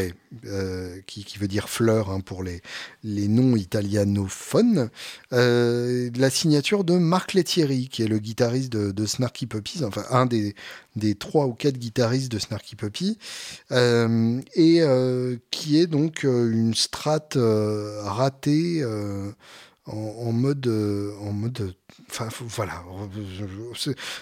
qui, 1.05 1.37
veut 1.39 1.47
dire 1.47 1.69
fleur 1.69 2.09
hein, 2.09 2.19
pour 2.19 2.43
les, 2.43 2.61
les 3.03 3.27
noms 3.27 3.55
italianophones, 3.55 4.89
la 5.31 6.29
signature 6.29 6.83
de 6.83 6.97
Marc 6.97 7.33
Lettieri, 7.33 7.89
qui 7.89 8.03
est 8.03 8.07
le 8.07 8.19
guitariste 8.19 8.71
de, 8.71 9.05
Snarky 9.05 9.45
Puppies, 9.45 9.83
enfin 9.83 10.03
un 10.09 10.25
des, 10.25 10.55
des 10.95 11.15
trois 11.15 11.45
ou 11.45 11.53
quatre 11.53 11.77
guitaristes 11.77 12.31
de 12.31 12.39
Snarky 12.39 12.75
Puppy, 12.75 13.17
et 13.71 14.81
qui 15.51 15.79
est 15.79 15.87
donc 15.87 16.23
une 16.23 16.73
strate 16.75 17.37
ratée 17.37 18.83
en, 19.87 20.31
mode, 20.31 20.67
euh, 20.67 21.13
en 21.21 21.31
mode, 21.31 21.73
enfin 22.09 22.27
voilà, 22.41 22.83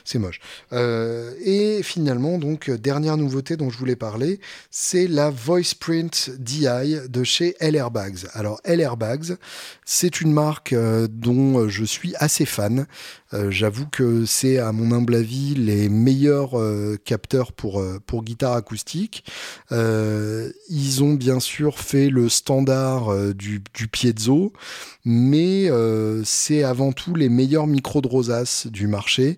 c'est 0.03 0.20
moche. 0.20 0.39
Euh, 0.74 1.34
et 1.43 1.82
finalement, 1.84 2.38
donc 2.38 2.70
dernière 2.70 3.18
nouveauté 3.18 3.57
dont 3.57 3.70
je 3.70 3.78
voulais 3.78 3.95
parler, 3.95 4.39
c'est 4.70 5.07
la 5.07 5.30
VoicePrint 5.30 6.30
DI 6.38 6.97
de 7.09 7.24
chez 7.24 7.55
L 7.59 7.76
Airbags. 7.76 8.28
Alors 8.34 8.61
L 8.63 8.80
Airbags, 8.80 9.38
c'est 9.86 10.22
une 10.22 10.32
marque 10.32 10.74
euh, 10.74 11.07
dont 11.09 11.68
je 11.68 11.84
suis 11.84 12.16
assez 12.18 12.45
fan. 12.45 12.86
J'avoue 13.50 13.88
que 13.88 14.26
c'est 14.26 14.58
à 14.58 14.72
mon 14.72 14.92
humble 14.92 15.16
avis 15.16 15.56
les 15.56 15.90
meilleurs 15.90 16.54
capteurs 17.04 17.52
pour 17.52 17.84
pour 18.06 18.24
guitare 18.24 18.54
acoustique. 18.54 19.24
ils 19.72 21.04
ont 21.04 21.14
bien 21.14 21.40
sûr 21.40 21.80
fait 21.80 22.10
le 22.10 22.30
standard 22.30 23.14
du, 23.34 23.62
du 23.74 23.88
piezo, 23.88 24.54
mais 25.06 25.70
euh, 25.70 26.24
c'est 26.26 26.64
avant 26.64 26.92
tout 26.92 27.16
les 27.16 27.30
meilleurs 27.30 27.68
micros 27.68 28.02
de 28.02 28.08
rosace 28.08 28.68
du 28.68 28.88
marché. 28.88 29.38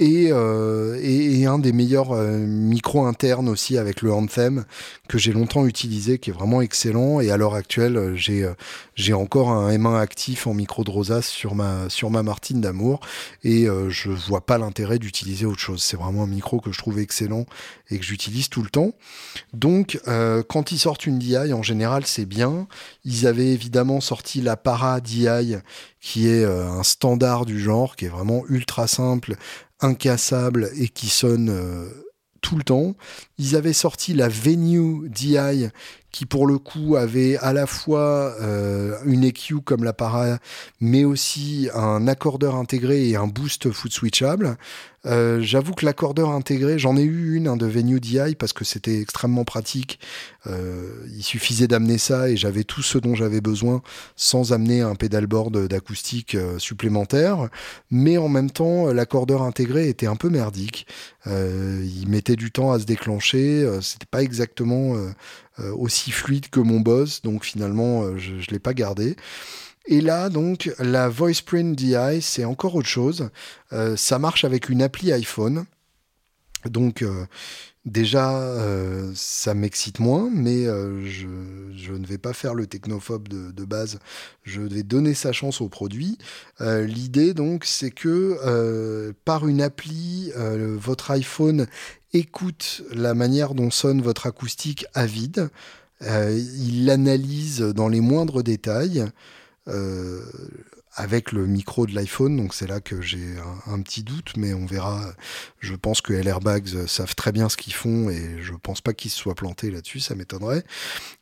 Euh, 0.00 0.98
et, 1.02 1.46
un 1.46 1.58
des 1.58 1.72
meilleurs 1.72 2.12
euh, 2.12 2.38
micros 2.38 3.04
internes 3.04 3.48
aussi 3.48 3.76
avec 3.76 4.00
le 4.00 4.12
Anthem 4.12 4.64
que 5.08 5.18
j'ai 5.18 5.32
longtemps 5.32 5.66
utilisé, 5.66 6.18
qui 6.18 6.30
est 6.30 6.32
vraiment 6.32 6.62
excellent. 6.62 7.20
Et 7.20 7.30
à 7.30 7.36
l'heure 7.36 7.54
actuelle, 7.54 8.12
j'ai 8.14 8.48
j'ai 8.94 9.12
encore 9.12 9.50
un 9.50 9.70
M1 9.70 9.98
actif 9.98 10.46
en 10.46 10.54
micro 10.54 10.84
de 10.84 10.90
rosace 10.90 11.26
sur 11.26 11.54
ma 11.54 11.88
sur 11.88 12.10
ma 12.10 12.22
Martine 12.22 12.60
d'amour 12.60 13.00
et 13.44 13.66
je 13.88 14.10
vois 14.10 14.46
pas 14.46 14.58
l'intérêt 14.58 14.98
d'utiliser 14.98 15.44
autre 15.46 15.58
chose. 15.58 15.82
C'est 15.82 15.96
vraiment 15.96 16.22
un 16.22 16.28
micro 16.28 16.60
que 16.60 16.72
je 16.72 16.78
trouve 16.78 16.98
excellent 16.98 17.44
et 17.90 17.98
que 17.98 18.04
j'utilise 18.04 18.48
tout 18.48 18.62
le 18.62 18.70
temps. 18.70 18.92
Donc, 19.52 20.00
quand 20.48 20.72
ils 20.72 20.78
sortent 20.78 21.06
une 21.06 21.18
DI, 21.18 21.52
en 21.52 21.62
général, 21.62 22.06
c'est 22.06 22.26
bien. 22.26 22.66
Ils 23.04 23.26
avaient 23.26 23.48
évidemment 23.48 24.00
sorti 24.00 24.40
la 24.40 24.56
Para 24.56 25.00
DI, 25.00 25.56
qui 26.02 26.28
est 26.28 26.44
un 26.44 26.82
standard 26.82 27.46
du 27.46 27.58
genre, 27.58 27.96
qui 27.96 28.04
est 28.04 28.08
vraiment 28.08 28.42
ultra 28.48 28.86
simple, 28.86 29.36
incassable 29.82 30.70
et 30.76 30.88
qui 30.88 31.08
sonne 31.08 31.48
euh, 31.50 31.88
tout 32.40 32.56
le 32.56 32.64
temps. 32.64 32.94
Ils 33.38 33.56
avaient 33.56 33.72
sorti 33.72 34.12
la 34.12 34.28
Venue 34.28 35.08
DI 35.08 35.68
qui 36.10 36.26
pour 36.26 36.46
le 36.46 36.58
coup 36.58 36.96
avait 36.96 37.36
à 37.38 37.52
la 37.52 37.66
fois 37.66 38.34
euh, 38.40 38.98
une 39.06 39.24
EQ 39.24 39.60
comme 39.64 39.84
la 39.84 39.94
mais 40.80 41.04
aussi 41.04 41.68
un 41.74 42.06
accordeur 42.08 42.56
intégré 42.56 43.08
et 43.08 43.16
un 43.16 43.28
boost 43.28 43.70
foot 43.70 43.92
switchable. 43.92 44.56
Euh, 45.04 45.40
j'avoue 45.40 45.72
que 45.72 45.84
l'accordeur 45.84 46.30
intégré, 46.30 46.78
j'en 46.78 46.96
ai 46.96 47.02
eu 47.02 47.34
une 47.34 47.56
de 47.56 47.66
Venue 47.66 47.98
DI 47.98 48.36
parce 48.38 48.52
que 48.52 48.64
c'était 48.64 49.00
extrêmement 49.00 49.44
pratique. 49.44 49.98
Euh, 50.46 51.06
il 51.14 51.22
suffisait 51.22 51.66
d'amener 51.66 51.98
ça 51.98 52.28
et 52.28 52.36
j'avais 52.36 52.64
tout 52.64 52.82
ce 52.82 52.98
dont 52.98 53.14
j'avais 53.14 53.40
besoin 53.40 53.82
sans 54.16 54.52
amener 54.52 54.80
un 54.80 54.94
pédalboard 54.94 55.66
d'acoustique 55.66 56.34
euh, 56.36 56.58
supplémentaire. 56.58 57.48
Mais 57.90 58.16
en 58.16 58.28
même 58.28 58.50
temps, 58.50 58.92
l'accordeur 58.92 59.42
intégré 59.42 59.88
était 59.88 60.06
un 60.06 60.16
peu 60.16 60.28
merdique. 60.28 60.86
il 61.26 62.06
mettait 62.08 62.36
du 62.36 62.50
temps 62.50 62.72
à 62.72 62.78
se 62.78 62.84
déclencher. 62.84 63.68
c'était 63.80 64.06
pas 64.10 64.22
exactement 64.22 64.94
aussi 65.58 66.10
fluide 66.10 66.48
que 66.50 66.60
mon 66.60 66.80
boss, 66.80 67.22
donc 67.22 67.44
finalement, 67.44 68.16
je, 68.18 68.40
je 68.40 68.50
l'ai 68.50 68.58
pas 68.58 68.74
gardé. 68.74 69.16
Et 69.86 70.00
là, 70.00 70.28
donc, 70.28 70.72
la 70.78 71.08
VoicePrint 71.08 71.74
DI, 71.74 72.22
c'est 72.22 72.44
encore 72.44 72.74
autre 72.76 72.88
chose. 72.88 73.30
Euh, 73.72 73.96
ça 73.96 74.18
marche 74.18 74.44
avec 74.44 74.68
une 74.68 74.82
appli 74.82 75.12
iPhone. 75.12 75.64
Donc, 76.66 77.02
euh, 77.02 77.26
déjà, 77.84 78.38
euh, 78.38 79.10
ça 79.16 79.54
m'excite 79.54 79.98
moins, 79.98 80.30
mais 80.32 80.66
je, 80.66 81.26
ne 81.26 82.06
vais 82.06 82.18
pas 82.18 82.32
faire 82.32 82.54
le 82.54 82.68
technophobe 82.68 83.26
de, 83.26 83.64
base. 83.64 83.98
Je 84.44 84.60
vais 84.60 84.84
donner 84.84 85.14
sa 85.14 85.32
chance 85.32 85.60
au 85.60 85.68
produit. 85.68 86.16
L'idée, 86.60 87.34
donc, 87.34 87.64
c'est 87.64 87.90
que 87.90 89.12
par 89.24 89.48
une 89.48 89.60
appli, 89.60 90.30
votre 90.36 91.10
iPhone 91.10 91.66
écoute 92.12 92.82
la 92.92 93.14
manière 93.14 93.54
dont 93.54 93.72
sonne 93.72 94.00
votre 94.00 94.26
acoustique 94.26 94.86
à 94.94 95.06
vide. 95.06 95.48
il 96.00 96.84
l'analyse 96.86 97.60
dans 97.60 97.88
les 97.88 98.00
moindres 98.00 98.44
détails. 98.44 99.10
Euh, 99.68 100.20
avec 100.94 101.32
le 101.32 101.46
micro 101.46 101.86
de 101.86 101.94
l'iPhone, 101.94 102.36
donc 102.36 102.52
c'est 102.52 102.66
là 102.66 102.80
que 102.80 103.00
j'ai 103.00 103.36
un, 103.66 103.80
petit 103.80 104.02
doute, 104.02 104.32
mais 104.36 104.52
on 104.52 104.66
verra. 104.66 105.10
Je 105.58 105.74
pense 105.74 106.02
que 106.02 106.12
LR 106.12 106.40
Bags 106.40 106.86
savent 106.86 107.14
très 107.14 107.32
bien 107.32 107.48
ce 107.48 107.56
qu'ils 107.56 107.72
font 107.72 108.10
et 108.10 108.42
je 108.42 108.52
pense 108.52 108.82
pas 108.82 108.92
qu'ils 108.92 109.10
se 109.10 109.16
soient 109.16 109.34
plantés 109.34 109.70
là-dessus, 109.70 110.00
ça 110.00 110.14
m'étonnerait. 110.14 110.64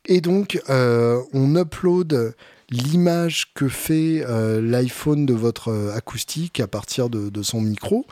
Et 0.05 0.19
donc, 0.19 0.59
euh, 0.69 1.21
on 1.31 1.55
upload 1.55 2.35
l'image 2.69 3.53
que 3.53 3.69
fait 3.69 4.25
euh, 4.27 4.59
l'iPhone 4.59 5.25
de 5.25 5.33
votre 5.33 5.93
acoustique 5.95 6.59
à 6.59 6.67
partir 6.67 7.09
de, 7.09 7.41
son 7.41 7.61
micro 7.61 8.05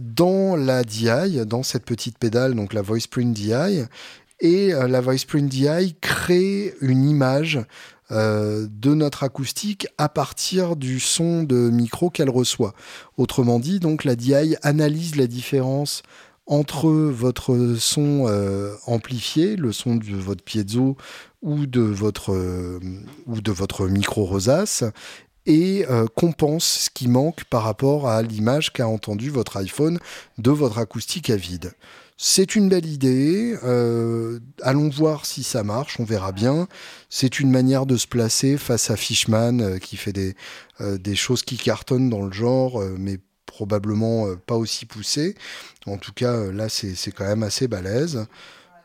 dans 0.00 0.56
la 0.56 0.82
DI, 0.82 1.46
dans 1.46 1.62
cette 1.62 1.84
petite 1.84 2.18
pédale, 2.18 2.54
donc 2.54 2.72
la 2.72 2.82
VoicePrint 2.82 3.32
DI, 3.32 3.84
et 4.40 4.72
la 4.72 5.00
VoicePrint 5.00 5.46
DI 5.46 5.94
crée 6.00 6.74
une 6.80 7.08
image 7.08 7.60
euh, 8.12 8.66
de 8.70 8.94
notre 8.94 9.22
acoustique 9.22 9.86
à 9.98 10.08
partir 10.08 10.76
du 10.76 11.00
son 11.00 11.42
de 11.42 11.70
micro 11.70 12.10
qu'elle 12.10 12.30
reçoit. 12.30 12.74
Autrement 13.16 13.60
dit, 13.60 13.80
donc 13.80 14.04
la 14.04 14.16
DI 14.16 14.56
analyse 14.62 15.16
la 15.16 15.26
différence 15.26 16.02
entre 16.46 16.88
votre 16.88 17.76
son 17.78 18.26
euh, 18.26 18.74
amplifié, 18.86 19.54
le 19.54 19.72
son 19.72 19.96
de 19.96 20.16
votre 20.16 20.42
piezo 20.42 20.96
ou 21.42 21.66
de 21.66 21.80
votre, 21.80 22.32
euh, 22.32 22.80
ou 23.26 23.40
de 23.40 23.52
votre 23.52 23.86
micro 23.86 24.24
rosace, 24.24 24.84
et 25.46 25.86
compense 26.14 26.64
ce 26.84 26.90
qui 26.90 27.08
manque 27.08 27.44
par 27.44 27.62
rapport 27.62 28.08
à 28.08 28.22
l'image 28.22 28.72
qu'a 28.72 28.86
entendu 28.86 29.30
votre 29.30 29.56
iPhone 29.56 29.98
de 30.38 30.50
votre 30.50 30.78
acoustique 30.78 31.30
à 31.30 31.36
vide. 31.36 31.72
C'est 32.22 32.54
une 32.54 32.68
belle 32.68 32.84
idée. 32.84 33.56
Euh, 33.64 34.40
allons 34.60 34.90
voir 34.90 35.24
si 35.24 35.42
ça 35.42 35.64
marche. 35.64 35.98
On 36.00 36.04
verra 36.04 36.32
bien. 36.32 36.68
C'est 37.08 37.40
une 37.40 37.50
manière 37.50 37.86
de 37.86 37.96
se 37.96 38.06
placer 38.06 38.58
face 38.58 38.90
à 38.90 38.96
Fishman 38.96 39.60
euh, 39.60 39.78
qui 39.78 39.96
fait 39.96 40.12
des, 40.12 40.36
euh, 40.82 40.98
des 40.98 41.16
choses 41.16 41.42
qui 41.42 41.56
cartonnent 41.56 42.10
dans 42.10 42.20
le 42.20 42.30
genre, 42.30 42.84
mais 42.98 43.16
probablement 43.46 44.36
pas 44.36 44.56
aussi 44.56 44.84
poussées. 44.84 45.34
En 45.86 45.96
tout 45.96 46.12
cas, 46.12 46.52
là, 46.52 46.68
c'est 46.68 47.10
quand 47.10 47.24
même 47.24 47.42
assez 47.42 47.68
balèze. 47.68 48.26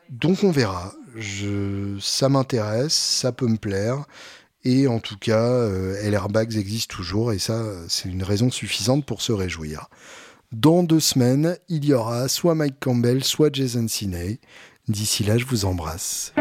Donc 0.08 0.42
on 0.42 0.50
verra. 0.50 0.94
Ça 2.00 2.30
m'intéresse, 2.30 2.94
ça 2.94 3.32
peut 3.32 3.48
me 3.48 3.58
plaire. 3.58 4.06
Et 4.64 4.86
en 4.86 4.98
tout 4.98 5.18
cas, 5.18 5.68
LR 6.02 6.30
Bags 6.30 6.56
existe 6.56 6.90
toujours 6.90 7.32
et 7.32 7.38
ça, 7.38 7.62
c'est 7.88 8.08
une 8.08 8.22
raison 8.22 8.50
suffisante 8.50 9.04
pour 9.04 9.20
se 9.20 9.32
réjouir. 9.32 9.90
Dans 10.52 10.84
deux 10.84 11.00
semaines, 11.00 11.56
il 11.68 11.84
y 11.84 11.92
aura 11.92 12.28
soit 12.28 12.54
Mike 12.54 12.78
Campbell, 12.78 13.24
soit 13.24 13.52
Jason 13.52 13.88
Siney. 13.88 14.38
D'ici 14.86 15.24
là, 15.24 15.38
je 15.38 15.44
vous 15.44 15.64
embrasse. 15.64 16.32